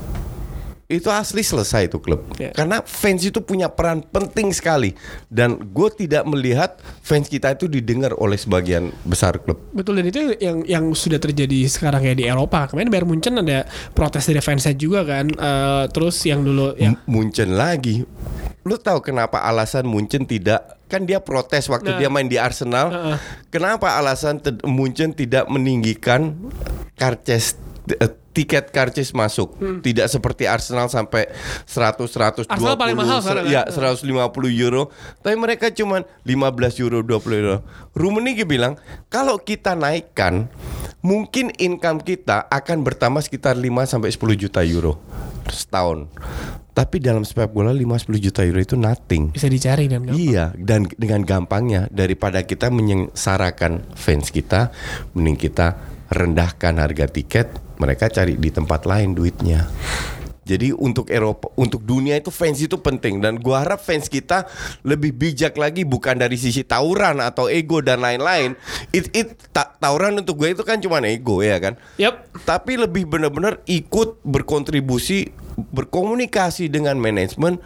Itu 0.92 1.08
asli 1.08 1.40
selesai 1.40 1.88
itu 1.88 1.96
klub. 1.96 2.20
Ya. 2.36 2.52
Karena 2.52 2.84
fans 2.84 3.24
itu 3.24 3.40
punya 3.40 3.72
peran 3.72 4.04
penting 4.04 4.52
sekali 4.52 4.92
dan 5.32 5.56
gue 5.56 5.88
tidak 5.96 6.28
melihat 6.28 6.76
fans 7.00 7.32
kita 7.32 7.56
itu 7.56 7.64
didengar 7.64 8.12
oleh 8.20 8.36
sebagian 8.36 8.92
besar 9.08 9.40
klub. 9.40 9.56
Betul 9.72 10.04
dan 10.04 10.12
itu 10.12 10.36
yang 10.36 10.60
yang 10.68 10.84
sudah 10.92 11.16
terjadi 11.16 11.64
sekarang 11.64 12.04
ya 12.04 12.12
di 12.12 12.28
Eropa. 12.28 12.68
Kemarin 12.68 12.92
Bayern 12.92 13.08
Munchen 13.08 13.40
ada 13.40 13.64
protes 13.96 14.28
dari 14.28 14.44
fansnya 14.44 14.76
juga 14.76 15.08
kan. 15.08 15.32
Eh, 15.32 15.84
terus 15.90 16.20
yang 16.28 16.44
dulu 16.44 16.76
yang 16.76 17.00
Munchen 17.08 17.56
lagi. 17.56 18.04
Lu 18.62 18.76
tahu 18.76 19.00
kenapa 19.02 19.42
alasan 19.42 19.88
Munchen 19.88 20.22
tidak 20.22 20.78
kan 20.86 21.08
dia 21.08 21.24
protes 21.24 21.72
waktu 21.72 21.96
Nah. 21.96 21.98
dia 21.98 22.12
main 22.12 22.28
di 22.28 22.36
Arsenal. 22.36 22.92
Heeh. 22.92 23.16
Kenapa 23.48 23.96
alasan 23.96 24.38
Munchen 24.68 25.16
tidak 25.16 25.48
meninggikan 25.48 26.36
karces 26.94 27.56
eh, 27.88 28.12
tiket 28.32 28.72
karcis 28.72 29.12
masuk 29.12 29.54
tidak 29.84 30.08
seperti 30.08 30.48
Arsenal 30.48 30.88
sampai 30.88 31.28
100 31.68 32.08
120 32.08 32.48
Hmm. 32.48 32.48
Arsenal 32.48 32.76
paling 32.76 32.96
mahal 32.96 33.18
sekarang, 33.20 33.44
ya 33.46 33.62
kan? 33.68 33.94
150 34.00 34.48
euro 34.56 34.88
tapi 35.20 35.36
mereka 35.36 35.68
cuman 35.68 36.02
15 36.24 36.82
euro 36.82 37.04
20 37.04 37.40
euro 37.40 37.56
Rummenigge 37.92 38.48
bilang 38.48 38.80
kalau 39.06 39.36
kita 39.36 39.76
naikkan 39.76 40.48
mungkin 41.00 41.52
income 41.60 42.00
kita 42.00 42.48
akan 42.48 42.80
bertambah 42.80 43.20
sekitar 43.20 43.54
5 43.54 43.68
sampai 43.84 44.10
10 44.10 44.42
juta 44.42 44.64
euro 44.64 44.96
setahun 45.46 46.08
tapi 46.72 47.04
dalam 47.04 47.20
sepak 47.20 47.52
bola 47.52 47.68
5 47.68 48.08
10 48.08 48.16
juta 48.16 48.40
euro 48.48 48.56
itu 48.56 48.80
nothing 48.80 49.28
bisa 49.28 49.44
dicari 49.44 49.92
dan 49.92 50.08
gampang. 50.08 50.16
Iya, 50.16 50.44
dan 50.56 50.88
dengan 50.96 51.20
gampangnya 51.20 51.84
daripada 51.92 52.40
kita 52.40 52.72
menyengsarakan 52.72 53.92
fans 53.92 54.32
kita, 54.32 54.72
mending 55.12 55.36
kita 55.36 55.76
rendahkan 56.12 56.78
harga 56.78 57.08
tiket, 57.08 57.48
mereka 57.80 58.12
cari 58.12 58.36
di 58.36 58.52
tempat 58.52 58.84
lain 58.84 59.16
duitnya. 59.16 59.66
Jadi 60.42 60.74
untuk 60.74 61.06
Eropa, 61.06 61.54
untuk 61.54 61.86
dunia 61.86 62.18
itu 62.18 62.34
fans 62.34 62.58
itu 62.58 62.74
penting 62.74 63.22
dan 63.22 63.38
gua 63.38 63.62
harap 63.62 63.78
fans 63.78 64.10
kita 64.10 64.50
lebih 64.82 65.14
bijak 65.14 65.54
lagi 65.54 65.86
bukan 65.86 66.18
dari 66.18 66.34
sisi 66.34 66.66
tawuran 66.66 67.22
atau 67.22 67.46
ego 67.46 67.78
dan 67.78 68.02
lain-lain. 68.02 68.58
It, 68.90 69.06
it 69.14 69.38
ta- 69.54 69.70
tawuran 69.78 70.18
untuk 70.18 70.42
gue 70.42 70.50
itu 70.50 70.66
kan 70.66 70.82
cuma 70.82 70.98
ego 71.06 71.46
ya 71.46 71.62
kan. 71.62 71.78
Yap. 71.94 72.26
Tapi 72.42 72.74
lebih 72.74 73.06
benar-benar 73.06 73.62
ikut 73.70 74.18
berkontribusi 74.26 75.30
berkomunikasi 75.56 76.72
dengan 76.72 76.96
manajemen 76.96 77.60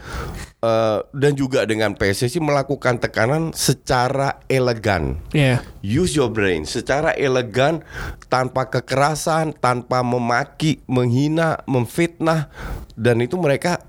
eh, 0.63 0.99
dan 1.03 1.33
juga 1.35 1.65
dengan 1.65 1.95
PSSI 1.95 2.43
melakukan 2.43 2.99
tekanan 2.99 3.55
secara 3.55 4.43
elegan. 4.51 5.19
Ya. 5.31 5.63
Use 5.81 6.19
your 6.19 6.31
brain 6.31 6.67
secara 6.67 7.15
elegan 7.15 7.87
tanpa 8.27 8.69
kekerasan, 8.69 9.55
tanpa 9.59 10.03
memaki, 10.03 10.83
menghina, 10.91 11.63
memfitnah 11.71 12.51
dan 12.99 13.23
itu 13.23 13.39
mereka 13.39 13.83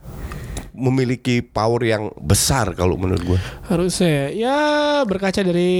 memiliki 0.77 1.41
power 1.41 1.81
yang 1.81 2.13
besar 2.21 2.77
kalau 2.77 2.95
menurut 2.95 3.23
gue. 3.25 3.39
Harusnya 3.65 4.29
ya 4.29 4.57
berkaca 5.03 5.41
dari 5.41 5.73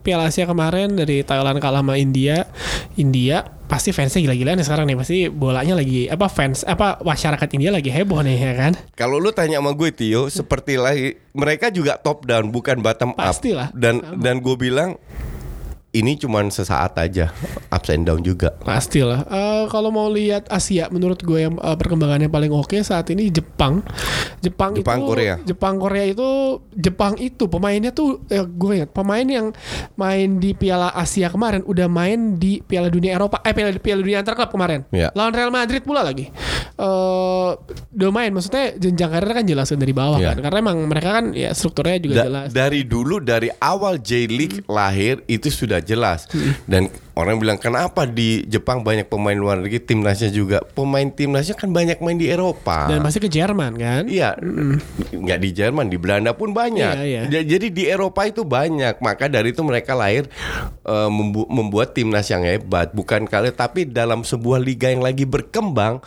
Piala 0.00 0.32
Asia 0.32 0.48
kemarin 0.48 0.96
dari 0.96 1.20
Thailand 1.20 1.60
kalah 1.60 1.84
sama 1.84 2.00
India, 2.00 2.48
India 2.96 3.44
pasti 3.64 3.96
fansnya 3.96 4.20
gila-gilaan 4.24 4.60
ya 4.60 4.64
sekarang 4.64 4.86
nih 4.86 4.96
pasti 4.96 5.18
bolanya 5.32 5.74
lagi 5.74 6.06
apa 6.06 6.28
fans 6.28 6.68
apa 6.68 7.00
masyarakat 7.00 7.48
India 7.56 7.72
lagi 7.72 7.88
heboh 7.88 8.20
nih 8.20 8.36
ya 8.36 8.52
kan 8.54 8.72
Kalau 8.92 9.16
lu 9.16 9.32
tanya 9.32 9.58
sama 9.58 9.72
gue 9.72 9.90
Tio, 9.90 10.28
seperti 10.28 10.76
lagi 10.76 11.16
mereka 11.34 11.72
juga 11.72 11.96
top 11.98 12.28
down 12.28 12.52
bukan 12.52 12.80
bottom 12.84 13.16
up. 13.16 13.34
Pastilah. 13.34 13.72
Dan 13.74 14.00
dan 14.20 14.40
gue 14.40 14.56
bilang 14.56 15.00
ini 15.94 16.16
cuman 16.16 16.50
sesaat 16.50 16.98
aja, 16.98 17.30
ups 17.68 17.88
and 17.88 18.02
down 18.02 18.18
juga. 18.20 18.50
pastilah 18.58 19.22
Eh, 19.24 19.64
kalau 19.68 19.88
mau 19.88 20.06
lihat 20.08 20.46
Asia 20.48 20.86
menurut 20.88 21.18
gue 21.18 21.38
yang 21.40 21.54
eh, 21.54 21.76
perkembangannya 21.76 22.26
paling 22.26 22.50
oke 22.50 22.74
saat 22.80 23.06
ini 23.08 23.30
Jepang 23.30 23.80
Jepang, 24.40 24.74
Jepang, 24.74 24.98
itu 24.98 25.06
Korea. 25.06 25.34
Jepang 25.40 25.74
Korea 25.76 26.04
itu 26.04 26.28
Jepang 26.70 27.14
itu 27.16 27.46
pemainnya 27.46 27.90
tuh 27.90 28.20
eh, 28.26 28.42
gue 28.42 28.72
ingat 28.76 28.90
pemain 28.90 29.22
yang 29.22 29.54
main 29.94 30.36
di 30.36 30.52
Piala 30.52 30.90
Asia 30.90 31.28
kemarin 31.28 31.62
udah 31.62 31.86
main 31.86 32.34
di 32.34 32.58
Piala 32.60 32.88
Dunia 32.88 33.14
Eropa 33.14 33.38
eh 33.40 33.52
Piala, 33.52 33.70
Piala 33.74 34.00
Dunia 34.00 34.18
Antar 34.18 34.34
Klub 34.34 34.50
kemarin 34.50 34.82
Iya. 34.90 35.14
lawan 35.14 35.32
Real 35.32 35.48
Madrid 35.48 35.80
pula 35.80 36.02
lagi 36.02 36.28
eh 36.74 37.50
udah 37.94 38.10
main 38.10 38.30
maksudnya 38.30 38.74
jenjang 38.74 39.10
karir 39.10 39.30
kan 39.32 39.44
jelas 39.44 39.70
dari 39.70 39.92
bawah 39.92 40.18
Iya. 40.18 40.34
kan 40.34 40.38
karena 40.42 40.58
emang 40.60 40.78
mereka 40.84 41.08
kan 41.14 41.30
ya 41.30 41.52
strukturnya 41.52 41.98
juga 41.98 42.14
Da- 42.16 42.26
jelas 42.26 42.48
dari 42.50 42.82
dulu 42.82 43.20
dari 43.20 43.48
awal 43.54 43.96
J 43.96 44.10
League 44.26 44.58
lahir 44.66 45.22
itu 45.26 45.48
sudah 45.48 45.78
jelas. 45.86 46.28
Dan 46.66 46.88
orang 47.14 47.36
bilang 47.36 47.56
kenapa 47.56 48.04
di 48.04 48.42
Jepang 48.44 48.80
banyak 48.80 49.06
pemain 49.06 49.34
luar 49.34 49.58
negeri 49.58 49.78
timnasnya 49.80 50.28
juga 50.28 50.58
pemain 50.64 51.06
timnasnya 51.06 51.54
kan 51.54 51.70
banyak 51.70 51.98
main 51.98 52.14
di 52.14 52.26
Eropa 52.26 52.86
dan 52.86 53.00
masih 53.00 53.18
ke 53.18 53.28
Jerman 53.28 53.74
kan 53.74 54.02
Iya, 54.04 54.34
nggak 55.12 55.38
di 55.40 55.50
Jerman, 55.50 55.86
di 55.86 55.96
Belanda 55.96 56.32
pun 56.32 56.50
banyak. 56.50 56.94
Iya, 56.94 57.04
iya. 57.04 57.22
Ja- 57.30 57.46
Jadi 57.46 57.70
di 57.70 57.84
Eropa 57.84 58.24
itu 58.24 58.42
banyak. 58.42 58.98
Maka 58.98 59.26
dari 59.26 59.50
itu 59.50 59.60
mereka 59.60 59.92
lahir 59.92 60.26
eh, 60.82 61.08
membu- 61.08 61.46
membuat 61.46 61.92
timnas 61.92 62.26
yang 62.26 62.42
hebat. 62.42 62.90
Bukan 62.90 63.24
kali, 63.24 63.50
tapi 63.50 63.84
dalam 63.84 64.20
sebuah 64.20 64.58
liga 64.58 64.88
yang 64.88 65.00
lagi 65.00 65.24
berkembang. 65.24 66.02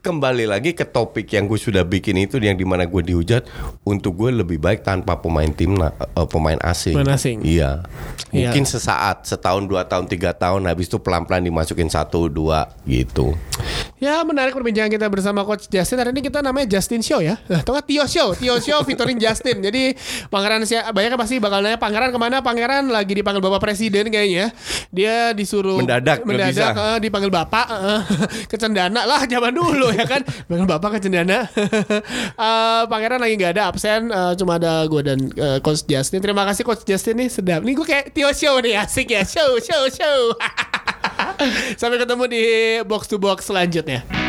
Kembali 0.00 0.44
lagi 0.44 0.72
ke 0.72 0.84
topik 0.84 1.28
yang 1.28 1.44
gue 1.44 1.56
sudah 1.56 1.82
bikin 1.82 2.16
itu, 2.18 2.36
yang 2.38 2.54
di 2.54 2.62
mana 2.62 2.84
gue 2.84 3.02
dihujat. 3.02 3.48
Untuk 3.82 4.16
gue 4.16 4.30
lebih 4.30 4.56
baik 4.58 4.82
tanpa 4.82 5.16
pemain 5.16 5.48
timnas, 5.48 5.90
eh, 5.92 6.26
pemain 6.26 6.60
asing. 6.62 6.94
Pemain 6.94 7.12
asing. 7.12 7.38
Iya. 7.40 7.84
Iya. 8.30 8.48
Mungkin 8.48 8.64
sesaat, 8.64 9.24
setahun, 9.24 9.64
dua 9.64 9.84
tahun, 9.84 10.06
tiga 10.06 10.30
tahun. 10.30 10.42
Habis 10.68 10.92
itu 10.92 11.00
pelan-pelan 11.00 11.40
dimasukin 11.48 11.88
satu, 11.88 12.28
dua, 12.28 12.68
gitu. 12.84 13.32
Ya 14.04 14.20
menarik 14.20 14.52
perbincangan 14.52 14.92
kita 14.92 15.08
bersama 15.08 15.48
Coach 15.48 15.64
Justin. 15.72 15.96
Hari 15.96 16.12
ini 16.12 16.20
kita 16.20 16.44
namanya 16.44 16.68
Justin 16.76 17.00
Show 17.00 17.24
ya. 17.24 17.40
Atau 17.48 17.72
nggak? 17.72 17.88
Tio 17.88 18.04
Show. 18.04 18.36
Tio 18.36 18.60
Show 18.60 18.84
featuring 18.84 19.16
Justin. 19.16 19.64
Jadi 19.64 19.96
Pangeran 20.28 20.60
siapa 20.68 20.92
Banyak 20.92 21.16
pasti 21.16 21.40
bakal 21.40 21.64
nanya 21.64 21.80
Pangeran 21.80 22.12
ke 22.12 22.18
mana? 22.20 22.44
Pangeran 22.44 22.92
lagi 22.92 23.16
dipanggil 23.16 23.40
Bapak 23.40 23.64
Presiden 23.64 24.12
kayaknya 24.12 24.52
Dia 24.92 25.32
disuruh 25.32 25.80
Mendadak, 25.80 26.20
Mendadak 26.28 26.76
eh, 26.76 26.98
Dipanggil 27.00 27.32
Bapak 27.32 27.66
eh, 27.72 28.00
Ke 28.52 28.60
Cendana 28.60 29.08
lah 29.08 29.24
zaman 29.24 29.56
dulu 29.56 29.88
ya 29.96 30.04
kan? 30.04 30.20
Panggil 30.52 30.68
Bapak 30.68 31.00
ke 31.00 31.08
Cendana 31.08 31.48
Eh, 32.44 32.82
Pangeran 32.84 33.24
lagi 33.24 33.40
nggak 33.40 33.56
ada 33.56 33.72
absen 33.72 34.12
eh, 34.12 34.32
Cuma 34.36 34.60
ada 34.60 34.84
gue 34.84 35.00
dan 35.00 35.18
eh, 35.32 35.58
Coach 35.64 35.88
Justin. 35.88 36.20
Terima 36.20 36.44
kasih 36.44 36.60
Coach 36.60 36.84
Justin 36.84 37.24
nih 37.24 37.28
Sedap. 37.32 37.64
Nih 37.64 37.72
gue 37.72 37.86
kayak 37.88 38.12
Tio 38.12 38.28
Show 38.36 38.60
nih 38.60 38.76
Asik 38.84 39.16
ya. 39.16 39.24
Show 39.24 39.56
show 39.64 39.88
show 39.88 40.20
Sampai 41.80 41.98
ketemu 42.00 42.24
di 42.30 42.42
box 42.86 43.10
to 43.10 43.16
box 43.20 43.50
selanjutnya 43.50 44.23